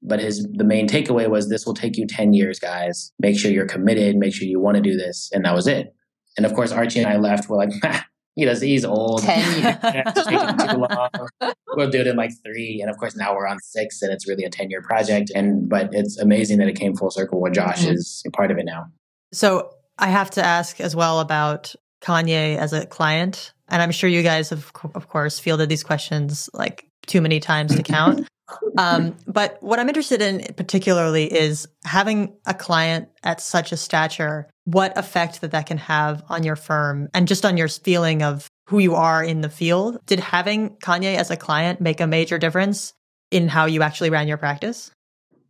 But 0.00 0.20
his 0.20 0.46
the 0.52 0.64
main 0.64 0.88
takeaway 0.88 1.28
was 1.28 1.48
this 1.48 1.66
will 1.66 1.74
take 1.74 1.96
you 1.96 2.06
10 2.06 2.32
years, 2.32 2.60
guys. 2.60 3.12
Make 3.18 3.38
sure 3.38 3.50
you're 3.50 3.66
committed, 3.66 4.16
make 4.16 4.32
sure 4.32 4.46
you 4.46 4.60
want 4.60 4.76
to 4.76 4.82
do 4.82 4.96
this. 4.96 5.28
And 5.32 5.44
that 5.44 5.54
was 5.54 5.66
it. 5.66 5.92
And 6.36 6.46
of 6.46 6.54
course, 6.54 6.70
Archie 6.70 7.00
and 7.00 7.08
I 7.08 7.16
left. 7.16 7.48
We're 7.48 7.56
like, 7.56 7.72
he 8.38 8.44
does 8.44 8.60
he's 8.60 8.84
old. 8.84 9.22
10 9.22 9.62
years. 9.62 10.26
too 10.26 10.78
long. 10.78 11.54
We'll 11.76 11.90
do 11.90 12.00
it 12.00 12.06
in 12.06 12.16
like 12.16 12.30
three. 12.44 12.78
And 12.80 12.88
of 12.90 12.96
course 12.96 13.16
now 13.16 13.34
we're 13.34 13.46
on 13.48 13.58
six 13.60 14.00
and 14.00 14.12
it's 14.12 14.28
really 14.28 14.44
a 14.44 14.50
10 14.50 14.70
year 14.70 14.80
project. 14.80 15.30
And 15.34 15.68
but 15.68 15.90
it's 15.92 16.18
amazing 16.18 16.58
that 16.58 16.68
it 16.68 16.78
came 16.78 16.94
full 16.94 17.10
circle 17.10 17.40
where 17.40 17.50
Josh 17.52 17.84
Mhm. 17.84 17.94
is 17.94 18.22
a 18.26 18.30
part 18.30 18.50
of 18.52 18.58
it 18.58 18.64
now. 18.64 18.84
So 19.32 19.70
I 19.98 20.06
have 20.08 20.30
to 20.32 20.44
ask 20.44 20.80
as 20.80 20.94
well 20.94 21.18
about 21.20 21.74
Kanye 22.00 22.56
as 22.56 22.72
a 22.72 22.86
client. 22.86 23.52
And 23.68 23.82
I'm 23.82 23.90
sure 23.90 24.08
you 24.08 24.22
guys 24.22 24.50
have, 24.50 24.70
of 24.94 25.08
course, 25.08 25.38
fielded 25.40 25.68
these 25.68 25.82
questions 25.82 26.48
like 26.54 26.86
too 27.06 27.20
many 27.20 27.40
times 27.40 27.74
to 27.74 27.82
count. 27.82 28.28
um, 28.78 29.14
but 29.26 29.58
what 29.60 29.78
I'm 29.78 29.88
interested 29.88 30.22
in 30.22 30.54
particularly 30.54 31.24
is 31.30 31.66
having 31.84 32.34
a 32.46 32.54
client 32.54 33.08
at 33.24 33.40
such 33.40 33.72
a 33.72 33.76
stature, 33.76 34.48
what 34.72 34.96
effect 34.98 35.40
that 35.40 35.52
that 35.52 35.66
can 35.66 35.78
have 35.78 36.22
on 36.28 36.42
your 36.42 36.56
firm 36.56 37.08
and 37.14 37.26
just 37.26 37.44
on 37.44 37.56
your 37.56 37.68
feeling 37.68 38.22
of 38.22 38.46
who 38.68 38.78
you 38.78 38.94
are 38.94 39.24
in 39.24 39.40
the 39.40 39.48
field. 39.48 39.98
Did 40.06 40.20
having 40.20 40.70
Kanye 40.76 41.16
as 41.16 41.30
a 41.30 41.36
client 41.36 41.80
make 41.80 42.00
a 42.00 42.06
major 42.06 42.36
difference 42.38 42.92
in 43.30 43.48
how 43.48 43.64
you 43.64 43.80
actually 43.82 44.10
ran 44.10 44.28
your 44.28 44.36
practice 44.36 44.90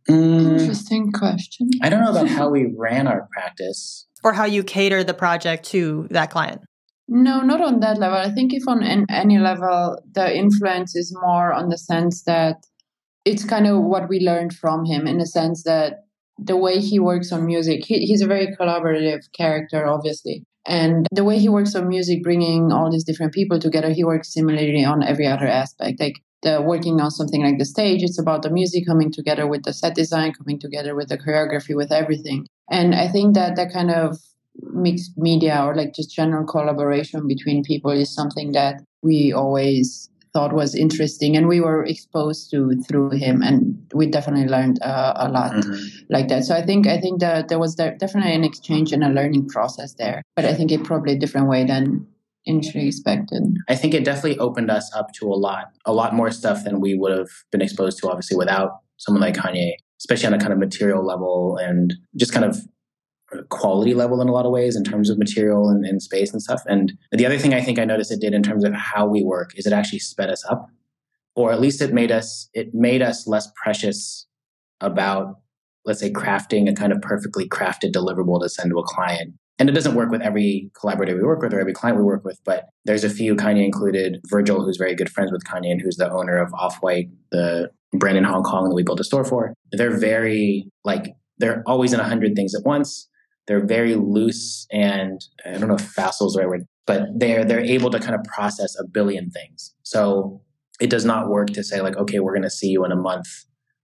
Mm, 0.09 0.59
Interesting 0.59 1.11
question. 1.11 1.69
I 1.83 1.89
don't 1.89 2.01
know 2.01 2.09
about 2.11 2.29
how 2.29 2.49
we 2.49 2.73
ran 2.75 3.05
our 3.07 3.27
practice. 3.31 4.07
or 4.23 4.33
how 4.33 4.45
you 4.45 4.63
cater 4.63 5.03
the 5.03 5.13
project 5.13 5.65
to 5.71 6.07
that 6.09 6.31
client? 6.31 6.61
No, 7.07 7.41
not 7.41 7.61
on 7.61 7.79
that 7.81 7.97
level. 7.99 8.17
I 8.17 8.31
think 8.31 8.53
if 8.53 8.67
on 8.67 8.83
an, 8.83 9.05
any 9.09 9.37
level, 9.37 10.01
the 10.11 10.35
influence 10.35 10.95
is 10.95 11.15
more 11.21 11.53
on 11.53 11.69
the 11.69 11.77
sense 11.77 12.23
that 12.23 12.55
it's 13.23 13.43
kind 13.45 13.67
of 13.67 13.83
what 13.83 14.09
we 14.09 14.19
learned 14.19 14.53
from 14.53 14.85
him 14.85 15.07
in 15.07 15.17
the 15.19 15.25
sense 15.25 15.63
that 15.63 16.05
the 16.41 16.57
way 16.57 16.79
he 16.79 16.99
works 16.99 17.31
on 17.31 17.45
music, 17.45 17.85
he, 17.85 18.05
he's 18.05 18.21
a 18.21 18.27
very 18.27 18.55
collaborative 18.55 19.31
character, 19.33 19.85
obviously. 19.87 20.43
And 20.65 21.07
the 21.11 21.23
way 21.23 21.39
he 21.39 21.49
works 21.49 21.75
on 21.75 21.87
music, 21.87 22.23
bringing 22.23 22.71
all 22.71 22.91
these 22.91 23.03
different 23.03 23.33
people 23.33 23.59
together, 23.59 23.91
he 23.91 24.03
works 24.03 24.33
similarly 24.33 24.85
on 24.85 25.03
every 25.03 25.25
other 25.25 25.47
aspect. 25.47 25.99
Like 25.99 26.21
the 26.43 26.61
working 26.61 27.01
on 27.01 27.11
something 27.11 27.43
like 27.43 27.57
the 27.57 27.65
stage, 27.65 28.03
it's 28.03 28.19
about 28.19 28.43
the 28.43 28.49
music 28.49 28.85
coming 28.85 29.11
together 29.11 29.47
with 29.47 29.63
the 29.63 29.73
set 29.73 29.95
design, 29.95 30.33
coming 30.33 30.59
together 30.59 30.95
with 30.95 31.09
the 31.09 31.17
choreography, 31.17 31.75
with 31.75 31.91
everything. 31.91 32.45
And 32.69 32.93
I 32.93 33.07
think 33.07 33.35
that 33.35 33.55
that 33.55 33.73
kind 33.73 33.91
of 33.91 34.17
mixed 34.61 35.17
media 35.17 35.63
or 35.63 35.75
like 35.75 35.93
just 35.93 36.13
general 36.13 36.45
collaboration 36.45 37.27
between 37.27 37.63
people 37.63 37.91
is 37.91 38.13
something 38.13 38.51
that 38.51 38.81
we 39.01 39.33
always 39.33 40.09
thought 40.33 40.53
was 40.53 40.75
interesting 40.75 41.35
and 41.37 41.47
we 41.47 41.59
were 41.59 41.83
exposed 41.85 42.51
to 42.51 42.71
through 42.87 43.09
him 43.11 43.41
and 43.41 43.75
we 43.93 44.05
definitely 44.05 44.47
learned 44.47 44.79
uh, 44.81 45.13
a 45.15 45.27
lot 45.29 45.51
Mhm. 45.53 45.77
like 46.09 46.27
that 46.27 46.43
so 46.45 46.55
i 46.55 46.61
think 46.61 46.85
i 46.87 46.99
think 46.99 47.19
that 47.19 47.47
there 47.49 47.59
was 47.59 47.75
definitely 47.75 48.33
an 48.33 48.43
exchange 48.43 48.91
and 48.93 49.03
a 49.03 49.09
learning 49.09 49.47
process 49.47 49.93
there 49.95 50.21
but 50.35 50.45
i 50.45 50.53
think 50.53 50.71
it 50.71 50.83
probably 50.83 51.13
a 51.13 51.19
different 51.19 51.47
way 51.47 51.65
than 51.65 52.05
initially 52.45 52.87
expected 52.87 53.43
I 53.67 53.75
think 53.75 53.93
it 53.93 54.03
definitely 54.05 54.39
opened 54.39 54.71
us 54.71 54.89
up 54.95 55.11
to 55.19 55.27
a 55.27 55.35
lot, 55.47 55.65
a 55.85 55.93
lot 55.93 56.15
more 56.15 56.31
stuff 56.31 56.63
than 56.63 56.79
we 56.79 56.95
would 56.95 57.11
have 57.15 57.27
been 57.51 57.61
exposed 57.61 57.99
to, 57.99 58.09
obviously, 58.09 58.37
without 58.37 58.79
someone 58.97 59.21
like 59.21 59.35
Kanye, 59.35 59.73
especially 59.99 60.27
on 60.27 60.33
a 60.33 60.39
kind 60.39 60.53
of 60.53 60.57
material 60.57 61.05
level 61.05 61.57
and 61.57 61.93
just 62.15 62.31
kind 62.33 62.45
of 62.45 62.57
quality 63.49 63.93
level 63.93 64.21
in 64.21 64.27
a 64.27 64.31
lot 64.31 64.45
of 64.45 64.51
ways 64.51 64.75
in 64.75 64.83
terms 64.83 65.09
of 65.09 65.17
material 65.17 65.69
and, 65.69 65.85
and 65.85 66.01
space 66.01 66.31
and 66.31 66.41
stuff. 66.41 66.61
And 66.65 66.93
the 67.11 67.25
other 67.25 67.37
thing 67.37 67.53
I 67.53 67.61
think 67.61 67.79
I 67.79 67.85
noticed 67.85 68.11
it 68.11 68.21
did 68.21 68.33
in 68.33 68.43
terms 68.43 68.63
of 68.63 68.73
how 68.73 69.05
we 69.05 69.23
work 69.23 69.51
is 69.55 69.65
it 69.65 69.73
actually 69.73 69.99
sped 69.99 70.29
us 70.29 70.43
up, 70.49 70.69
or 71.35 71.51
at 71.51 71.61
least 71.61 71.81
it 71.81 71.93
made 71.93 72.11
us 72.11 72.49
it 72.53 72.73
made 72.73 73.01
us 73.01 73.27
less 73.27 73.49
precious 73.61 74.27
about 74.81 75.39
let's 75.85 75.99
say 75.99 76.11
crafting 76.11 76.69
a 76.69 76.73
kind 76.73 76.91
of 76.91 77.01
perfectly 77.01 77.47
crafted 77.47 77.91
deliverable 77.91 78.41
to 78.41 78.49
send 78.49 78.71
to 78.71 78.79
a 78.79 78.83
client. 78.83 79.33
And 79.57 79.67
it 79.67 79.73
doesn't 79.73 79.95
work 79.95 80.09
with 80.09 80.21
every 80.21 80.71
collaborator 80.79 81.15
we 81.15 81.23
work 81.23 81.41
with 81.41 81.53
or 81.53 81.59
every 81.59 81.73
client 81.73 81.97
we 81.97 82.03
work 82.03 82.23
with, 82.23 82.39
but 82.45 82.69
there's 82.85 83.03
a 83.03 83.09
few 83.09 83.35
Kanye 83.35 83.65
included. 83.65 84.21
Virgil, 84.29 84.63
who's 84.63 84.77
very 84.77 84.95
good 84.95 85.09
friends 85.09 85.33
with 85.33 85.43
Kanye 85.43 85.71
and 85.71 85.81
who's 85.81 85.97
the 85.97 86.09
owner 86.09 86.37
of 86.37 86.53
Off 86.53 86.77
White, 86.77 87.09
the 87.31 87.69
brand 87.91 88.17
in 88.17 88.23
Hong 88.23 88.43
Kong 88.43 88.69
that 88.69 88.75
we 88.75 88.83
built 88.83 89.01
a 89.01 89.03
store 89.03 89.25
for. 89.25 89.53
They're 89.73 89.97
very 89.97 90.69
like 90.85 91.13
they're 91.39 91.63
always 91.65 91.91
in 91.91 91.99
a 91.99 92.05
hundred 92.05 92.35
things 92.35 92.55
at 92.55 92.63
once. 92.63 93.08
They're 93.49 93.65
very 93.65 93.95
loose 93.95 94.67
and 94.71 95.19
I 95.43 95.57
don't 95.57 95.67
know 95.67 95.73
if 95.73 95.81
facile 95.81 96.27
is 96.27 96.33
the 96.33 96.41
right 96.41 96.47
word, 96.47 96.67
but 96.85 97.07
they're 97.15 97.43
they're 97.43 97.65
able 97.65 97.89
to 97.89 97.99
kind 97.99 98.13
of 98.13 98.23
process 98.25 98.79
a 98.79 98.85
billion 98.85 99.31
things. 99.31 99.73
So 99.81 100.43
it 100.79 100.91
does 100.91 101.03
not 101.03 101.29
work 101.29 101.49
to 101.53 101.63
say 101.63 101.81
like, 101.81 101.97
okay, 101.97 102.19
we're 102.19 102.33
going 102.33 102.43
to 102.43 102.49
see 102.51 102.67
you 102.67 102.85
in 102.85 102.91
a 102.91 102.95
month. 102.95 103.25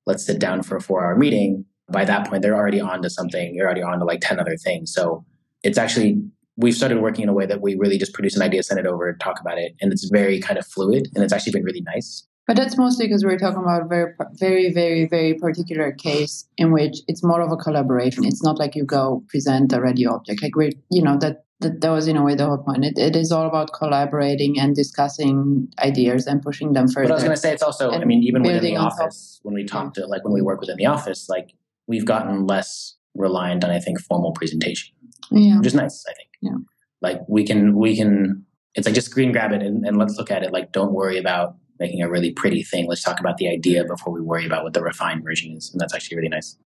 Let's 0.06 0.24
sit 0.24 0.40
down 0.40 0.62
for 0.62 0.78
a 0.78 0.82
four 0.82 1.04
hour 1.04 1.16
meeting. 1.18 1.66
By 1.92 2.06
that 2.06 2.30
point, 2.30 2.44
they're 2.44 2.56
already 2.56 2.80
on 2.80 3.02
to 3.02 3.10
something. 3.10 3.56
You're 3.56 3.66
already 3.66 3.82
on 3.82 3.98
to 3.98 4.06
like 4.06 4.22
ten 4.22 4.40
other 4.40 4.56
things. 4.56 4.94
So 4.94 5.26
it's 5.64 5.80
actually 5.80 6.22
we've 6.58 6.76
started 6.76 7.02
working 7.02 7.24
in 7.24 7.30
a 7.30 7.34
way 7.34 7.48
that 7.48 7.60
we 7.60 7.76
really 7.76 7.98
just 7.98 8.14
produce 8.14 8.36
an 8.36 8.44
idea, 8.44 8.62
send 8.62 8.80
it 8.80 8.86
over, 8.86 9.12
talk 9.14 9.42
about 9.42 9.58
it, 9.58 9.74
and 9.82 9.92
it's 9.92 10.08
very 10.12 10.40
kind 10.40 10.60
of 10.60 10.66
fluid, 10.68 11.08
and 11.16 11.24
it's 11.24 11.34
actually 11.34 11.54
been 11.54 11.64
really 11.64 11.82
nice. 11.82 12.28
But 12.48 12.56
that's 12.56 12.78
mostly 12.78 13.08
because 13.08 13.24
we're 13.24 13.38
talking 13.38 13.62
about 13.62 13.84
a 13.84 13.88
very 13.88 14.14
very 14.34 14.72
very 14.72 15.08
very 15.08 15.34
particular 15.34 15.92
case 15.92 16.48
in 16.58 16.72
which 16.72 16.98
it's 17.08 17.24
more 17.24 17.42
of 17.42 17.52
a 17.52 17.58
collaboration 17.58 18.24
it's 18.26 18.44
not 18.44 18.60
like 18.60 18.76
you 18.76 18.86
go 18.86 19.24
present 19.30 19.74
a 19.74 19.82
ready 19.82 20.06
object 20.06 20.42
like 20.42 20.56
we're, 20.56 20.72
you 20.90 21.02
know 21.02 21.18
that 21.18 21.46
that, 21.62 21.82
that 21.82 21.90
was 21.90 22.08
in 22.08 22.18
a 22.18 22.24
way 22.24 22.36
the 22.36 22.46
whole 22.46 22.58
point 22.58 22.84
it, 22.84 22.98
it 22.98 23.16
is 23.16 23.32
all 23.32 23.48
about 23.48 23.72
collaborating 23.74 24.60
and 24.60 24.76
discussing 24.76 25.68
ideas 25.80 26.28
and 26.28 26.42
pushing 26.42 26.74
them 26.74 26.88
further 26.88 27.08
But 27.08 27.12
I 27.12 27.16
was 27.16 27.24
going 27.24 27.36
to 27.36 27.42
say 27.42 27.54
it's 27.54 27.64
also, 27.64 27.92
I 27.92 28.04
mean, 28.04 28.24
even 28.24 28.44
within 28.44 28.62
the 28.62 28.76
office, 28.76 29.40
when 29.44 29.56
we 29.56 29.64
talk 29.64 29.94
to 29.94 30.06
like 30.06 30.24
when 30.24 30.34
we 30.34 30.42
work 30.42 30.60
within 30.60 30.76
the 30.78 30.86
office, 30.86 31.30
like 31.30 31.54
we've 31.88 32.06
gotten 32.06 32.46
less 32.46 32.96
reliant 33.16 33.64
on 33.64 33.72
I 33.72 33.80
think 33.80 34.02
formal 34.02 34.34
presentation, 34.34 34.94
yeah 35.32 35.58
which 35.58 35.68
is 35.68 35.74
nice. 35.76 36.04
I 36.10 36.14
think. 36.14 36.30
Yeah. 36.42 36.58
Like 37.02 37.22
we 37.28 37.46
can 37.46 37.76
we 37.76 37.96
can 37.96 38.46
it's 38.76 38.86
like 38.86 38.96
just 38.96 39.10
screen 39.10 39.32
grab 39.32 39.54
it 39.54 39.64
and, 39.64 39.86
and 39.86 39.98
let's 39.98 40.18
look 40.18 40.32
at 40.32 40.44
it. 40.44 40.52
Like 40.52 40.74
don't 40.74 40.94
worry 40.94 41.18
about 41.18 41.56
making 41.80 42.02
a 42.02 42.10
really 42.10 42.32
pretty 42.32 42.64
thing. 42.64 42.88
Let's 42.88 43.04
talk 43.04 43.20
about 43.20 43.38
the 43.38 43.50
idea 43.50 43.84
before 43.86 44.14
we 44.14 44.22
worry 44.22 44.46
about 44.46 44.64
what 44.64 44.74
the 44.74 44.82
refined 44.82 45.24
version 45.24 45.56
is, 45.56 45.72
and 45.72 45.80
that's 45.80 45.94
actually 45.94 46.18
really 46.18 46.30
nice. 46.30 46.58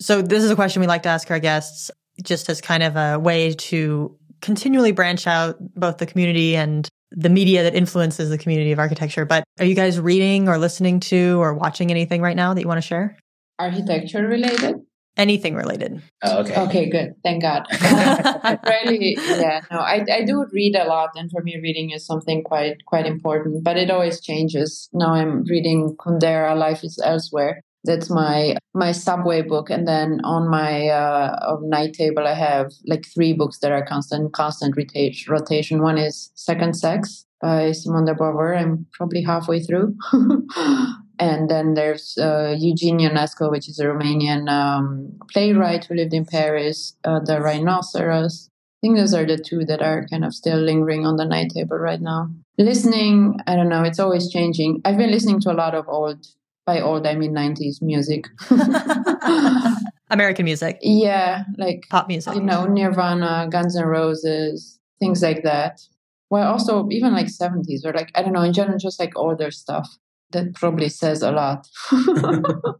So 0.00 0.22
this 0.22 0.42
is 0.42 0.50
a 0.50 0.54
question 0.54 0.80
we 0.80 0.86
like 0.86 1.02
to 1.04 1.08
ask 1.08 1.30
our 1.30 1.38
guests 1.38 1.90
just 2.22 2.48
as 2.48 2.60
kind 2.60 2.82
of 2.82 2.96
a 2.96 3.18
way 3.18 3.54
to 3.54 4.16
continually 4.40 4.92
branch 4.92 5.26
out 5.26 5.56
both 5.74 5.98
the 5.98 6.06
community 6.06 6.56
and 6.56 6.88
the 7.12 7.28
media 7.28 7.62
that 7.62 7.74
influences 7.74 8.30
the 8.30 8.38
community 8.38 8.72
of 8.72 8.78
architecture. 8.78 9.24
But 9.24 9.44
are 9.58 9.64
you 9.64 9.74
guys 9.74 10.00
reading 10.00 10.48
or 10.48 10.58
listening 10.58 10.98
to 11.00 11.40
or 11.40 11.54
watching 11.54 11.90
anything 11.90 12.22
right 12.22 12.36
now 12.36 12.54
that 12.54 12.60
you 12.60 12.68
want 12.68 12.78
to 12.78 12.86
share? 12.86 13.16
architecture 13.62 14.26
related 14.26 14.76
Anything 15.16 15.54
related? 15.54 16.02
Oh, 16.22 16.40
okay. 16.40 16.56
okay 16.62 16.88
good. 16.88 17.14
Thank 17.22 17.42
god. 17.42 17.66
Really 18.64 19.16
yeah 19.18 19.60
no 19.70 19.78
I, 19.78 20.04
I 20.10 20.24
do 20.24 20.46
read 20.52 20.74
a 20.74 20.84
lot 20.84 21.10
and 21.16 21.30
for 21.30 21.42
me 21.42 21.58
reading 21.62 21.90
is 21.90 22.06
something 22.06 22.42
quite 22.42 22.84
quite 22.86 23.06
important 23.06 23.62
but 23.62 23.76
it 23.76 23.90
always 23.90 24.20
changes. 24.20 24.88
Now 24.92 25.12
i'm 25.14 25.44
reading 25.44 25.96
kundera 25.98 26.56
life 26.56 26.82
is 26.82 26.98
elsewhere. 27.04 27.62
That's 27.84 28.08
my 28.08 28.56
my 28.74 28.92
subway 28.92 29.42
book 29.42 29.68
and 29.68 29.86
then 29.86 30.20
on 30.24 30.48
my 30.48 30.88
uh, 30.88 31.56
night 31.62 31.92
table 31.94 32.26
i 32.26 32.34
have 32.34 32.72
like 32.86 33.04
three 33.12 33.32
books 33.32 33.58
that 33.58 33.72
are 33.72 33.84
constant 33.84 34.32
constant 34.32 34.76
rotation 34.76 35.30
rotation. 35.30 35.82
One 35.82 35.98
is 35.98 36.30
second 36.34 36.74
sex 36.74 37.26
by 37.42 37.72
simone 37.72 38.06
de 38.06 38.14
beauvoir. 38.14 38.56
I'm 38.56 38.86
probably 38.92 39.22
halfway 39.22 39.60
through 39.60 39.94
and 41.18 41.48
then 41.48 41.74
there's 41.74 42.16
uh, 42.18 42.56
Eugene 42.58 42.98
Ionesco, 42.98 43.50
which 43.50 43.68
is 43.68 43.78
a 43.78 43.84
Romanian 43.84 44.48
um, 44.48 45.18
playwright 45.30 45.84
who 45.84 45.94
lived 45.94 46.14
in 46.14 46.24
Paris, 46.24 46.96
uh, 47.04 47.20
The 47.20 47.40
Rhinoceros. 47.40 48.48
I 48.50 48.86
think 48.86 48.96
those 48.96 49.14
are 49.14 49.24
the 49.24 49.38
two 49.38 49.64
that 49.66 49.80
are 49.80 50.06
kind 50.08 50.24
of 50.24 50.34
still 50.34 50.58
lingering 50.58 51.06
on 51.06 51.16
the 51.16 51.24
night 51.24 51.52
table 51.54 51.78
right 51.78 52.00
now. 52.00 52.30
Listening, 52.58 53.38
I 53.46 53.54
don't 53.54 53.68
know, 53.68 53.82
it's 53.82 54.00
always 54.00 54.30
changing. 54.30 54.80
I've 54.84 54.96
been 54.96 55.10
listening 55.10 55.40
to 55.42 55.52
a 55.52 55.54
lot 55.54 55.74
of 55.74 55.88
old 55.88 56.26
by 56.66 56.80
old, 56.80 57.06
I 57.06 57.14
mean 57.14 57.32
90s 57.32 57.82
music. 57.82 58.26
American 60.10 60.44
music. 60.44 60.78
Yeah, 60.82 61.44
like 61.58 61.86
pop 61.90 62.08
music. 62.08 62.34
You 62.34 62.42
know, 62.42 62.66
Nirvana, 62.66 63.48
Guns 63.50 63.76
N' 63.76 63.84
Roses, 63.84 64.78
things 65.00 65.22
like 65.22 65.42
that. 65.42 65.80
Well, 66.30 66.50
also 66.50 66.88
even 66.90 67.12
like 67.12 67.26
70s 67.26 67.84
or 67.84 67.92
like, 67.92 68.10
I 68.14 68.22
don't 68.22 68.32
know, 68.32 68.42
in 68.42 68.52
general, 68.52 68.78
just 68.78 69.00
like 69.00 69.16
older 69.16 69.50
stuff. 69.50 69.88
That 70.32 70.54
probably 70.54 70.88
says 70.88 71.22
a 71.22 71.30
lot. 71.30 71.68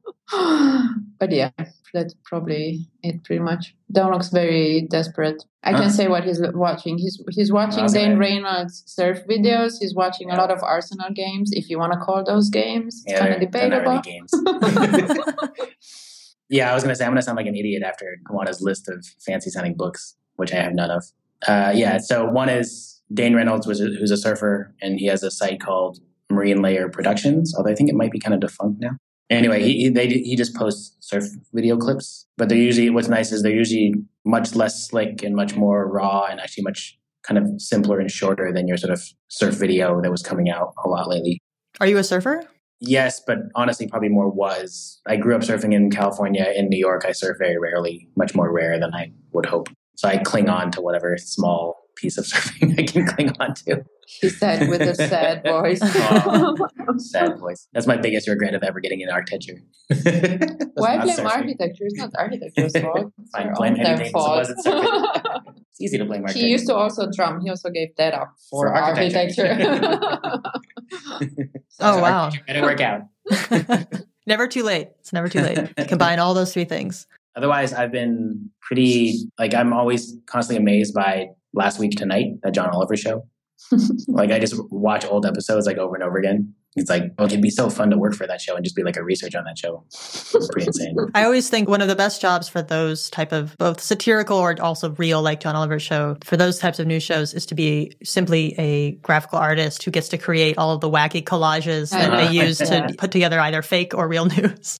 but 1.18 1.30
yeah, 1.30 1.50
that's 1.92 2.14
probably 2.24 2.88
it 3.03 3.22
pretty 3.24 3.42
much. 3.42 3.74
Dong 3.90 4.12
looks 4.12 4.30
very 4.30 4.86
desperate. 4.90 5.42
I 5.62 5.72
can 5.72 5.90
say 5.90 6.09
what 6.09 6.24
he's 6.24 6.40
watching. 6.55 6.98
He's 6.98 7.22
he's 7.30 7.53
watching 7.53 7.86
Dane 7.86 8.18
Reynolds 8.18 8.82
surf 8.86 9.20
videos. 9.28 9.74
He's 9.80 9.94
watching 9.94 10.28
yeah. 10.28 10.36
a 10.36 10.38
lot 10.38 10.50
of 10.50 10.62
Arsenal 10.62 11.11
games, 11.14 11.50
if 11.53 11.68
you 11.68 11.78
want 11.78 11.92
to 11.92 11.98
call 11.98 12.24
those 12.24 12.50
games. 12.50 13.03
It's 13.07 13.12
yeah, 13.12 13.20
kind 13.20 13.34
of 13.34 13.40
debatable. 13.40 14.00
Games. 14.00 14.32
yeah, 16.48 16.70
I 16.70 16.74
was 16.74 16.82
gonna 16.82 16.96
say 16.96 17.05
I'm 17.05 17.12
gonna 17.12 17.22
sound 17.22 17.36
like 17.36 17.46
an 17.46 17.55
idiot 17.55 17.82
after 17.82 18.18
Oana's 18.30 18.61
list 18.61 18.88
of 18.88 19.05
fancy 19.24 19.50
sounding 19.50 19.76
books, 19.76 20.16
which 20.36 20.53
I 20.53 20.57
have 20.57 20.74
none 20.74 20.90
of. 20.90 21.05
Uh, 21.46 21.72
yeah, 21.74 21.98
so 21.98 22.24
one 22.24 22.48
is 22.48 23.00
Dane 23.12 23.34
Reynolds, 23.34 23.66
was 23.66 23.80
a, 23.80 23.84
who's 23.84 24.11
a 24.11 24.16
surfer, 24.16 24.74
and 24.80 24.98
he 24.98 25.07
has 25.07 25.22
a 25.22 25.30
site 25.30 25.61
called 25.61 25.98
Marine 26.33 26.62
Layer 26.62 26.89
Productions. 26.89 27.55
Although 27.57 27.70
I 27.70 27.74
think 27.74 27.91
it 27.91 27.95
might 27.95 28.12
be 28.12 28.18
kind 28.18 28.35
of 28.35 28.41
defunct 28.41 28.80
now. 28.80 28.97
Anyway, 29.30 29.62
he 29.62 29.89
they, 29.89 30.09
he 30.09 30.37
just 30.37 30.55
posts 30.55 30.97
surf 31.01 31.24
video 31.55 31.76
clips, 31.76 32.26
but 32.37 32.49
they're 32.49 32.59
usually 32.59 32.91
what's 32.91 33.09
nice 33.09 33.33
is 33.33 33.43
they're 33.43 33.53
usually 33.53 33.95
much 34.24 34.55
less 34.55 34.87
slick 34.87 35.22
and 35.22 35.35
much 35.35 35.57
more 35.57 35.91
raw 35.91 36.24
and 36.24 36.39
actually 36.39 36.64
much 36.64 36.99
kind 37.22 37.39
of 37.39 37.49
simpler 37.59 37.99
and 37.99 38.11
shorter 38.11 38.53
than 38.53 38.68
your 38.68 38.76
sort 38.76 38.93
of 38.93 39.03
surf 39.28 39.55
video 39.55 40.03
that 40.03 40.11
was 40.11 40.22
coming 40.22 40.51
out 40.51 40.74
a 40.85 40.89
lot 40.89 41.09
lately. 41.09 41.41
Are 41.80 41.87
you 41.87 41.97
a 41.99 42.05
surfer? 42.05 42.45
Yes, 42.80 43.22
but 43.24 43.39
honestly, 43.55 43.87
probably 43.87 44.09
more 44.09 44.28
was. 44.28 45.01
I 45.07 45.16
grew 45.16 45.37
up 45.37 45.43
surfing 45.43 45.72
in 45.72 45.91
California. 45.91 46.53
In 46.55 46.68
New 46.68 46.78
York, 46.78 47.05
I 47.07 47.12
surf 47.12 47.37
very 47.39 47.57
rarely, 47.57 48.09
much 48.16 48.35
more 48.35 48.53
rare 48.53 48.78
than 48.80 48.93
I 48.93 49.12
would 49.33 49.47
hope. 49.47 49.68
So 49.95 50.09
I 50.09 50.18
cling 50.18 50.49
on 50.49 50.72
to 50.72 50.80
whatever 50.80 51.16
small 51.16 51.82
piece 52.03 52.18
of 52.18 52.24
surfing 52.30 52.78
I 52.78 52.82
can 52.82 53.07
cling 53.07 53.30
on 53.40 53.55
to. 53.55 53.84
He 54.07 54.28
said 54.28 54.68
with 54.68 54.82
a 54.82 54.94
sad 54.94 55.42
voice. 55.46 55.78
oh, 55.82 56.68
sad 56.98 57.38
voice. 57.38 57.68
That's 57.72 57.86
my 57.86 57.96
biggest 57.96 58.28
regret 58.28 58.55
of 58.55 58.62
ever 58.62 58.80
getting 58.80 59.03
an 59.03 59.09
architecture. 59.09 59.62
Why 60.74 60.98
blame 60.98 61.16
surfing. 61.16 61.24
architecture? 61.24 61.84
It's 61.84 61.96
not 61.96 62.11
architecture's 62.18 62.76
fault. 62.78 63.12
It's 63.18 63.59
blame 63.59 63.76
anything 63.78 64.12
fault. 64.12 64.48
it's 64.50 65.80
easy 65.80 65.96
to 65.96 66.05
blame 66.05 66.22
architecture. 66.22 66.46
He 66.46 66.53
used 66.53 66.66
to 66.66 66.74
also 66.74 67.09
drum. 67.11 67.40
He 67.40 67.48
also 67.48 67.70
gave 67.70 67.94
that 67.96 68.12
up 68.12 68.34
for, 68.50 68.66
for 68.66 68.74
architecture. 68.74 69.48
architecture. 69.48 70.42
oh, 71.80 72.03
wow. 72.03 72.28
It 72.28 72.46
didn't 72.46 72.64
work 72.64 72.80
out. 72.80 73.03
never 74.26 74.48
too 74.48 74.64
late. 74.64 74.88
It's 74.98 75.12
never 75.12 75.28
too 75.28 75.40
late. 75.40 75.88
Combine 75.88 76.18
all 76.18 76.34
those 76.34 76.53
three 76.53 76.64
things. 76.64 77.07
Otherwise, 77.34 77.72
I've 77.72 77.92
been 77.92 78.50
pretty, 78.61 79.30
like, 79.38 79.55
I'm 79.55 79.72
always 79.72 80.14
constantly 80.26 80.62
amazed 80.62 80.92
by 80.92 81.28
Last 81.55 81.78
Week 81.78 81.92
Tonight, 81.92 82.40
that 82.42 82.55
John 82.55 82.70
Oliver 82.70 82.96
show. 82.96 83.26
like 84.09 84.30
I 84.30 84.38
just 84.38 84.55
watch 84.70 85.05
old 85.05 85.26
episodes 85.26 85.66
like 85.66 85.78
over 85.78 85.94
and 85.94 86.03
over 86.03 86.18
again. 86.18 86.55
It's 86.74 86.88
like, 86.88 87.03
oh, 87.18 87.26
it'd 87.26 87.42
be 87.42 87.50
so 87.50 87.68
fun 87.68 87.90
to 87.90 87.98
work 87.98 88.14
for 88.14 88.26
that 88.26 88.40
show 88.40 88.57
and 88.57 88.64
just 88.64 88.74
be 88.74 88.82
like 88.82 88.96
a 88.96 89.05
research 89.05 89.34
on 89.34 89.44
that 89.44 89.59
show. 89.59 89.84
It's 89.88 90.48
pretty 90.50 90.68
insane. 90.68 90.96
I 91.14 91.24
always 91.24 91.50
think 91.50 91.68
one 91.68 91.82
of 91.82 91.88
the 91.88 91.94
best 91.94 92.22
jobs 92.22 92.48
for 92.48 92.62
those 92.62 93.11
type 93.11 93.30
of 93.30 93.55
both 93.59 93.78
satirical 93.78 94.38
or 94.38 94.57
also 94.59 94.92
real, 94.92 95.20
like 95.20 95.40
John 95.40 95.55
Oliver 95.55 95.78
show, 95.78 96.16
for 96.24 96.38
those 96.38 96.59
types 96.59 96.78
of 96.78 96.86
news 96.86 97.03
shows 97.03 97.34
is 97.34 97.44
to 97.46 97.55
be 97.55 97.92
simply 98.03 98.55
a 98.57 98.92
graphical 99.03 99.38
artist 99.38 99.82
who 99.82 99.90
gets 99.90 100.09
to 100.09 100.18
create 100.18 100.57
all 100.57 100.70
of 100.70 100.80
the 100.80 100.88
wacky 100.88 101.22
collages 101.22 101.90
that 101.90 102.11
uh-huh. 102.11 102.24
they 102.24 102.32
use 102.32 102.57
to 102.57 102.94
put 102.98 103.11
together 103.11 103.38
either 103.38 103.61
fake 103.61 103.92
or 103.92 104.09
real 104.09 104.24
news. 104.24 104.78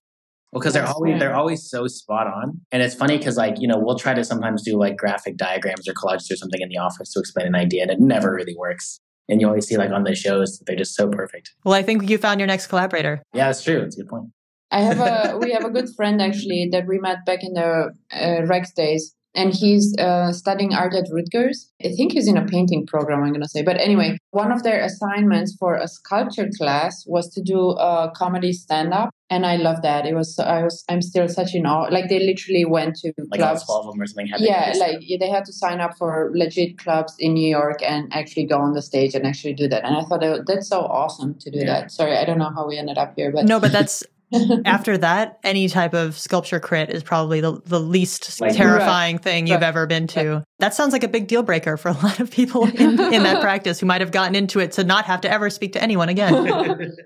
Well, 0.53 0.61
because 0.61 0.73
they're 0.73 0.85
always 0.85 1.19
they're 1.19 1.35
always 1.35 1.67
so 1.67 1.87
spot 1.87 2.27
on, 2.27 2.61
and 2.71 2.83
it's 2.83 2.93
funny 2.93 3.17
because 3.17 3.37
like 3.37 3.55
you 3.59 3.67
know 3.67 3.77
we'll 3.77 3.97
try 3.97 4.13
to 4.13 4.23
sometimes 4.23 4.61
do 4.61 4.77
like 4.77 4.97
graphic 4.97 5.35
diagrams 5.35 5.87
or 5.87 5.93
collages 5.93 6.31
or 6.31 6.35
something 6.35 6.61
in 6.61 6.69
the 6.69 6.77
office 6.77 7.11
to 7.13 7.19
explain 7.19 7.47
an 7.47 7.55
idea, 7.55 7.81
and 7.81 7.89
it 7.89 7.99
never 7.99 8.31
really 8.31 8.55
works. 8.55 8.99
And 9.27 9.41
you 9.41 9.47
always 9.47 9.67
see 9.67 9.77
like 9.77 9.89
on 9.89 10.03
the 10.03 10.13
shows 10.13 10.61
they're 10.67 10.75
just 10.75 10.95
so 10.95 11.09
perfect. 11.09 11.53
Well, 11.65 11.73
I 11.73 11.81
think 11.81 12.07
you 12.07 12.17
found 12.19 12.39
your 12.39 12.47
next 12.47 12.67
collaborator. 12.67 13.23
Yeah, 13.33 13.47
that's 13.47 13.63
true. 13.63 13.81
It's 13.81 13.97
a 13.97 14.01
good 14.01 14.09
point. 14.09 14.29
I 14.69 14.81
have 14.81 14.99
a 14.99 15.37
we 15.39 15.51
have 15.53 15.65
a 15.65 15.69
good 15.69 15.89
friend 15.95 16.21
actually 16.21 16.69
that 16.71 16.85
we 16.87 16.99
met 16.99 17.25
back 17.25 17.43
in 17.43 17.53
the 17.53 17.91
uh, 18.11 18.45
REX 18.45 18.73
days, 18.73 19.15
and 19.35 19.53
he's 19.53 19.95
uh, 19.97 20.31
studying 20.31 20.73
art 20.73 20.93
at 20.93 21.05
Rutgers. 21.11 21.71
I 21.83 21.89
think 21.89 22.11
he's 22.11 22.27
in 22.27 22.37
a 22.37 22.45
painting 22.45 22.85
program, 22.85 23.23
I'm 23.23 23.29
going 23.29 23.41
to 23.41 23.49
say. 23.49 23.63
But 23.63 23.79
anyway, 23.79 24.17
one 24.31 24.51
of 24.51 24.63
their 24.63 24.83
assignments 24.83 25.55
for 25.59 25.75
a 25.75 25.87
sculpture 25.87 26.49
class 26.57 27.03
was 27.07 27.29
to 27.33 27.41
do 27.41 27.71
a 27.71 28.11
comedy 28.15 28.53
stand 28.53 28.93
up. 28.93 29.09
And 29.29 29.47
I 29.47 29.55
love 29.55 29.81
that. 29.81 30.05
It 30.05 30.13
was, 30.13 30.37
I 30.37 30.61
was, 30.61 30.83
I'm 30.87 31.01
still 31.01 31.27
such 31.27 31.55
in 31.55 31.65
awe. 31.65 31.87
Like 31.89 32.09
they 32.09 32.19
literally 32.19 32.65
went 32.65 32.95
to 32.97 33.13
like 33.31 33.39
clubs. 33.39 33.65
12 33.65 33.87
of 33.87 33.93
them 33.93 34.01
or 34.01 34.05
something. 34.05 34.29
Yeah, 34.37 34.73
like 34.77 34.99
they 35.19 35.29
had 35.29 35.45
to 35.45 35.53
sign 35.53 35.81
up 35.81 35.97
for 35.97 36.29
legit 36.35 36.77
clubs 36.77 37.15
in 37.17 37.33
New 37.33 37.47
York 37.47 37.81
and 37.81 38.13
actually 38.13 38.45
go 38.45 38.59
on 38.59 38.73
the 38.73 38.81
stage 38.81 39.15
and 39.15 39.25
actually 39.25 39.53
do 39.53 39.67
that. 39.69 39.83
And 39.83 39.97
I 39.97 40.03
thought 40.03 40.21
that's 40.45 40.67
so 40.67 40.81
awesome 40.81 41.35
to 41.39 41.49
do 41.49 41.59
yeah. 41.59 41.65
that. 41.65 41.91
Sorry, 41.91 42.15
I 42.15 42.25
don't 42.25 42.37
know 42.37 42.51
how 42.55 42.67
we 42.67 42.77
ended 42.77 42.99
up 42.99 43.13
here, 43.15 43.31
but 43.31 43.45
no, 43.45 43.59
but 43.59 43.71
that's 43.71 44.03
after 44.65 44.97
that, 44.97 45.39
any 45.43 45.67
type 45.67 45.93
of 45.93 46.17
sculpture 46.17 46.59
crit 46.59 46.89
is 46.89 47.03
probably 47.03 47.41
the, 47.41 47.61
the 47.65 47.79
least 47.79 48.39
like, 48.41 48.55
terrifying 48.55 49.17
right, 49.17 49.23
thing 49.23 49.47
you've 49.47 49.61
right, 49.61 49.67
ever 49.67 49.85
been 49.85 50.07
to. 50.07 50.33
Right. 50.35 50.43
That 50.59 50.73
sounds 50.73 50.93
like 50.93 51.03
a 51.03 51.07
big 51.07 51.27
deal 51.27 51.43
breaker 51.43 51.77
for 51.77 51.89
a 51.89 51.93
lot 51.93 52.19
of 52.19 52.31
people 52.31 52.65
in, 52.79 52.99
in 52.99 53.23
that 53.23 53.41
practice 53.41 53.79
who 53.79 53.85
might 53.85 54.01
have 54.01 54.11
gotten 54.11 54.35
into 54.35 54.59
it 54.59 54.73
to 54.73 54.83
not 54.83 55.05
have 55.05 55.21
to 55.21 55.31
ever 55.31 55.49
speak 55.49 55.73
to 55.73 55.83
anyone 55.83 56.09
again. 56.09 56.33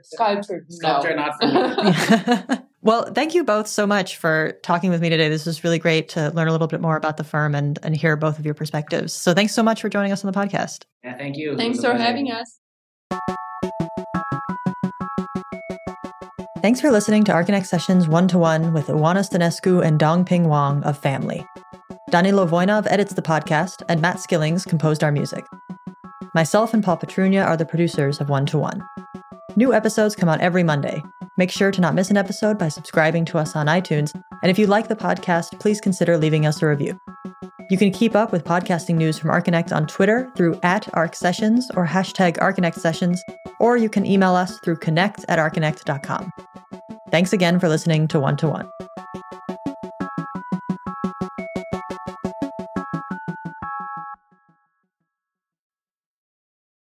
sculpture, 0.04 0.66
sculpture, 0.70 1.16
no. 1.16 1.26
not 1.26 2.48
for 2.48 2.48
me. 2.48 2.58
well, 2.82 3.12
thank 3.14 3.36
you 3.36 3.44
both 3.44 3.68
so 3.68 3.86
much 3.86 4.18
for 4.18 4.58
talking 4.64 4.90
with 4.90 5.02
me 5.02 5.10
today. 5.10 5.30
This 5.30 5.46
was 5.46 5.64
really 5.64 5.80
great 5.80 6.10
to 6.10 6.30
learn 6.32 6.48
a 6.48 6.52
little 6.52 6.68
bit 6.68 6.82
more 6.82 6.96
about 6.96 7.18
the 7.18 7.24
firm 7.24 7.56
and, 7.56 7.80
and 7.84 7.96
hear 7.96 8.16
both 8.16 8.40
of 8.40 8.46
your 8.46 8.54
perspectives. 8.54 9.14
So 9.14 9.34
thanks 9.34 9.54
so 9.54 9.64
much 9.64 9.82
for 9.82 9.90
joining 9.90 10.12
us 10.12 10.24
on 10.24 10.32
the 10.32 10.38
podcast. 10.38 10.84
Yeah, 11.04 11.18
thank 11.18 11.38
you. 11.38 11.58
Thanks 11.58 11.82
for 11.82 11.94
having 11.94 12.32
us. 12.32 12.60
Thanks 16.68 16.82
for 16.82 16.92
listening 16.92 17.24
to 17.24 17.32
Archinect 17.32 17.66
Sessions 17.66 18.10
one 18.10 18.28
to 18.28 18.38
one 18.38 18.74
with 18.74 18.88
Oana 18.88 19.26
Stanescu 19.26 19.82
and 19.82 19.98
Dong-Ping 19.98 20.50
Wong 20.50 20.84
of 20.84 20.98
Family. 20.98 21.48
Danilo 22.10 22.46
Voinov 22.46 22.86
edits 22.90 23.14
the 23.14 23.22
podcast, 23.22 23.84
and 23.88 24.02
Matt 24.02 24.18
Skillings 24.18 24.68
composed 24.68 25.02
our 25.02 25.10
music. 25.10 25.46
Myself 26.36 26.74
and 26.74 26.84
Paul 26.84 26.98
Petrunia 26.98 27.46
are 27.46 27.56
the 27.56 27.66
producers 27.66 28.20
of 28.20 28.28
One 28.28 28.46
to 28.48 28.58
One. 28.58 28.86
New 29.56 29.74
episodes 29.74 30.14
come 30.14 30.28
out 30.28 30.42
every 30.42 30.62
Monday. 30.62 31.02
Make 31.38 31.52
sure 31.52 31.72
to 31.72 31.80
not 31.80 31.96
miss 31.96 32.12
an 32.12 32.18
episode 32.18 32.60
by 32.60 32.68
subscribing 32.68 33.24
to 33.24 33.38
us 33.38 33.56
on 33.56 33.68
iTunes, 33.68 34.14
and 34.44 34.52
if 34.52 34.60
you 34.60 34.68
like 34.68 34.90
the 34.90 34.96
podcast, 34.98 35.58
please 35.62 35.80
consider 35.80 36.18
leaving 36.18 36.46
us 36.46 36.62
a 36.62 36.68
review. 36.68 37.00
You 37.70 37.78
can 37.78 37.92
keep 37.92 38.14
up 38.14 38.34
with 38.34 38.44
podcasting 38.44 38.96
news 38.96 39.18
from 39.18 39.30
Archinect 39.30 39.74
on 39.74 39.88
Twitter 39.88 40.30
through 40.36 40.60
at 40.64 40.84
ArcSessions 40.88 41.64
or 41.76 41.88
hashtag 41.88 42.36
Archinect 42.40 42.76
Sessions, 42.76 43.24
or 43.62 43.78
you 43.78 43.88
can 43.88 44.06
email 44.06 44.36
us 44.36 44.60
through 44.60 44.78
connect 44.78 45.24
at 45.30 45.40
archinect.com. 45.40 46.30
Thanks 47.18 47.34
again 47.34 47.60
for 47.60 47.68
listening 47.68 48.08
to 48.10 48.20
One 48.20 48.38
to 48.38 48.48
One. 48.48 48.70